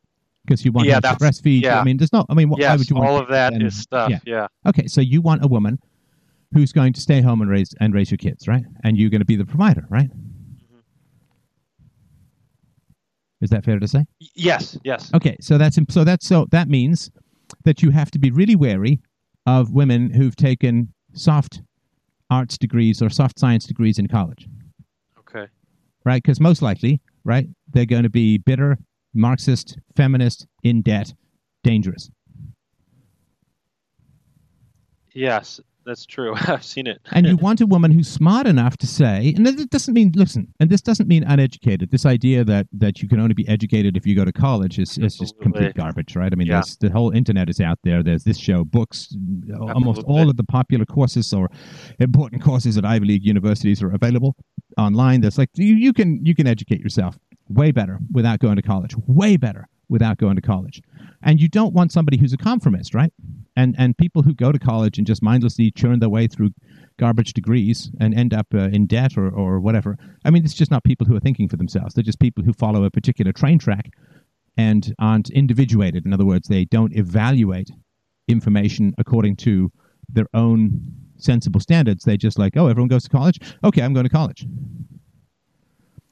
Because 0.45 0.65
you 0.65 0.73
want 0.73 0.89
Yeah, 0.89 0.99
to 0.99 1.09
breastfeed. 1.15 1.63
yeah. 1.63 1.79
I 1.81 1.85
mean, 1.85 1.99
there's 1.99 2.13
no. 2.13 2.25
I 2.29 2.35
mean, 2.35 2.49
wh- 2.49 2.53
why 2.53 2.59
Yes, 2.61 2.79
would 2.79 2.91
you 2.91 2.97
want 2.97 3.09
all 3.11 3.19
of 3.19 3.29
that 3.29 3.53
is 3.53 3.61
and- 3.63 3.73
stuff. 3.75 4.11
yeah. 4.11 4.19
Yeah. 4.27 4.47
Okay, 4.67 4.87
so 4.89 5.01
you 5.01 5.21
want 5.21 5.45
a 5.45 5.47
woman 5.49 5.79
who's 6.53 6.73
going 6.73 6.95
to 6.95 7.01
stay 7.01 7.21
home 7.21 7.43
and 7.43 7.51
raise 7.51 7.75
and 7.79 7.95
raise 7.95 8.11
your 8.11 8.19
kids, 8.19 8.49
right? 8.49 8.65
And 8.83 8.97
you're 8.99 9.11
going 9.11 9.21
to 9.21 9.27
be 9.27 9.37
the 9.37 9.45
provider, 9.47 9.87
right? 9.91 10.09
Mm-hmm. 10.11 10.79
Is 13.41 13.51
that 13.51 13.65
fair 13.65 13.79
to 13.79 13.87
say? 13.89 14.05
Yes. 14.35 14.77
Yes. 14.85 15.13
Okay, 15.15 15.37
so 15.41 15.59
that's 15.59 15.79
so 15.91 16.05
that's 16.05 16.27
so 16.27 16.47
that 16.51 16.69
means 16.69 17.11
that 17.65 17.83
you 17.83 17.91
have 17.91 18.11
to 18.11 18.19
be 18.19 18.31
really 18.31 18.57
wary 18.57 19.01
of 19.47 19.71
women 19.73 20.11
who've 20.11 20.37
taken 20.37 20.93
soft 21.15 21.63
arts 22.31 22.59
degrees 22.59 23.01
or 23.01 23.09
soft 23.09 23.39
science 23.39 23.65
degrees 23.65 23.99
in 23.99 24.07
college, 24.07 24.47
Okay. 25.19 25.47
right? 26.05 26.23
Because 26.23 26.41
most 26.41 26.61
likely, 26.61 27.01
right, 27.25 27.49
they're 27.73 27.87
going 27.87 28.03
to 28.03 28.11
be 28.11 28.37
bitter, 28.39 28.77
Marxist, 29.15 29.79
feminist, 29.97 30.47
in 30.63 30.83
debt, 30.83 31.15
dangerous. 31.65 32.11
Yes, 35.15 35.61
that's 35.89 36.07
true. 36.07 36.35
I've 36.47 36.65
seen 36.65 36.87
it. 36.87 37.01
And 37.11 37.27
you 37.27 37.37
want 37.37 37.61
a 37.61 37.67
woman 37.67 37.91
who's 37.91 38.09
smart 38.09 38.47
enough 38.47 38.77
to 38.79 38.87
say, 38.87 39.35
and 39.37 39.47
it 39.47 39.71
doesn't 39.71 39.95
mean, 39.95 40.13
listen, 40.15 40.47
and 40.61 40.71
this 40.71 40.81
doesn't 40.81 41.09
mean 41.09 41.25
uneducated. 41.25 41.91
This 41.91 42.07
idea 42.07 42.45
that, 42.45 42.67
that 42.73 43.03
you 43.03 43.09
can 43.09 43.19
only 43.19 43.35
be 43.35 43.49
educated 43.49 43.97
if 43.97 44.07
you 44.07 44.15
go 44.15 44.25
to 44.25 44.33
college 44.33 44.79
is, 44.79 44.97
is 44.99 45.17
just 45.17 45.41
complete 45.41 45.75
garbage, 45.75 46.15
right? 46.15 46.33
I 46.33 46.37
mean, 46.37 46.47
Yeah. 46.47 46.63
the 46.81 46.91
whole 46.91 47.11
internet 47.11 47.49
is 47.51 47.61
out 47.61 47.79
there. 47.83 48.03
There's 48.03 48.25
this 48.25 48.39
show, 48.39 48.65
books, 48.65 49.17
almost 49.61 50.03
all 50.07 50.31
of 50.31 50.37
the 50.37 50.45
popular 50.45 50.85
courses 50.85 51.33
or 51.33 51.49
important 51.99 52.43
courses 52.43 52.79
at 52.79 52.85
Ivy 52.85 53.07
League 53.07 53.25
universities 53.25 53.83
are 53.83 53.91
available 53.93 54.37
online. 54.77 55.23
There's 55.23 55.39
like, 55.39 55.51
you, 55.55 55.75
you 55.75 55.93
can, 55.93 56.25
you 56.25 56.35
can 56.35 56.47
educate 56.47 56.81
yourself 56.81 57.19
way 57.49 57.73
better 57.73 57.99
without 58.13 58.39
going 58.41 58.57
to 58.57 58.63
college, 58.63 58.95
way 59.07 59.37
better 59.37 59.69
without 59.89 60.19
going 60.19 60.37
to 60.37 60.43
college. 60.43 60.83
And 61.23 61.41
you 61.41 61.49
don't 61.49 61.73
want 61.75 61.93
somebody 61.93 62.19
who's 62.19 62.33
a 62.33 62.37
conformist, 62.37 62.95
right? 62.95 63.13
And, 63.59 63.75
and 63.77 63.99
people 63.99 64.23
who 64.23 64.35
go 64.35 64.53
to 64.53 64.59
college 64.59 64.99
and 64.99 65.07
just 65.07 65.21
mindlessly 65.21 65.73
churn 65.73 65.99
their 65.99 66.09
way 66.09 66.29
through 66.29 66.51
garbage 66.97 67.33
degrees 67.33 67.91
and 68.01 68.15
end 68.15 68.33
up 68.33 68.47
uh, 68.55 68.69
in 68.77 68.87
debt 68.87 69.19
or, 69.19 69.29
or 69.29 69.59
whatever. 69.59 69.97
I 70.25 70.31
mean, 70.31 70.45
it's 70.45 70.55
just 70.55 70.71
not 70.71 70.85
people 70.85 71.07
who 71.09 71.17
are 71.17 71.21
thinking 71.21 71.49
for 71.49 71.57
themselves. 71.57 71.95
They're 71.95 72.05
just 72.05 72.21
people 72.21 72.45
who 72.45 72.53
follow 72.53 72.85
a 72.85 72.91
particular 72.91 73.33
train 73.33 73.59
track 73.59 73.91
and 74.57 74.95
aren't 75.01 75.31
individuated. 75.31 76.07
In 76.07 76.13
other 76.13 76.25
words, 76.25 76.47
they 76.47 76.67
don't 76.67 76.95
evaluate 76.95 77.71
information 78.29 78.95
according 78.97 79.37
to 79.37 79.73
their 80.09 80.29
own 80.35 80.81
sensible 81.17 81.61
standards. 81.61 82.05
They 82.05 82.17
just 82.17 82.39
like, 82.39 82.57
oh, 82.57 82.69
everyone 82.69 82.89
goes 82.89 83.05
to 83.05 83.11
college. 83.11 83.41
Okay, 83.65 83.83
I'm 83.83 83.93
going 83.93 84.07
to 84.07 84.11
college. 84.11 84.47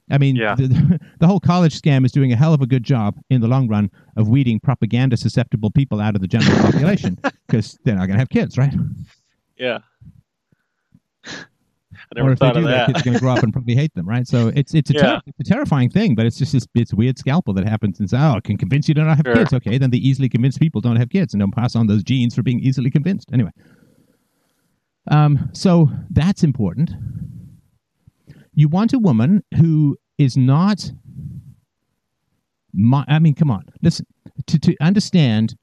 I 0.09 0.17
mean, 0.17 0.35
Yeah. 0.35 0.55
the, 0.55 0.99
the 1.19 1.27
whole 1.27 1.39
college 1.39 1.79
scam 1.79 2.05
is 2.05 2.11
doing 2.11 2.31
a 2.31 2.35
hell 2.35 2.53
of 2.53 2.61
a 2.61 2.65
good 2.67 2.83
job 2.83 3.15
in 3.29 3.41
the 3.41 3.47
long 3.47 3.67
run 3.67 3.91
of 4.15 4.29
weeding 4.29 4.59
propaganda 4.59 5.17
susceptible 5.17 5.69
people 5.71 5.99
out 5.99 6.15
of 6.15 6.21
the 6.21 6.27
general 6.27 6.55
population 6.61 7.17
because 7.47 7.77
they're 7.83 7.95
not 7.95 8.07
going 8.07 8.13
to 8.15 8.19
have 8.19 8.29
kids, 8.29 8.57
right? 8.57 8.73
Yeah. 9.57 9.79
I 12.15 12.21
or 12.21 12.29
never 12.29 12.31
if 12.33 12.39
they 12.39 12.51
do, 12.51 12.59
of 12.59 12.65
that. 12.65 12.87
kids 12.87 13.01
are 13.01 13.03
going 13.03 13.13
to 13.15 13.19
grow 13.19 13.33
up 13.33 13.43
and 13.43 13.51
probably 13.51 13.75
hate 13.75 13.93
them, 13.95 14.07
right? 14.07 14.25
So 14.27 14.49
it's 14.55 14.73
it's 14.73 14.89
a, 14.91 14.93
ter- 14.93 14.99
Yeah. 14.99 15.19
it's 15.25 15.49
a 15.49 15.53
terrifying 15.53 15.89
thing, 15.89 16.15
but 16.15 16.25
it's 16.25 16.37
just 16.37 16.53
this 16.53 16.65
it's 16.75 16.93
weird 16.93 17.17
scalpel 17.17 17.53
that 17.55 17.67
happens 17.67 17.99
and 17.99 18.09
say, 18.09 18.17
oh, 18.19 18.37
it 18.37 18.43
can 18.43 18.55
convince 18.57 18.87
you 18.87 18.93
to 18.93 19.03
not 19.03 19.17
have 19.17 19.25
Sure. 19.25 19.35
kids. 19.35 19.51
Okay, 19.53 19.77
then 19.77 19.89
the 19.89 20.07
easily 20.07 20.29
convinced 20.29 20.59
people 20.59 20.79
don't 20.79 20.95
have 20.95 21.09
kids 21.09 21.33
and 21.33 21.41
don't 21.41 21.53
pass 21.53 21.75
on 21.75 21.87
those 21.87 22.03
genes 22.03 22.33
for 22.35 22.43
being 22.43 22.59
easily 22.59 22.89
convinced. 22.91 23.29
Anyway, 23.33 23.49
um, 25.09 25.49
so 25.53 25.89
that's 26.11 26.43
important. 26.43 26.91
You 28.57 28.67
want 28.67 28.91
a 28.91 28.99
woman 28.99 29.43
who 29.55 29.97
is 30.17 30.35
not. 30.35 30.91
I 33.07 33.19
mean, 33.19 33.33
come 33.33 33.49
on, 33.49 33.63
listen 33.81 34.05
to 34.47 34.59
to 34.59 34.75
understand 34.81 35.55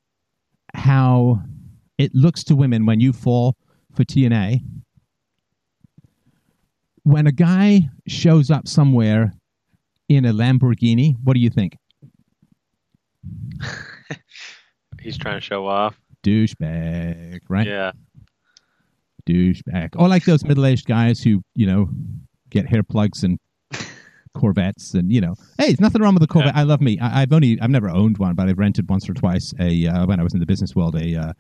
how 0.75 1.43
it 1.99 2.15
looks 2.15 2.43
to 2.45 2.57
women 2.57 2.87
when 2.87 3.01
you 3.01 3.13
fall 3.13 3.57
for 3.95 4.05
TNA 4.05 4.63
when 7.05 7.27
a 7.27 7.33
guy 7.33 7.83
shows 8.09 8.51
up 8.51 8.67
somewhere 8.67 9.33
in 10.09 10.25
a 10.25 10.33
Lamborghini, 10.33 11.15
what 11.23 11.35
do 11.35 11.41
you 11.41 11.51
think? 11.51 11.77
He's 15.01 15.17
trying 15.17 15.37
to 15.37 15.41
show 15.41 15.67
off. 15.67 15.99
Douchebag, 16.23 17.41
right? 17.49 17.67
Yeah. 17.67 17.93
Douchebag. 19.29 19.91
Or 19.97 20.09
like 20.09 20.25
those 20.25 20.45
middle-aged 20.45 20.87
guys 20.87 21.23
who, 21.23 21.43
you 21.55 21.67
know, 21.67 21.91
get 22.55 22.69
hair 22.69 22.83
plugs 22.83 23.25
and 23.25 23.39
Corvettes, 24.35 24.95
and 24.95 25.13
you 25.13 25.21
know, 25.21 25.35
hey, 25.59 25.67
it's 25.67 25.81
nothing 25.81 26.03
wrong 26.03 26.15
with 26.15 26.23
the 26.23 26.27
Corvette. 26.27 26.57
I 26.57 26.63
love 26.63 26.81
me. 26.81 26.99
I, 26.99 27.23
I've 27.23 27.33
only, 27.33 27.59
I've 27.61 27.71
never 27.71 27.89
owned 27.89 28.19
one, 28.19 28.35
but 28.35 28.49
I've 28.49 28.59
rented 28.59 28.89
once 28.89 29.09
or 29.09 29.15
twice 29.15 29.55
a 29.61 29.87
uh, 29.87 30.07
when 30.07 30.19
I 30.19 30.23
was 30.23 30.35
in 30.35 30.41
the 30.41 30.47
business 30.47 30.75
world 30.75 30.97
a 30.97 31.15
uh, 31.15 31.33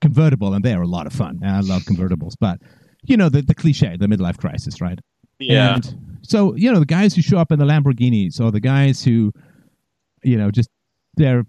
convertible, 0.00 0.52
and 0.52 0.64
they 0.64 0.74
are 0.74 0.82
a 0.82 0.86
lot 0.86 1.06
of 1.06 1.12
fun. 1.12 1.40
I 1.44 1.60
love 1.60 1.82
convertibles, 1.82 2.34
but 2.38 2.58
you 3.04 3.16
know 3.16 3.28
the 3.28 3.42
the 3.42 3.54
cliche, 3.54 3.96
the 3.96 4.06
midlife 4.06 4.38
crisis, 4.38 4.80
right? 4.80 4.98
Yeah. 5.38 5.74
And 5.74 6.18
so, 6.22 6.54
you 6.54 6.70
know, 6.72 6.78
the 6.78 6.86
guys 6.86 7.14
who 7.14 7.22
show 7.22 7.38
up 7.38 7.52
in 7.52 7.58
the 7.58 7.64
Lamborghinis 7.64 8.40
or 8.40 8.50
the 8.50 8.60
guys 8.60 9.02
who, 9.02 9.32
you 10.22 10.36
know, 10.36 10.50
just 10.50 10.70
they're 11.16 11.44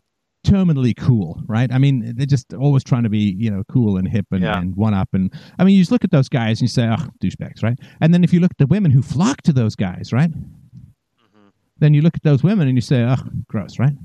terminally 0.46 0.96
cool, 0.96 1.42
right? 1.48 1.72
I 1.72 1.78
mean, 1.78 2.14
they're 2.16 2.26
just 2.26 2.54
always 2.54 2.84
trying 2.84 3.04
to 3.04 3.10
be, 3.10 3.36
you 3.38 3.50
know, 3.50 3.64
cool 3.70 3.98
and 3.98 4.08
hip 4.08 4.26
and, 4.32 4.42
Yeah. 4.42 4.60
and 4.60 4.76
one 4.76 4.94
up. 4.94 5.10
And 5.14 5.32
I 5.58 5.64
mean, 5.64 5.76
you 5.76 5.82
just 5.82 5.92
look 5.92 6.04
at 6.04 6.12
those 6.12 6.30
guys 6.30 6.60
and 6.60 6.64
you 6.64 6.68
say, 6.68 6.88
oh, 6.88 7.08
douchebags, 7.22 7.64
right? 7.64 7.80
And 8.02 8.14
then 8.14 8.24
if 8.24 8.34
you 8.34 8.40
look 8.40 8.52
at 8.52 8.58
the 8.58 8.68
women 8.68 8.92
who 8.92 9.02
flock 9.02 9.42
to 9.44 9.54
those 9.54 9.76
guys, 9.76 10.12
right? 10.12 10.32
Mhm. 10.32 11.52
Then 11.80 11.94
you 11.94 12.02
look 12.02 12.16
at 12.16 12.24
those 12.24 12.44
women 12.44 12.68
and 12.68 12.78
you 12.78 12.82
say, 12.82 13.04
oh, 13.04 13.16
gross, 13.48 13.80
right? 13.80 13.96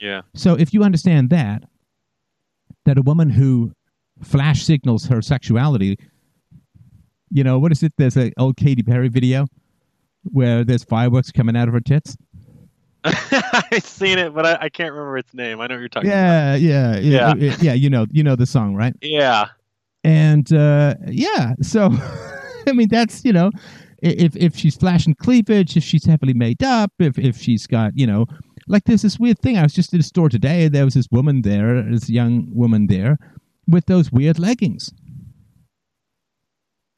Yeah. 0.00 0.22
So 0.34 0.54
if 0.54 0.74
you 0.74 0.82
understand 0.82 1.30
that, 1.30 1.64
that 2.84 2.98
a 2.98 3.02
woman 3.02 3.30
who 3.30 3.72
flash 4.22 4.62
signals 4.64 5.06
her 5.06 5.22
sexuality, 5.22 5.96
you 7.30 7.44
know, 7.44 7.58
what 7.58 7.72
is 7.72 7.82
it? 7.82 7.92
There's 7.96 8.16
an 8.16 8.32
old 8.38 8.56
Katy 8.56 8.82
Perry 8.82 9.08
video 9.08 9.46
where 10.24 10.64
there's 10.64 10.84
fireworks 10.84 11.32
coming 11.32 11.56
out 11.56 11.66
of 11.68 11.74
her 11.74 11.80
tits. 11.80 12.16
I've 13.72 13.84
seen 13.84 14.18
it, 14.18 14.34
but 14.34 14.46
I, 14.46 14.58
I 14.62 14.68
can't 14.68 14.92
remember 14.92 15.18
its 15.18 15.34
name. 15.34 15.60
I 15.60 15.66
know 15.66 15.74
what 15.74 15.80
you're 15.80 15.88
talking 15.88 16.10
about. 16.10 16.60
Yeah, 16.60 16.96
yeah, 16.96 16.98
yeah, 16.98 17.34
yeah, 17.36 17.56
yeah. 17.60 17.72
You 17.72 17.90
know, 17.90 18.06
you 18.10 18.22
know 18.22 18.36
the 18.36 18.46
song, 18.46 18.76
right? 18.76 18.94
Yeah. 19.02 19.48
And 20.04 20.52
uh, 20.52 20.94
yeah, 21.06 21.54
so 21.60 21.90
I 22.68 22.72
mean, 22.72 22.88
that's 22.88 23.24
you 23.24 23.32
know, 23.32 23.50
if 24.02 24.36
if 24.36 24.56
she's 24.56 24.76
flashing 24.76 25.14
cleavage, 25.14 25.76
if 25.76 25.82
she's 25.82 26.04
heavily 26.04 26.34
made 26.34 26.62
up, 26.62 26.92
if 26.98 27.18
if 27.18 27.36
she's 27.36 27.66
got 27.66 27.92
you 27.96 28.06
know, 28.06 28.26
like 28.68 28.84
there's 28.84 29.02
this 29.02 29.18
weird 29.18 29.38
thing. 29.40 29.58
I 29.58 29.62
was 29.62 29.74
just 29.74 29.92
in 29.92 30.00
a 30.00 30.04
store 30.04 30.28
today. 30.28 30.68
There 30.68 30.84
was 30.84 30.94
this 30.94 31.08
woman 31.10 31.42
there, 31.42 31.82
this 31.82 32.08
young 32.08 32.46
woman 32.54 32.86
there, 32.86 33.18
with 33.66 33.86
those 33.86 34.12
weird 34.12 34.38
leggings, 34.38 34.90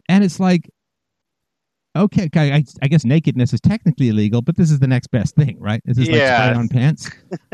and 0.09 0.23
it's 0.25 0.39
like. 0.39 0.71
Okay, 1.97 2.29
I, 2.35 2.65
I 2.83 2.89
guess 2.89 3.05
nakedness 3.05 3.53
is 3.53 3.61
technically 3.61 4.09
illegal, 4.09 4.43
but 4.43 4.57
this 4.57 4.71
is 4.73 4.81
the 4.81 4.87
next 4.89 5.09
best 5.09 5.37
thing, 5.37 5.57
right? 5.61 5.81
This 5.85 5.97
is 5.99 6.09
like 6.09 6.19
Yeah. 6.19 6.55
on 6.57 6.69
pants. 6.69 7.09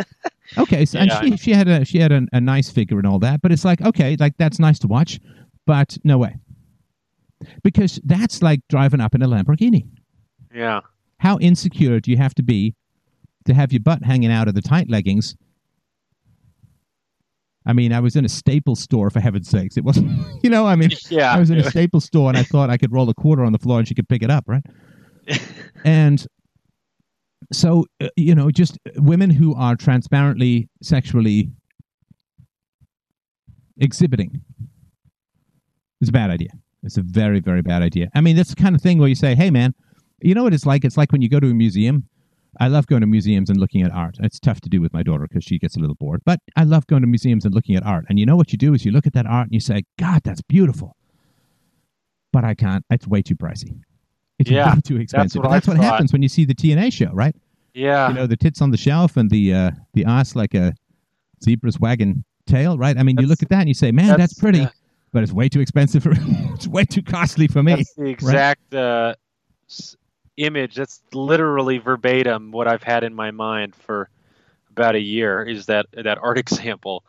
okay, 0.58 0.86
so 0.86 0.98
Yeah. 0.98 1.20
and 1.20 1.32
she 1.32 1.36
she 1.36 1.52
had 1.52 1.68
a 1.68 1.84
she 1.84 1.98
had 1.98 2.10
a, 2.10 2.22
a 2.32 2.40
nice 2.40 2.70
figure 2.70 2.96
and 2.98 3.06
all 3.06 3.18
that, 3.18 3.42
but 3.42 3.52
it's 3.52 3.64
like 3.66 3.82
okay, 3.82 4.16
like 4.18 4.34
that's 4.38 4.58
nice 4.58 4.78
to 4.78 4.88
watch, 4.88 5.20
but 5.66 5.98
no 6.04 6.16
way, 6.16 6.36
because 7.62 8.00
that's 8.04 8.42
like 8.42 8.60
driving 8.68 9.00
up 9.00 9.14
in 9.14 9.22
a 9.22 9.28
Lamborghini. 9.28 9.86
Yeah. 10.54 10.80
How 11.18 11.38
insecure 11.38 12.00
do 12.00 12.10
you 12.10 12.16
have 12.16 12.34
to 12.36 12.42
be 12.42 12.74
to 13.44 13.52
have 13.54 13.72
your 13.72 13.80
butt 13.80 14.02
hanging 14.02 14.32
out 14.32 14.48
of 14.48 14.54
the 14.54 14.62
tight 14.62 14.88
leggings? 14.88 15.36
I 17.70 17.72
mean, 17.72 17.92
I 17.92 18.00
was 18.00 18.16
in 18.16 18.24
a 18.24 18.28
Staples 18.28 18.80
store 18.80 19.10
for 19.10 19.20
heaven's 19.20 19.48
sakes. 19.48 19.76
It 19.76 19.84
wasn't, 19.84 20.10
you 20.42 20.50
know, 20.50 20.66
I 20.66 20.74
mean, 20.74 20.90
Yeah. 21.08 21.32
I 21.32 21.38
was 21.38 21.50
in 21.50 21.58
a 21.58 21.70
Staples 21.70 22.04
store 22.04 22.28
and 22.28 22.36
I 22.36 22.42
thought 22.42 22.68
I 22.68 22.76
could 22.76 22.92
roll 22.92 23.08
a 23.08 23.14
quarter 23.14 23.44
on 23.44 23.52
the 23.52 23.60
floor 23.60 23.78
and 23.78 23.86
she 23.86 23.94
could 23.94 24.08
pick 24.08 24.24
it 24.24 24.30
up, 24.30 24.42
right? 24.48 24.64
and 25.84 26.26
so, 27.52 27.86
uh, 28.00 28.08
you 28.16 28.34
know, 28.34 28.50
just 28.50 28.76
women 28.96 29.30
who 29.30 29.54
are 29.54 29.76
transparently 29.76 30.68
sexually 30.82 31.48
exhibiting 33.78 34.42
is 36.00 36.08
a 36.08 36.12
bad 36.12 36.30
idea. 36.30 36.50
It's 36.82 36.96
a 36.96 37.02
very, 37.02 37.38
very 37.38 37.62
bad 37.62 37.82
idea. 37.82 38.08
I 38.16 38.20
mean, 38.20 38.34
that's 38.34 38.50
the 38.50 38.60
kind 38.60 38.74
of 38.74 38.82
thing 38.82 38.98
where 38.98 39.08
you 39.08 39.14
say, 39.14 39.36
hey, 39.36 39.50
man, 39.50 39.74
you 40.20 40.34
know 40.34 40.42
what 40.42 40.54
it's 40.54 40.66
like? 40.66 40.84
It's 40.84 40.96
like 40.96 41.12
when 41.12 41.22
you 41.22 41.28
go 41.28 41.38
to 41.38 41.50
a 41.50 41.54
museum. 41.54 42.08
I 42.58 42.68
love 42.68 42.86
going 42.86 43.00
to 43.02 43.06
museums 43.06 43.48
and 43.50 43.60
looking 43.60 43.82
at 43.82 43.92
art. 43.92 44.16
It's 44.20 44.40
tough 44.40 44.60
to 44.62 44.68
do 44.68 44.80
with 44.80 44.92
my 44.92 45.02
daughter 45.02 45.26
because 45.28 45.44
she 45.44 45.58
gets 45.58 45.76
a 45.76 45.80
little 45.80 45.94
bored. 45.94 46.20
But 46.24 46.40
I 46.56 46.64
love 46.64 46.86
going 46.88 47.02
to 47.02 47.08
museums 47.08 47.44
and 47.44 47.54
looking 47.54 47.76
at 47.76 47.84
art. 47.86 48.06
And 48.08 48.18
you 48.18 48.26
know 48.26 48.36
what 48.36 48.50
you 48.52 48.58
do 48.58 48.74
is 48.74 48.84
you 48.84 48.90
look 48.92 49.06
at 49.06 49.12
that 49.12 49.26
art 49.26 49.46
and 49.46 49.54
you 49.54 49.60
say, 49.60 49.84
God, 49.98 50.22
that's 50.24 50.42
beautiful. 50.42 50.96
But 52.32 52.44
I 52.44 52.54
can't. 52.54 52.84
It's 52.90 53.06
way 53.06 53.22
too 53.22 53.36
pricey. 53.36 53.78
It's 54.38 54.50
Yeah, 54.50 54.74
way 54.74 54.80
too 54.84 54.96
expensive. 54.96 55.42
what 55.42 55.50
that's 55.50 55.68
what 55.68 55.76
happens 55.76 56.12
when 56.12 56.22
you 56.22 56.28
see 56.28 56.44
the 56.44 56.54
TNA 56.54 56.92
show, 56.92 57.10
right? 57.12 57.34
Yeah. 57.74 58.08
you 58.08 58.14
know, 58.14 58.26
the 58.26 58.36
tits 58.36 58.60
on 58.62 58.70
the 58.70 58.76
shelf 58.76 59.16
and 59.16 59.30
the 59.30 59.54
uh, 59.54 59.70
the 59.94 60.04
ass 60.04 60.34
like 60.34 60.54
a 60.54 60.74
zebra's 61.44 61.78
wagon 61.78 62.24
tail, 62.46 62.76
right? 62.78 62.96
I 62.98 63.02
mean, 63.04 63.16
you 63.20 63.26
look 63.26 63.42
at 63.42 63.48
that 63.50 63.60
and 63.60 63.68
you 63.68 63.74
say, 63.74 63.92
man, 63.92 64.06
that's, 64.08 64.18
that's- 64.18 64.38
pretty, 64.38 64.58
yeah. 64.60 64.70
but 65.12 65.22
it's 65.22 65.32
way 65.32 65.48
too 65.48 65.60
expensive 65.60 66.02
for 66.02 66.12
it's 66.16 66.66
way 66.66 66.84
too 66.84 67.02
costly 67.02 67.46
for 67.46 67.62
me. 67.62 67.76
That's 67.76 67.94
the 67.94 68.06
exact 68.06 68.74
uh, 68.74 69.14
s- 69.68 69.96
image. 70.40 70.76
That's 70.76 71.02
literally 71.12 71.78
verbatim 71.78 72.52
what 72.52 72.68
I've 72.68 72.82
had 72.82 73.04
in 73.04 73.14
my 73.14 73.30
mind 73.30 73.74
for 73.76 74.10
about 74.70 74.94
a 74.96 75.00
year. 75.00 75.42
Is 75.42 75.66
that 75.66 75.86
that 75.92 76.18
art 76.18 76.38
example? 76.46 77.04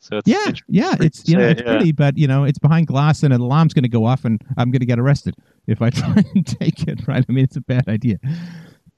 So 0.00 0.18
it's 0.18 0.28
Yeah, 0.28 0.36
interesting 0.38 0.64
yeah, 0.68 0.94
it's 1.00 1.28
you 1.28 1.36
know 1.36 1.48
it's 1.48 1.62
yeah. 1.62 1.66
pretty, 1.66 1.92
but 1.92 2.18
you 2.18 2.26
know 2.28 2.44
it's 2.44 2.58
behind 2.58 2.86
glass 2.86 3.22
and 3.22 3.32
an 3.34 3.40
alarm's 3.40 3.74
going 3.74 3.84
to 3.84 3.88
go 3.88 4.04
off 4.04 4.24
and 4.24 4.42
I'm 4.56 4.70
going 4.70 4.80
to 4.80 4.86
get 4.86 4.98
arrested 4.98 5.34
if 5.66 5.82
I 5.82 5.90
try 6.02 6.22
and 6.34 6.46
take 6.46 6.86
it. 6.88 7.06
Right? 7.08 7.24
I 7.28 7.32
mean, 7.32 7.44
it's 7.44 7.56
a 7.56 7.60
bad 7.62 7.88
idea. 7.88 8.18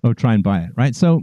Or 0.05 0.15
try 0.15 0.35
and 0.35 0.45
buy 0.45 0.61
it. 0.61 0.71
Right? 0.77 0.95
So 0.95 1.23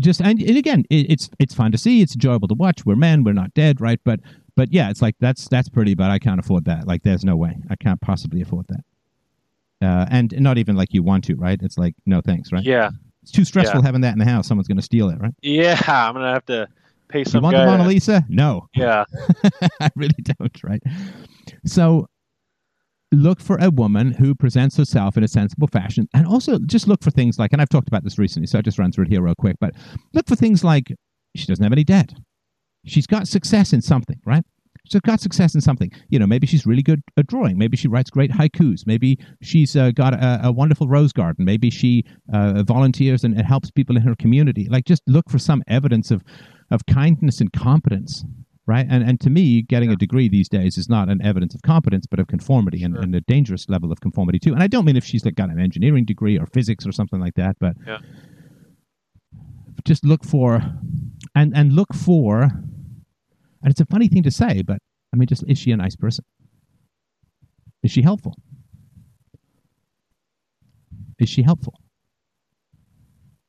just 0.00 0.20
and, 0.20 0.40
and 0.42 0.56
again, 0.56 0.84
it, 0.90 1.10
it's 1.10 1.30
it's 1.38 1.54
fun 1.54 1.72
to 1.72 1.78
see. 1.78 2.02
It's 2.02 2.14
enjoyable 2.14 2.48
to 2.48 2.54
watch. 2.54 2.84
We're 2.86 2.96
men. 2.96 3.24
We're 3.24 3.32
not 3.32 3.54
dead. 3.54 3.80
Right? 3.80 4.00
But 4.04 4.20
but 4.56 4.72
yeah, 4.72 4.90
it's 4.90 5.02
like 5.02 5.16
that's 5.20 5.48
that's 5.48 5.68
pretty, 5.68 5.94
but 5.94 6.10
I 6.10 6.18
can't 6.18 6.40
afford 6.40 6.64
that. 6.66 6.86
Like, 6.86 7.02
there's 7.02 7.24
no 7.24 7.36
way 7.36 7.56
I 7.70 7.76
can't 7.76 8.00
possibly 8.00 8.40
afford 8.40 8.66
that. 8.68 8.84
Uh, 9.84 10.06
and 10.10 10.34
not 10.40 10.56
even 10.58 10.74
like 10.76 10.94
you 10.94 11.02
want 11.02 11.24
to, 11.24 11.34
right? 11.36 11.60
It's 11.62 11.76
like 11.78 11.94
no 12.06 12.20
thanks, 12.20 12.50
right? 12.52 12.64
Yeah, 12.64 12.90
It's 13.22 13.30
too 13.32 13.44
stressful 13.44 13.80
Yeah. 13.80 13.86
having 13.86 14.00
that 14.00 14.12
in 14.14 14.18
the 14.18 14.24
house. 14.24 14.46
Someone's 14.48 14.68
going 14.68 14.78
to 14.78 14.82
steal 14.82 15.08
it, 15.10 15.18
right? 15.20 15.34
yeah. 15.42 15.78
I'm 15.86 16.14
gonna 16.14 16.32
have 16.32 16.46
to 16.46 16.66
pay 17.08 17.24
some. 17.24 17.38
You 17.40 17.42
want 17.42 17.54
guy. 17.56 17.64
the 17.66 17.70
Mona 17.70 17.86
Lisa? 17.88 18.24
No, 18.28 18.66
yeah, 18.74 19.04
I 19.80 19.90
really 19.94 20.14
don't, 20.38 20.64
right? 20.64 20.82
So 21.66 22.08
look 23.12 23.40
for 23.40 23.56
a 23.60 23.70
woman 23.70 24.12
who 24.12 24.34
presents 24.34 24.76
herself 24.76 25.16
in 25.16 25.22
a 25.22 25.28
sensible 25.28 25.68
fashion 25.68 26.08
and 26.14 26.26
also 26.26 26.58
just 26.66 26.88
look 26.88 27.00
for 27.02 27.12
things 27.12 27.38
like 27.38 27.52
and 27.52 27.62
I've 27.62 27.68
talked 27.68 27.86
about 27.88 28.02
this 28.04 28.18
recently, 28.18 28.46
so 28.48 28.58
I'll 28.58 28.62
just 28.62 28.78
run 28.78 28.90
through 28.90 29.04
it 29.04 29.10
here 29.10 29.22
real 29.22 29.34
quick, 29.38 29.56
but 29.60 29.74
look 30.14 30.26
for 30.26 30.34
things 30.36 30.64
like 30.64 30.92
she 31.36 31.46
doesn't 31.46 31.62
have 31.62 31.72
any 31.72 31.84
debt. 31.84 32.12
She's 32.86 33.06
got 33.06 33.28
success 33.28 33.72
in 33.72 33.82
something, 33.82 34.20
right? 34.26 34.44
She's 34.90 35.00
got 35.00 35.18
success 35.20 35.54
in 35.54 35.60
something. 35.62 35.90
You 36.10 36.18
know, 36.18 36.26
maybe 36.26 36.46
she's 36.46 36.66
really 36.66 36.82
good 36.82 37.02
at 37.16 37.26
drawing. 37.26 37.56
Maybe 37.56 37.76
she 37.76 37.88
writes 37.88 38.10
great 38.10 38.30
haikus. 38.30 38.86
Maybe 38.86 39.18
she's 39.40 39.74
uh, 39.76 39.92
got 39.92 40.12
a, 40.14 40.40
a 40.44 40.52
wonderful 40.52 40.88
rose 40.88 41.12
garden. 41.12 41.44
Maybe 41.46 41.70
she 41.70 42.04
uh, 42.32 42.62
volunteers 42.64 43.24
and, 43.24 43.34
and 43.34 43.46
helps 43.46 43.70
people 43.70 43.96
in 43.96 44.02
her 44.02 44.14
community. 44.14 44.68
Like, 44.68 44.84
just 44.84 45.02
look 45.06 45.30
for 45.30 45.38
some 45.38 45.62
evidence 45.68 46.10
of, 46.10 46.22
of 46.70 46.84
kindness 46.84 47.40
and 47.40 47.50
competence, 47.52 48.24
right? 48.66 48.86
And 48.88 49.02
and 49.02 49.18
to 49.22 49.30
me, 49.30 49.62
getting 49.62 49.90
a 49.90 49.96
degree 49.96 50.28
these 50.28 50.50
days 50.50 50.76
is 50.76 50.88
not 50.88 51.08
an 51.08 51.20
evidence 51.22 51.54
of 51.54 51.62
competence, 51.62 52.06
but 52.06 52.18
of 52.20 52.26
conformity 52.26 52.82
and, 52.82 52.94
and 52.96 53.14
a 53.14 53.22
dangerous 53.22 53.68
level 53.70 53.90
of 53.90 54.00
conformity 54.00 54.38
too. 54.38 54.52
And 54.52 54.62
I 54.62 54.66
don't 54.66 54.84
mean 54.84 54.96
if 54.96 55.04
she's 55.04 55.24
like 55.24 55.34
got 55.34 55.48
an 55.48 55.58
engineering 55.60 56.04
degree 56.04 56.38
or 56.38 56.46
physics 56.46 56.86
or 56.86 56.92
something 56.92 57.20
like 57.20 57.34
that, 57.36 57.56
but 57.58 57.74
Yeah. 57.86 57.98
just 59.84 60.04
look 60.04 60.24
for 60.24 60.62
and 61.34 61.56
and 61.56 61.72
look 61.72 61.94
for 61.94 62.50
and 63.64 63.70
it's 63.70 63.80
a 63.80 63.86
funny 63.86 64.06
thing 64.08 64.22
to 64.22 64.30
say, 64.30 64.62
but 64.62 64.78
I 65.12 65.16
mean, 65.16 65.26
just 65.26 65.42
is 65.48 65.58
she 65.58 65.72
a 65.72 65.76
nice 65.76 65.96
person? 65.96 66.24
Is 67.82 67.90
she 67.90 68.02
helpful? 68.02 68.34
Is 71.18 71.28
she 71.28 71.42
helpful? 71.42 71.74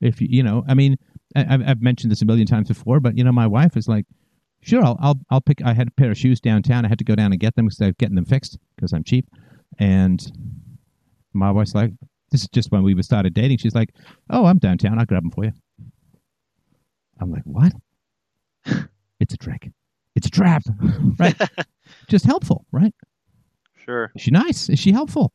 If 0.01 0.21
you, 0.21 0.27
you 0.29 0.43
know, 0.43 0.63
I 0.67 0.73
mean, 0.73 0.97
I- 1.35 1.45
I've, 1.53 1.67
I've 1.67 1.81
mentioned 1.81 2.11
this 2.11 2.21
a 2.21 2.25
million 2.25 2.47
times 2.47 2.67
before, 2.67 2.99
but 2.99 3.17
you 3.17 3.23
know, 3.23 3.31
my 3.31 3.47
wife 3.47 3.75
is 3.75 3.87
like, 3.87 4.05
sure, 4.61 4.83
I'll, 4.83 4.97
I'll, 5.01 5.19
I'll 5.29 5.41
pick. 5.41 5.61
I 5.63 5.73
had 5.73 5.87
a 5.89 5.91
pair 5.91 6.11
of 6.11 6.17
shoes 6.17 6.39
downtown. 6.39 6.85
I 6.85 6.89
had 6.89 6.99
to 6.99 7.03
go 7.05 7.15
down 7.15 7.31
and 7.31 7.39
get 7.39 7.55
them 7.55 7.65
instead 7.65 7.89
of 7.89 7.97
getting 7.97 8.15
them 8.15 8.25
fixed 8.25 8.57
because 8.75 8.93
I'm 8.93 9.03
cheap. 9.03 9.27
And 9.79 10.25
my 11.33 11.51
wife's 11.51 11.75
like, 11.75 11.91
this 12.31 12.41
is 12.41 12.47
just 12.49 12.71
when 12.71 12.83
we 12.83 13.01
started 13.03 13.33
dating. 13.33 13.57
She's 13.57 13.75
like, 13.75 13.89
oh, 14.29 14.45
I'm 14.45 14.57
downtown. 14.59 14.97
I'll 14.99 15.05
grab 15.05 15.23
them 15.23 15.31
for 15.31 15.45
you. 15.45 15.51
I'm 17.19 17.31
like, 17.31 17.43
what? 17.43 17.73
it's 19.19 19.33
a 19.33 19.37
trick. 19.37 19.71
It's 20.15 20.27
a 20.27 20.31
trap, 20.31 20.63
right? 21.19 21.35
just 22.07 22.25
helpful, 22.25 22.65
right? 22.71 22.93
sure. 23.83 24.11
Is 24.15 24.21
she 24.23 24.31
nice? 24.31 24.69
Is 24.69 24.79
she 24.79 24.91
helpful? 24.91 25.33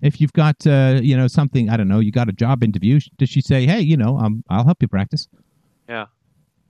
If 0.00 0.20
you've 0.20 0.32
got, 0.32 0.64
uh, 0.66 1.00
you 1.02 1.16
know, 1.16 1.26
something 1.26 1.68
I 1.68 1.76
don't 1.76 1.88
know, 1.88 1.98
you 1.98 2.12
got 2.12 2.28
a 2.28 2.32
job 2.32 2.62
interview. 2.62 3.00
Does 3.18 3.28
she 3.28 3.40
say, 3.40 3.66
"Hey, 3.66 3.80
you 3.80 3.96
know, 3.96 4.16
um, 4.18 4.44
I'll 4.48 4.64
help 4.64 4.80
you 4.80 4.86
practice"? 4.88 5.26
Yeah. 5.88 6.06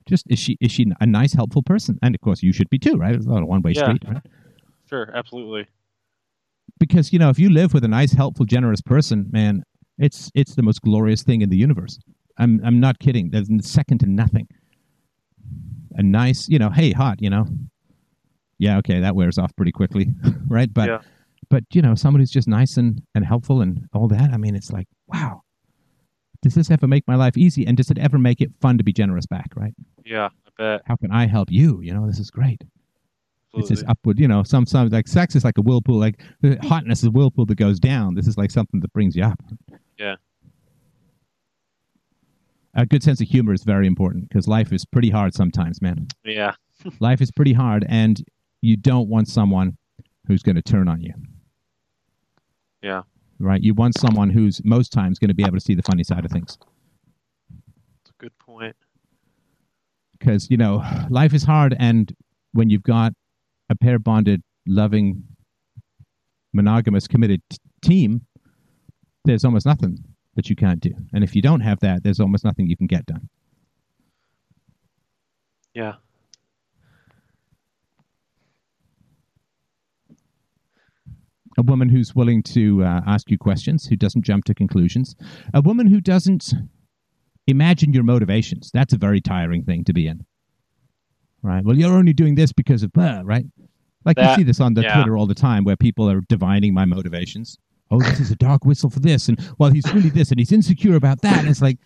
Just 0.09 0.25
is 0.31 0.39
she 0.39 0.57
is 0.62 0.73
she 0.73 0.87
a 1.01 1.07
nice, 1.07 1.35
helpful 1.35 1.62
person? 1.62 1.99
And 2.03 2.14
of 2.14 2.21
course, 2.23 2.43
you 2.43 2.53
should 2.53 2.71
be 2.71 2.79
too, 2.79 2.95
right? 2.97 3.14
It's 3.14 3.27
not 3.27 3.43
a 3.43 3.47
one 3.47 3.61
way 3.61 3.73
Yeah. 3.73 3.83
street, 3.85 4.03
right? 4.09 4.23
Sure. 4.89 5.11
Absolutely. 5.14 5.66
Because 6.79 7.12
you 7.12 7.19
know, 7.19 7.29
if 7.29 7.39
you 7.39 7.51
live 7.51 7.75
with 7.75 7.85
a 7.85 7.89
nice, 7.89 8.12
helpful, 8.12 8.47
generous 8.47 8.81
person, 8.81 9.27
man, 9.31 9.62
it's 9.99 10.31
it's 10.35 10.55
the 10.55 10.62
most 10.62 10.81
glorious 10.81 11.23
thing 11.23 11.43
in 11.43 11.51
the 11.51 11.59
universe. 11.59 11.99
I'm 12.39 12.61
I'm 12.64 12.81
not 12.81 12.99
kidding. 12.99 13.31
There's 13.31 13.49
second 13.61 13.99
to 13.99 14.07
nothing. 14.07 14.49
A 15.99 16.03
nice, 16.03 16.49
you 16.49 16.59
know, 16.59 16.71
hey, 16.71 16.93
hot, 16.93 17.21
you 17.21 17.29
know. 17.29 17.47
Yeah, 18.59 18.79
okay, 18.79 19.01
that 19.01 19.15
wears 19.15 19.37
off 19.39 19.55
pretty 19.57 19.73
quickly, 19.73 20.09
right? 20.49 20.73
But 20.73 20.89
Yeah. 20.89 20.99
but 21.51 21.65
you 21.73 21.83
know, 21.83 21.95
someone 21.95 22.21
who's 22.21 22.31
just 22.31 22.49
nice 22.49 22.77
and, 22.77 23.03
and 23.15 23.25
helpful 23.25 23.61
and 23.61 23.87
all 23.93 24.09
that. 24.09 24.31
I 24.33 24.37
mean, 24.37 24.55
it's 24.57 24.71
like, 24.73 24.89
wow. 25.07 25.43
Does 26.43 26.55
this 26.55 26.71
ever 26.71 26.87
make 26.87 27.07
my 27.09 27.17
life 27.17 27.37
easy? 27.37 27.67
And 27.67 27.77
does 27.77 27.91
it 27.91 27.99
ever 27.99 28.17
make 28.19 28.41
it 28.41 28.51
fun 28.61 28.79
to 28.79 28.85
be 28.85 28.93
generous 28.93 29.27
back, 29.27 29.49
right? 29.57 29.75
Yeah. 30.07 30.29
I 30.47 30.51
bet. 30.57 30.83
How 30.87 30.97
can 30.97 31.11
I 31.11 31.27
help 31.27 31.51
you? 31.51 31.81
You 31.83 31.93
know, 31.95 32.07
this 32.07 32.19
is 32.21 32.31
great. 32.31 32.63
It's 32.63 32.69
Absolutely. 33.63 33.75
this 33.77 33.85
upward, 33.89 34.21
you 34.21 34.29
know, 34.29 34.43
some 34.45 34.67
some 34.67 34.89
like 34.91 35.09
sex 35.09 35.35
is 35.35 35.43
like 35.45 35.59
a 35.59 35.63
whirlpool, 35.63 35.99
like 35.99 36.21
the 36.43 36.59
hotness 36.63 36.99
is 37.01 37.07
a 37.07 37.11
whirlpool 37.11 37.47
that 37.47 37.57
goes 37.57 37.81
down. 37.81 38.15
This 38.15 38.27
is 38.29 38.37
like 38.39 38.51
something 38.53 38.79
that 38.81 38.93
brings 38.93 39.17
you 39.17 39.25
up. 39.25 39.41
Yeah. 39.99 40.17
A 42.79 42.87
good 42.87 43.03
sense 43.03 43.20
of 43.20 43.26
humor 43.29 43.53
is 43.53 43.64
very 43.64 43.87
important 43.87 44.29
because 44.29 44.47
life 44.49 44.72
is 44.72 44.85
pretty 44.85 45.11
hard 45.11 45.35
sometimes, 45.35 45.83
man. 45.83 46.07
Yeah. 46.24 46.53
life 47.01 47.20
is 47.20 47.31
pretty 47.33 47.53
hard, 47.53 47.85
and 47.89 48.22
you 48.62 48.76
don't 48.76 49.09
want 49.09 49.29
someone 49.29 49.76
who's 50.29 50.43
going 50.45 50.57
to 50.57 50.62
turn 50.62 50.89
on 50.89 51.01
you, 51.01 51.12
Yeah. 52.83 53.03
right? 53.41 53.61
You 53.62 53.74
want 53.74 53.99
someone 53.99 54.31
who's 54.31 54.61
most 54.64 54.93
times 54.93 55.18
going 55.18 55.29
to 55.29 55.35
be 55.35 55.43
able 55.43 55.55
to 55.57 55.61
see 55.61 55.74
the 55.74 55.83
funny 55.83 56.05
side 56.05 56.24
of 56.24 56.31
things. 56.31 56.57
That's 57.51 58.11
a 58.11 58.22
good 58.22 58.39
point. 58.39 58.76
because 60.18 60.51
you 60.51 60.57
know 60.57 60.83
life 61.11 61.33
is 61.35 61.45
hard 61.45 61.74
and 61.79 62.12
when 62.53 62.70
you've 62.70 62.83
got 62.83 63.12
a 63.70 63.74
pair 63.76 63.99
bonded 64.01 64.43
loving 64.66 65.22
monogamous 66.53 67.07
committed 67.07 67.41
t- 67.51 67.57
team 67.83 68.22
there's 69.24 69.45
almost 69.45 69.64
nothing 69.66 69.97
that 70.39 70.49
you 70.49 70.55
can't 70.55 70.78
do. 70.78 70.95
And 71.12 71.24
if 71.24 71.34
you 71.34 71.43
don't 71.43 71.62
have 71.62 71.80
that 71.80 72.05
there's 72.05 72.20
almost 72.20 72.45
nothing 72.45 72.68
you 72.68 72.76
can 72.76 72.86
get 72.86 73.05
done. 73.05 73.28
Yeah. 75.74 75.95
a 81.57 81.62
woman 81.62 81.89
who's 81.89 82.14
willing 82.14 82.41
to 82.41 82.84
uh, 82.84 83.01
ask 83.05 83.32
you 83.32 83.36
questions 83.36 83.86
who 83.86 83.97
doesn't 83.97 84.22
jump 84.22 84.45
to 84.45 84.55
conclusions. 84.55 85.16
A 85.53 85.61
woman 85.61 85.89
who 85.89 86.01
doesn't 86.01 86.55
imagine 87.49 87.93
your 87.93 88.05
motivations. 88.05 88.70
That's 88.72 88.93
a 88.93 88.97
very 88.97 89.20
tiring 89.20 89.64
thing 89.64 89.82
to 89.86 89.93
be 89.93 90.07
in. 90.07 90.24
Right? 91.43 91.64
Well 91.64 91.76
you're 91.76 91.97
only 91.97 92.12
doing 92.12 92.36
this 92.36 92.53
because 92.53 92.84
of 92.84 92.93
blah, 92.93 93.22
right? 93.24 93.45
Like 94.05 94.20
you 94.20 94.36
see 94.36 94.45
this 94.45 94.61
on 94.61 94.74
the 94.74 94.82
yeah. 94.82 94.95
twitter 94.95 95.16
all 95.16 95.26
the 95.26 95.34
time 95.34 95.64
where 95.64 95.76
people 95.76 96.09
are 96.09 96.20
divining 96.28 96.72
my 96.72 96.84
motivations 96.84 97.59
oh 97.91 98.01
this 98.01 98.20
is 98.20 98.30
a 98.30 98.36
dog 98.36 98.64
whistle 98.64 98.91
for 98.91 99.01
this 99.01 99.28
and 99.28 99.39
well 99.59 99.70
he's 99.70 99.84
really 99.95 100.11
this 100.11 100.30
and 100.30 100.39
he's 100.39 100.53
insecure 100.53 100.95
about 100.97 101.20
that 101.22 101.39
and 101.39 101.49
it's 101.49 101.62
like 101.62 101.78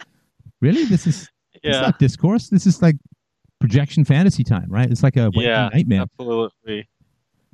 really 0.60 0.84
this 0.84 1.06
is 1.06 1.28
it's 1.54 1.64
Yeah. 1.64 1.80
not 1.82 1.98
discourse 1.98 2.48
this 2.48 2.66
is 2.66 2.82
like 2.82 2.96
projection 3.60 4.04
fantasy 4.04 4.42
time 4.44 4.66
right 4.68 4.90
it's 4.90 5.02
like 5.02 5.16
a 5.16 5.30
Yeah. 5.34 5.68
nightmare 5.72 6.02
Absolutely. 6.18 6.88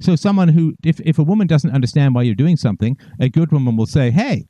so 0.01 0.15
someone 0.17 0.49
who, 0.49 0.75
if, 0.85 1.01
if 1.01 1.19
a 1.19 1.23
woman 1.25 1.47
doesn't 1.47 1.71
understand 1.73 2.15
why 2.15 2.23
you're 2.23 2.35
doing 2.37 2.57
something, 2.57 2.97
a 3.19 3.29
good 3.29 3.51
woman 3.51 3.77
will 3.77 3.85
say, 3.87 4.13
"Hey, 4.13 4.47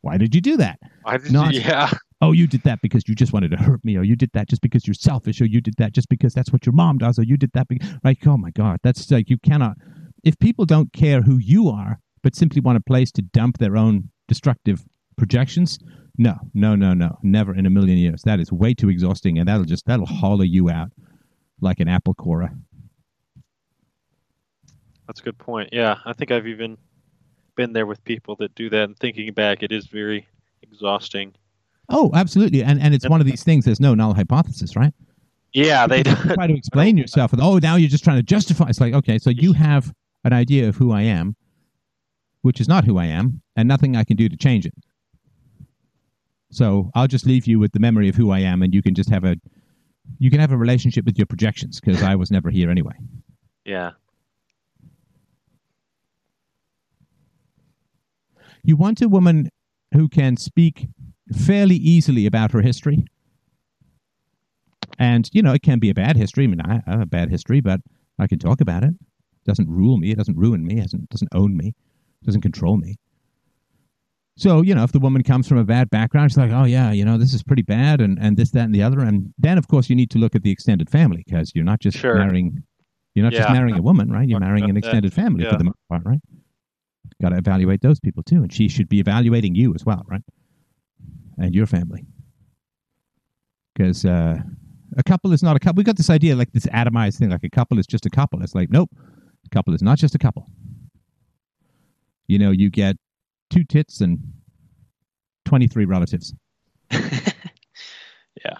why 0.00 0.16
did 0.16 0.34
you 0.34 0.40
do 0.40 0.56
that? 0.56 0.78
I 1.04 1.18
did, 1.18 1.32
Not- 1.32 1.54
yeah. 1.54 1.90
Oh, 2.20 2.32
you 2.32 2.46
did 2.46 2.62
that 2.64 2.80
because 2.82 3.04
you 3.06 3.14
just 3.14 3.32
wanted 3.32 3.50
to 3.52 3.56
hurt 3.58 3.84
me, 3.84 3.96
or 3.96 4.02
you 4.02 4.16
did 4.16 4.30
that 4.32 4.48
just 4.48 4.62
because 4.62 4.86
you're 4.86 4.94
selfish, 4.94 5.40
or 5.40 5.44
you 5.44 5.60
did 5.60 5.74
that 5.78 5.92
just 5.92 6.08
because 6.08 6.32
that's 6.34 6.50
what 6.52 6.66
your 6.66 6.72
mom 6.72 6.98
does, 6.98 7.18
or 7.18 7.22
you 7.24 7.36
did 7.36 7.50
that." 7.52 7.68
Be-. 7.68 7.78
Like, 8.02 8.26
oh 8.26 8.36
my 8.38 8.50
God, 8.50 8.78
that's 8.82 9.10
like 9.10 9.28
you 9.30 9.38
cannot. 9.38 9.76
If 10.24 10.38
people 10.38 10.64
don't 10.64 10.92
care 10.92 11.20
who 11.22 11.36
you 11.36 11.68
are, 11.68 12.00
but 12.22 12.34
simply 12.34 12.60
want 12.60 12.78
a 12.78 12.80
place 12.80 13.10
to 13.12 13.22
dump 13.22 13.58
their 13.58 13.76
own 13.76 14.10
destructive 14.26 14.84
projections, 15.16 15.78
no, 16.16 16.36
no, 16.54 16.74
no, 16.74 16.94
no, 16.94 17.18
never 17.22 17.54
in 17.54 17.66
a 17.66 17.70
million 17.70 17.98
years. 17.98 18.22
That 18.22 18.40
is 18.40 18.52
way 18.52 18.74
too 18.74 18.88
exhausting, 18.88 19.38
and 19.38 19.48
that'll 19.48 19.64
just 19.64 19.86
that'll 19.86 20.06
hollow 20.06 20.42
you 20.42 20.70
out 20.70 20.90
like 21.60 21.80
an 21.80 21.88
apple 21.88 22.14
core. 22.14 22.50
That's 25.08 25.20
a 25.20 25.22
good 25.22 25.38
point. 25.38 25.70
Yeah. 25.72 25.96
I 26.04 26.12
think 26.12 26.30
I've 26.30 26.46
even 26.46 26.76
been 27.56 27.72
there 27.72 27.86
with 27.86 28.04
people 28.04 28.36
that 28.36 28.54
do 28.54 28.70
that 28.70 28.84
and 28.84 28.96
thinking 28.98 29.32
back, 29.32 29.62
it 29.62 29.72
is 29.72 29.86
very 29.86 30.28
exhausting. 30.62 31.34
Oh, 31.88 32.10
absolutely. 32.14 32.62
And 32.62 32.80
and 32.80 32.94
it's 32.94 33.08
one 33.08 33.20
of 33.20 33.26
these 33.26 33.42
things. 33.42 33.64
There's 33.64 33.80
no 33.80 33.94
null 33.94 34.12
hypothesis, 34.12 34.76
right? 34.76 34.92
Yeah. 35.54 35.86
They 35.86 36.02
try 36.02 36.46
to 36.46 36.54
explain 36.54 36.98
yourself 36.98 37.32
oh, 37.38 37.58
now 37.58 37.76
you're 37.76 37.88
just 37.88 38.04
trying 38.04 38.18
to 38.18 38.22
justify. 38.22 38.66
It's 38.68 38.80
like, 38.80 38.92
okay, 38.92 39.18
so 39.18 39.30
you 39.30 39.54
have 39.54 39.92
an 40.24 40.34
idea 40.34 40.68
of 40.68 40.76
who 40.76 40.92
I 40.92 41.02
am, 41.02 41.34
which 42.42 42.60
is 42.60 42.68
not 42.68 42.84
who 42.84 42.98
I 42.98 43.06
am, 43.06 43.42
and 43.56 43.68
nothing 43.68 43.96
I 43.96 44.04
can 44.04 44.16
do 44.16 44.28
to 44.28 44.36
change 44.36 44.66
it. 44.66 44.74
So 46.50 46.90
I'll 46.94 47.08
just 47.08 47.26
leave 47.26 47.46
you 47.46 47.58
with 47.58 47.72
the 47.72 47.80
memory 47.80 48.08
of 48.08 48.14
who 48.14 48.30
I 48.30 48.40
am, 48.40 48.62
and 48.62 48.74
you 48.74 48.82
can 48.82 48.94
just 48.94 49.10
have 49.10 49.24
a 49.24 49.36
you 50.18 50.30
can 50.30 50.40
have 50.40 50.52
a 50.52 50.56
relationship 50.56 51.04
with 51.04 51.18
your 51.18 51.26
projections 51.26 51.80
because 51.80 52.02
I 52.02 52.14
was 52.14 52.30
never 52.30 52.50
here 52.50 52.70
anyway. 52.70 52.94
Yeah. 53.64 53.90
You 58.62 58.76
want 58.76 59.02
a 59.02 59.08
woman 59.08 59.50
who 59.92 60.08
can 60.08 60.36
speak 60.36 60.88
fairly 61.34 61.76
easily 61.76 62.26
about 62.26 62.52
her 62.52 62.62
history. 62.62 63.04
And, 64.98 65.28
you 65.32 65.42
know, 65.42 65.52
it 65.52 65.62
can 65.62 65.78
be 65.78 65.90
a 65.90 65.94
bad 65.94 66.16
history. 66.16 66.44
I 66.44 66.46
mean, 66.48 66.60
I 66.60 66.82
have 66.86 67.00
a 67.00 67.06
bad 67.06 67.30
history, 67.30 67.60
but 67.60 67.80
I 68.18 68.26
can 68.26 68.38
talk 68.38 68.60
about 68.60 68.82
it. 68.82 68.90
It 68.90 69.44
doesn't 69.46 69.68
rule 69.68 69.96
me. 69.98 70.10
It 70.10 70.18
doesn't 70.18 70.36
ruin 70.36 70.66
me. 70.66 70.78
It 70.78 70.82
doesn't, 70.82 71.08
doesn't 71.10 71.34
own 71.34 71.56
me. 71.56 71.74
Doesn't 72.24 72.40
control 72.42 72.76
me. 72.76 72.96
So, 74.36 74.62
you 74.62 74.72
know, 74.74 74.84
if 74.84 74.92
the 74.92 75.00
woman 75.00 75.24
comes 75.24 75.48
from 75.48 75.58
a 75.58 75.64
bad 75.64 75.90
background, 75.90 76.30
she's 76.30 76.38
like, 76.38 76.52
oh, 76.52 76.62
yeah, 76.64 76.92
you 76.92 77.04
know, 77.04 77.18
this 77.18 77.34
is 77.34 77.42
pretty 77.42 77.62
bad 77.62 78.00
and, 78.00 78.18
and 78.20 78.36
this, 78.36 78.50
that, 78.52 78.64
and 78.66 78.74
the 78.74 78.82
other. 78.82 79.00
And 79.00 79.32
then, 79.36 79.58
of 79.58 79.66
course, 79.66 79.90
you 79.90 79.96
need 79.96 80.10
to 80.10 80.18
look 80.18 80.36
at 80.36 80.42
the 80.42 80.50
extended 80.52 80.88
family 80.88 81.24
because 81.26 81.52
you're 81.56 81.64
not 81.64 81.80
just 81.80 81.98
Sure. 81.98 82.14
marrying, 82.14 82.62
you're 83.14 83.24
not 83.24 83.32
just 83.32 83.48
marrying 83.50 83.76
a 83.76 83.82
woman, 83.82 84.10
right? 84.12 84.28
You're 84.28 84.38
marrying 84.38 84.70
an 84.70 84.76
extended 84.76 85.12
family 85.12 85.42
Yeah. 85.44 85.50
for 85.50 85.58
the 85.58 85.64
most 85.64 85.78
part, 85.88 86.02
right? 86.04 86.20
Got 87.20 87.30
to 87.30 87.36
evaluate 87.38 87.80
those 87.80 87.98
people 87.98 88.22
too. 88.22 88.42
And 88.42 88.52
she 88.52 88.68
should 88.68 88.88
be 88.88 89.00
evaluating 89.00 89.56
you 89.56 89.74
as 89.74 89.84
well, 89.84 90.04
right? 90.06 90.22
And 91.38 91.52
your 91.52 91.66
family. 91.66 92.04
Because 93.74 94.04
uh, 94.04 94.38
a 94.96 95.02
couple 95.02 95.32
is 95.32 95.42
not 95.42 95.56
a 95.56 95.58
couple. 95.58 95.80
We 95.80 95.84
got 95.84 95.96
this 95.96 96.10
idea, 96.10 96.36
like 96.36 96.52
this 96.52 96.66
atomized 96.66 97.18
thing, 97.18 97.30
like 97.30 97.42
a 97.42 97.50
couple 97.50 97.78
is 97.80 97.86
just 97.88 98.06
a 98.06 98.10
couple. 98.10 98.40
It's 98.42 98.54
like, 98.54 98.70
nope, 98.70 98.90
a 99.44 99.48
couple 99.50 99.74
is 99.74 99.82
not 99.82 99.98
just 99.98 100.14
a 100.14 100.18
couple. 100.18 100.48
You 102.28 102.38
know, 102.38 102.50
you 102.50 102.70
get 102.70 102.96
two 103.50 103.64
tits 103.64 104.00
and 104.00 104.18
23 105.46 105.84
relatives. 105.86 106.34
yeah. 106.90 108.54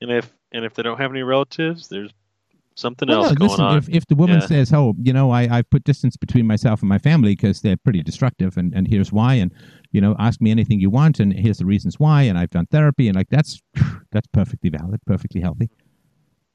And 0.00 0.10
if 0.10 0.32
and 0.52 0.64
if 0.64 0.74
they 0.74 0.82
don't 0.82 0.98
have 0.98 1.10
any 1.10 1.22
relatives, 1.22 1.88
there's 1.88 2.10
something 2.74 3.08
Well, 3.08 3.18
else 3.18 3.28
no, 3.30 3.34
going 3.34 3.50
listen, 3.50 3.64
on. 3.64 3.78
If, 3.78 3.88
if 3.88 4.06
the 4.06 4.14
woman 4.14 4.40
Yeah. 4.40 4.46
says, 4.46 4.72
"Oh, 4.72 4.94
you 5.02 5.12
know, 5.12 5.30
I 5.30 5.42
I've 5.58 5.70
put 5.70 5.84
distance 5.84 6.16
between 6.16 6.46
myself 6.46 6.80
and 6.80 6.88
my 6.88 6.98
family 6.98 7.32
because 7.32 7.60
they're 7.60 7.76
pretty 7.76 8.02
destructive, 8.02 8.56
and 8.56 8.74
and 8.74 8.88
here's 8.88 9.12
why," 9.12 9.34
and 9.34 9.52
you 9.92 10.00
know, 10.00 10.16
ask 10.18 10.40
me 10.40 10.50
anything 10.50 10.80
you 10.80 10.90
want, 10.90 11.20
and 11.20 11.32
here's 11.32 11.58
the 11.58 11.66
reasons 11.66 11.98
why, 12.00 12.22
and 12.22 12.38
I've 12.38 12.50
done 12.50 12.66
therapy, 12.66 13.08
and 13.08 13.16
like 13.16 13.28
that's 13.28 13.60
that's 14.12 14.26
perfectly 14.32 14.70
valid, 14.70 15.00
perfectly 15.06 15.40
healthy. 15.40 15.70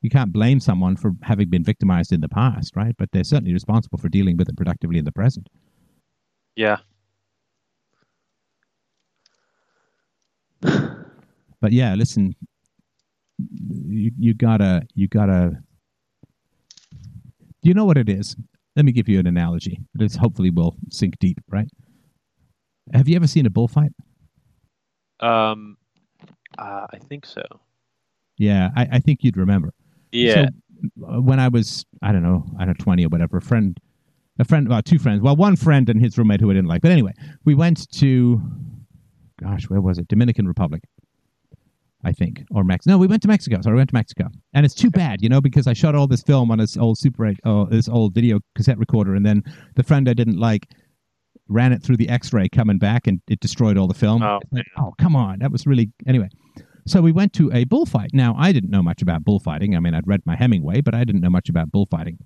You 0.06 0.10
can't 0.12 0.32
blame 0.32 0.60
someone 0.60 0.97
for 0.97 1.14
having 1.24 1.49
been 1.49 1.64
victimized 1.64 2.12
in 2.12 2.22
the 2.22 2.30
past, 2.30 2.76
right? 2.76 2.93
But 2.95 3.10
they're 3.12 3.24
certainly 3.24 3.53
responsible 3.53 3.97
for 3.97 4.08
dealing 4.08 4.38
with 4.38 4.47
it 4.47 4.56
productively 4.56 4.99
in 4.99 5.06
the 5.06 5.12
present. 5.12 5.49
yeah. 6.56 6.78
But 11.60 11.72
yeah, 11.72 11.95
listen, 11.95 12.36
you 13.88 14.12
you 14.20 14.36
gotta 14.36 14.84
you 14.93 15.08
gotta. 15.08 15.58
Do 17.64 17.70
you 17.70 17.74
know 17.74 17.86
what 17.86 17.97
it 17.97 18.10
is? 18.10 18.36
Let 18.76 18.86
me 18.86 18.91
give 18.91 19.10
you 19.10 19.18
an 19.20 19.26
analogy. 19.26 19.80
This 19.95 20.16
hopefully 20.16 20.51
will 20.51 20.76
sink 20.91 21.18
deep, 21.18 21.39
right? 21.49 21.68
Have 22.93 23.08
you 23.10 23.16
ever 23.16 23.26
seen 23.26 23.47
a 23.47 23.49
bullfight? 23.49 23.93
Um 25.20 25.78
uh, 26.60 26.86
I 26.93 26.99
think 26.99 27.26
so. 27.26 27.41
Yeah, 28.38 28.70
I, 28.76 28.88
I 28.91 28.99
think 28.99 29.24
you'd 29.24 29.38
remember. 29.38 29.74
Yeah. 30.16 30.34
So, 30.34 31.07
uh, 31.07 31.22
when 31.22 31.39
I 31.39 31.47
was, 31.47 31.86
I 32.01 32.11
don't 32.11 32.24
know, 32.24 32.45
I 32.57 32.66
don't 32.66 32.78
know, 32.80 32.84
twenty 32.84 33.05
or 33.05 33.09
whatever, 33.09 33.38
a 33.38 33.41
friend, 33.41 33.78
a 34.39 34.45
friend, 34.45 34.68
well, 34.70 34.82
two 34.82 34.99
friends, 34.99 35.22
well, 35.22 35.36
one 35.36 35.55
friend 35.55 35.89
and 35.89 35.99
his 35.99 36.18
roommate 36.18 36.41
who 36.41 36.49
I 36.49 36.53
didn't 36.53 36.70
like. 36.70 36.82
But 36.82 36.91
anyway, 36.91 37.13
we 37.45 37.55
went 37.55 37.89
to, 37.93 38.41
gosh, 39.41 39.70
where 39.70 39.82
was 39.82 39.97
it? 39.97 40.07
Dominican 40.07 40.47
Republic, 40.47 40.84
I 42.03 42.11
think, 42.11 42.43
or 42.51 42.63
Mexico. 42.63 42.93
No, 42.93 42.97
we 42.97 43.07
went 43.07 43.22
to 43.24 43.28
Mexico. 43.28 43.61
Sorry, 43.61 43.74
we 43.76 43.80
went 43.80 43.89
to 43.89 43.95
Mexico, 43.95 44.30
and 44.53 44.66
it's 44.66 44.76
too 44.76 44.91
bad, 44.91 45.22
you 45.22 45.30
know, 45.30 45.41
because 45.41 45.68
I 45.68 45.74
shot 45.74 45.95
all 45.95 46.07
this 46.07 46.22
film 46.22 46.51
on 46.51 46.59
this 46.59 46.78
old 46.78 46.97
Super 46.97 47.26
8, 47.26 47.39
oh, 47.45 47.66
this 47.66 47.89
old 47.89 48.13
video 48.13 48.39
cassette 48.55 48.78
recorder, 48.78 49.16
and 49.16 49.26
then 49.26 49.43
the 49.76 49.84
friend 49.84 50.07
I 50.09 50.13
didn't 50.13 50.38
like 50.39 50.68
ran 51.47 51.72
it 51.72 51.84
through 51.84 51.97
the 51.97 52.09
X-ray 52.09 52.49
coming 52.49 52.78
back, 52.78 53.07
and 53.07 53.22
it 53.28 53.39
destroyed 53.39 53.78
all 53.78 53.88
the 53.88 53.93
film. 53.93 54.22
Oh, 54.24 54.39
like, 54.51 54.66
oh, 54.78 54.93
come 54.99 55.16
on, 55.16 55.39
that 55.39 55.51
was 55.51 55.66
really 55.66 55.91
anyway. 56.07 56.30
So 56.88 57.02
we 57.02 57.12
went 57.12 57.34
to 57.34 57.52
a 57.52 57.64
bullfight. 57.64 58.12
Now, 58.14 58.36
I 58.38 58.52
didn't 58.52 58.70
know 58.70 58.84
much 58.84 59.02
about 59.02 59.24
bullfighting. 59.24 59.76
I 59.76 59.80
mean, 59.80 59.94
I'd 59.94 60.08
read 60.08 60.22
my 60.26 60.36
Hemingway, 60.36 60.82
but 60.82 60.94
I 60.94 61.04
didn't 61.04 61.22
know 61.22 61.30
much 61.30 61.50
about 61.50 61.72
bullfighting. 61.72 62.20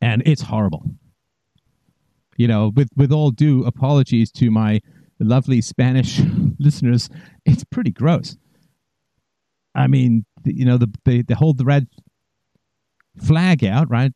And 0.00 0.22
it's 0.24 0.42
horrible. 0.42 0.84
You 2.36 2.48
know, 2.48 2.72
with, 2.74 2.88
with 2.96 3.12
all 3.12 3.30
due 3.30 3.64
apologies 3.64 4.32
to 4.32 4.50
my 4.50 4.80
lovely 5.20 5.60
Spanish 5.60 6.20
listeners, 6.58 7.08
it's 7.44 7.64
pretty 7.64 7.90
gross. 7.90 8.36
I 9.74 9.88
mean, 9.88 10.24
you 10.44 10.64
know, 10.64 10.78
the, 10.78 10.92
they, 11.04 11.22
they 11.22 11.34
hold 11.34 11.58
the 11.58 11.64
red 11.64 11.86
flag 13.22 13.64
out, 13.64 13.90
right? 13.90 14.12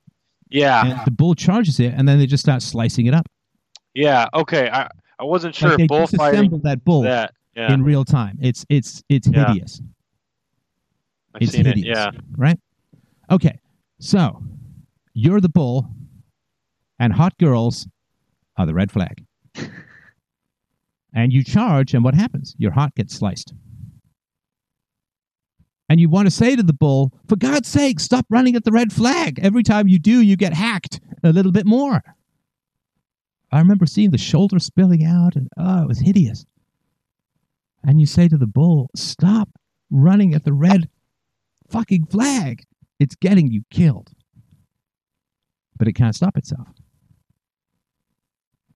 yeah. 0.51 0.87
And 0.87 1.01
the 1.05 1.11
bull 1.11 1.35
charges 1.35 1.79
it, 1.81 1.93
and 1.95 2.09
then 2.09 2.18
they 2.18 2.26
just 2.26 2.43
start 2.43 2.62
slicing 2.62 3.07
it 3.07 3.14
up. 3.14 3.29
Yeah. 3.95 4.26
Okay. 4.35 4.68
I 4.70 4.89
I 5.18 5.24
wasn't 5.24 5.55
sure 5.55 5.70
like 5.70 5.81
if 5.81 5.89
bullfighting 5.89 6.61
that 6.62 6.85
bull 6.85 7.03
that. 7.03 7.33
Yeah. 7.59 7.72
in 7.72 7.82
real 7.82 8.04
time. 8.04 8.38
It's 8.40 8.64
it's 8.68 9.02
it's 9.09 9.26
Yeah. 9.28 9.48
hideous. 9.52 9.82
I've 11.34 11.42
it's 11.42 11.52
seen 11.52 11.66
it. 11.66 11.76
hideous. 11.76 11.96
Yeah. 11.98 12.11
Right? 12.36 12.59
Okay. 13.30 13.59
So 13.98 14.42
you're 15.12 15.40
the 15.40 15.48
bull 15.48 15.88
and 17.00 17.12
hot 17.12 17.36
girls 17.38 17.88
are 18.56 18.64
the 18.66 18.74
red 18.74 18.90
flag. 18.92 19.24
and 21.12 21.32
you 21.32 21.42
charge, 21.42 21.94
and 21.94 22.04
what 22.04 22.14
happens? 22.14 22.54
Your 22.59 22.70
heart 22.72 22.94
gets 22.94 23.14
sliced. 23.14 23.52
And 25.88 25.98
you 26.00 26.09
want 26.09 26.26
to 26.26 26.30
say 26.30 26.54
to 26.54 26.62
the 26.62 26.72
bull, 26.74 27.12
for 27.28 27.36
God's 27.36 27.66
sake, 27.68 27.98
stop 27.98 28.26
running 28.28 28.54
at 28.56 28.64
the 28.64 28.72
red 28.72 28.92
flag. 28.92 29.38
Every 29.42 29.62
time 29.62 29.88
you 29.88 29.98
do, 29.98 30.20
you 30.20 30.36
get 30.36 30.52
hacked 30.52 31.00
a 31.24 31.32
little 31.32 31.50
bit 31.52 31.66
more. 31.66 32.02
I 33.50 33.59
remember 33.59 33.86
seeing 33.86 34.11
the 34.11 34.18
shoulder 34.18 34.59
spilling 34.59 35.04
out, 35.04 35.34
and 35.34 35.48
oh, 35.56 35.82
it 35.82 35.88
was 35.88 35.98
hideous. 36.00 36.44
And 37.89 37.99
you 37.99 38.05
say 38.05 38.28
to 38.28 38.36
the 38.36 38.47
bull, 38.47 38.91
stop 38.95 39.49
running 39.91 40.34
at 40.34 40.45
the 40.45 40.53
red 40.53 40.91
fucking 41.70 42.05
flag. 42.05 42.64
It's 43.01 43.14
getting 43.14 43.51
you 43.51 43.62
killed. 43.70 44.11
But 45.78 45.89
it 45.89 45.95
can't 45.95 46.14
stop 46.14 46.36
itself. 46.36 46.68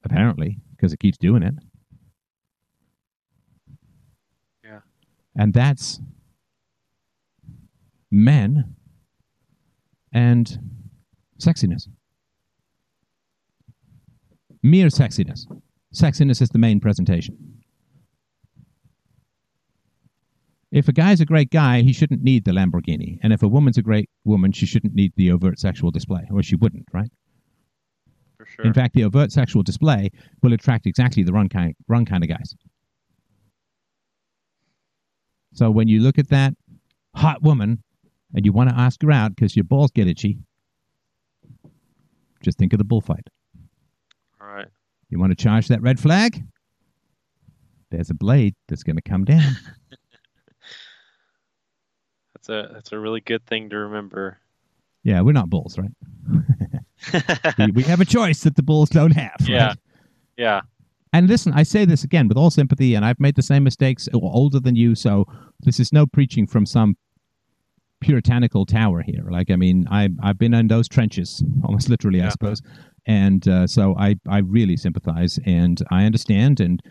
Apparently, 0.02 0.56
because 0.70 0.94
it 0.94 0.98
keeps 0.98 1.18
doing 1.18 1.42
it. 1.42 1.52
Yeah. 4.64 4.80
And 5.36 5.52
that's 5.52 6.00
men 8.10 8.74
and 10.10 10.58
sexiness. 11.38 11.86
Mere 14.62 14.86
sexiness. 14.86 15.44
Sexiness 15.94 16.40
is 16.40 16.48
the 16.48 16.58
main 16.58 16.80
presentation. 16.80 17.61
If 20.72 20.88
a 20.88 20.92
guy's 20.92 21.20
a 21.20 21.26
great 21.26 21.50
guy, 21.50 21.82
he 21.82 21.92
shouldn't 21.92 22.22
need 22.22 22.46
the 22.46 22.50
Lamborghini. 22.50 23.18
And 23.22 23.30
if 23.34 23.42
a 23.42 23.48
woman's 23.48 23.76
a 23.76 23.82
great 23.82 24.08
woman, 24.24 24.52
she 24.52 24.64
shouldn't 24.64 24.94
need 24.94 25.12
the 25.16 25.30
overt 25.30 25.58
sexual 25.58 25.90
display, 25.90 26.26
or 26.32 26.42
she 26.42 26.56
wouldn't, 26.56 26.86
right? 26.94 27.10
For 28.38 28.46
sure. 28.46 28.64
In 28.64 28.72
fact, 28.72 28.94
the 28.94 29.04
overt 29.04 29.32
sexual 29.32 29.62
display 29.62 30.10
will 30.42 30.54
attract 30.54 30.86
exactly 30.86 31.24
the 31.24 31.32
wrong 31.32 31.50
kind, 31.50 31.74
wrong 31.88 32.06
kind 32.06 32.24
of 32.24 32.30
guys. 32.30 32.54
So 35.52 35.70
when 35.70 35.88
you 35.88 36.00
look 36.00 36.18
at 36.18 36.30
that 36.30 36.54
hot 37.14 37.42
woman 37.42 37.82
and 38.34 38.46
you 38.46 38.52
want 38.52 38.70
to 38.70 38.74
ask 38.74 39.02
her 39.02 39.12
out 39.12 39.36
because 39.36 39.54
your 39.54 39.64
balls 39.64 39.90
get 39.90 40.08
itchy, 40.08 40.38
just 42.42 42.56
think 42.56 42.72
of 42.72 42.78
the 42.78 42.84
bullfight. 42.84 43.28
All 44.40 44.48
right. 44.48 44.68
You 45.10 45.18
want 45.18 45.32
to 45.32 45.36
charge 45.36 45.68
that 45.68 45.82
red 45.82 46.00
flag? 46.00 46.42
There's 47.90 48.08
a 48.08 48.14
blade 48.14 48.54
that's 48.68 48.82
going 48.82 48.96
to 48.96 49.02
come 49.02 49.26
down. 49.26 49.54
That's 52.42 52.70
a 52.70 52.72
that's 52.72 52.92
a 52.92 52.98
really 52.98 53.20
good 53.20 53.46
thing 53.46 53.70
to 53.70 53.76
remember. 53.76 54.38
yeah, 55.04 55.20
we're 55.20 55.32
not 55.32 55.48
bulls, 55.48 55.78
right? 55.78 55.90
we, 57.58 57.70
we 57.72 57.82
have 57.84 58.00
a 58.00 58.04
choice 58.04 58.42
that 58.42 58.56
the 58.56 58.62
bulls 58.62 58.88
don't 58.88 59.12
have. 59.12 59.36
right? 59.40 59.48
Yeah. 59.48 59.74
yeah. 60.36 60.60
And 61.12 61.28
listen, 61.28 61.52
I 61.52 61.62
say 61.62 61.84
this 61.84 62.04
again 62.04 62.26
with 62.26 62.36
all 62.36 62.50
sympathy, 62.50 62.94
and 62.94 63.04
I've 63.04 63.20
made 63.20 63.36
the 63.36 63.42
same 63.42 63.62
mistakes, 63.62 64.08
or 64.14 64.30
older 64.32 64.58
than 64.58 64.76
you, 64.76 64.94
so 64.94 65.26
this 65.60 65.78
is 65.78 65.92
no 65.92 66.06
preaching 66.06 66.46
from 66.46 66.64
some 66.66 66.96
puritanical 68.00 68.66
tower 68.66 69.02
here. 69.02 69.26
Like, 69.30 69.50
I 69.50 69.56
mean, 69.56 69.86
I, 69.90 70.08
I've 70.22 70.38
been 70.38 70.54
in 70.54 70.68
those 70.68 70.88
trenches, 70.88 71.44
almost 71.64 71.88
literally, 71.88 72.22
I 72.22 72.30
suppose. 72.30 72.62
And 73.06 73.46
uh, 73.46 73.66
so 73.66 73.94
I, 73.96 74.16
I 74.28 74.38
really 74.38 74.76
sympathize, 74.76 75.38
and 75.44 75.82
I 75.90 76.06
understand. 76.06 76.60
And, 76.60 76.82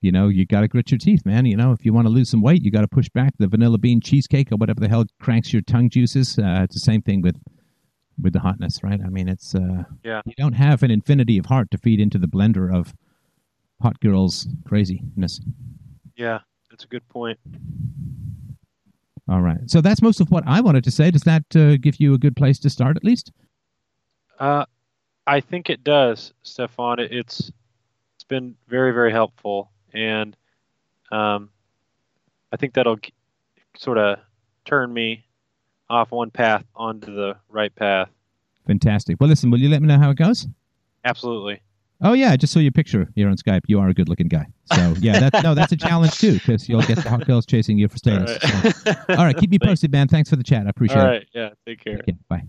you 0.00 0.12
know, 0.12 0.28
you 0.28 0.46
got 0.46 0.60
to 0.60 0.68
grit 0.68 0.90
your 0.90 0.98
teeth, 0.98 1.24
man. 1.24 1.46
You 1.46 1.56
know, 1.56 1.72
if 1.72 1.84
you 1.84 1.92
want 1.92 2.06
to 2.06 2.12
lose 2.12 2.30
some 2.30 2.42
weight, 2.42 2.62
you 2.62 2.70
got 2.70 2.82
to 2.82 2.88
push 2.88 3.08
back 3.08 3.34
the 3.38 3.46
vanilla 3.48 3.78
bean 3.78 4.00
cheesecake 4.00 4.52
or 4.52 4.56
whatever 4.56 4.80
the 4.80 4.88
hell 4.88 5.04
cranks 5.20 5.52
your 5.52 5.62
tongue 5.62 5.90
juices. 5.90 6.38
Uh, 6.38 6.60
it's 6.62 6.74
the 6.74 6.80
same 6.80 7.02
thing 7.02 7.22
with 7.22 7.36
with 8.20 8.32
the 8.32 8.40
hotness, 8.40 8.82
right? 8.82 9.00
I 9.04 9.08
mean, 9.08 9.28
it's 9.28 9.54
uh, 9.54 9.84
Yeah. 10.02 10.22
You 10.24 10.32
don't 10.36 10.54
have 10.54 10.82
an 10.82 10.90
infinity 10.90 11.38
of 11.38 11.46
heart 11.46 11.70
to 11.72 11.78
feed 11.78 12.00
into 12.00 12.18
the 12.18 12.26
blender 12.28 12.74
of 12.74 12.94
hot 13.82 14.00
girls 14.00 14.48
craziness. 14.66 15.40
Yeah, 16.16 16.40
that's 16.70 16.84
a 16.84 16.88
good 16.88 17.06
point. 17.08 17.38
All 19.28 19.40
right. 19.42 19.58
So 19.66 19.80
that's 19.80 20.00
most 20.00 20.20
of 20.20 20.30
what 20.30 20.44
I 20.46 20.60
wanted 20.60 20.84
to 20.84 20.90
say. 20.90 21.10
Does 21.10 21.22
that 21.22 21.44
uh, 21.54 21.76
give 21.76 22.00
you 22.00 22.14
a 22.14 22.18
good 22.18 22.36
place 22.36 22.58
to 22.60 22.70
start, 22.70 22.96
at 22.96 23.04
least? 23.04 23.32
Uh, 24.38 24.64
I 25.26 25.40
think 25.40 25.68
it 25.68 25.82
does, 25.82 26.32
Stefan. 26.42 27.00
It's 27.00 27.50
it's 28.14 28.24
been 28.28 28.54
very 28.68 28.92
very 28.92 29.10
helpful, 29.10 29.70
and 29.96 30.36
um, 31.10 31.50
I 32.52 32.56
think 32.56 32.74
that'll 32.74 32.96
g- 32.96 33.12
sort 33.76 33.98
of 33.98 34.18
turn 34.64 34.92
me 34.92 35.24
off 35.88 36.10
one 36.10 36.30
path 36.30 36.64
onto 36.74 37.14
the 37.14 37.36
right 37.48 37.74
path. 37.74 38.08
Fantastic. 38.66 39.16
Well, 39.20 39.28
listen. 39.28 39.50
Will 39.50 39.60
you 39.60 39.68
let 39.68 39.80
me 39.82 39.88
know 39.88 39.98
how 39.98 40.10
it 40.10 40.16
goes? 40.18 40.46
Absolutely. 41.04 41.60
Oh 42.02 42.12
yeah, 42.12 42.30
I 42.32 42.36
just 42.36 42.52
saw 42.52 42.58
your 42.58 42.72
picture 42.72 43.08
here 43.14 43.28
on 43.28 43.36
Skype. 43.36 43.62
You 43.68 43.80
are 43.80 43.88
a 43.88 43.94
good-looking 43.94 44.28
guy. 44.28 44.44
So 44.74 44.94
yeah, 44.98 45.30
that, 45.30 45.42
no, 45.42 45.54
that's 45.54 45.72
a 45.72 45.76
challenge 45.76 46.18
too, 46.18 46.34
because 46.34 46.68
you'll 46.68 46.82
get 46.82 46.96
the 46.98 47.08
hot 47.08 47.24
girls 47.26 47.46
chasing 47.46 47.78
you 47.78 47.88
for 47.88 47.94
All 47.94 48.26
status. 48.26 48.54
right. 48.54 48.74
So- 48.74 48.94
all 49.16 49.24
right, 49.24 49.36
keep 49.36 49.50
me 49.50 49.58
posted, 49.62 49.90
man. 49.92 50.06
Thanks 50.08 50.28
for 50.28 50.36
the 50.36 50.42
chat. 50.44 50.66
I 50.66 50.70
appreciate 50.70 50.98
All 50.98 51.06
it. 51.06 51.08
right. 51.08 51.28
Yeah. 51.32 51.50
Take 51.66 51.82
care. 51.82 51.94
Okay, 52.00 52.16
bye. 52.28 52.42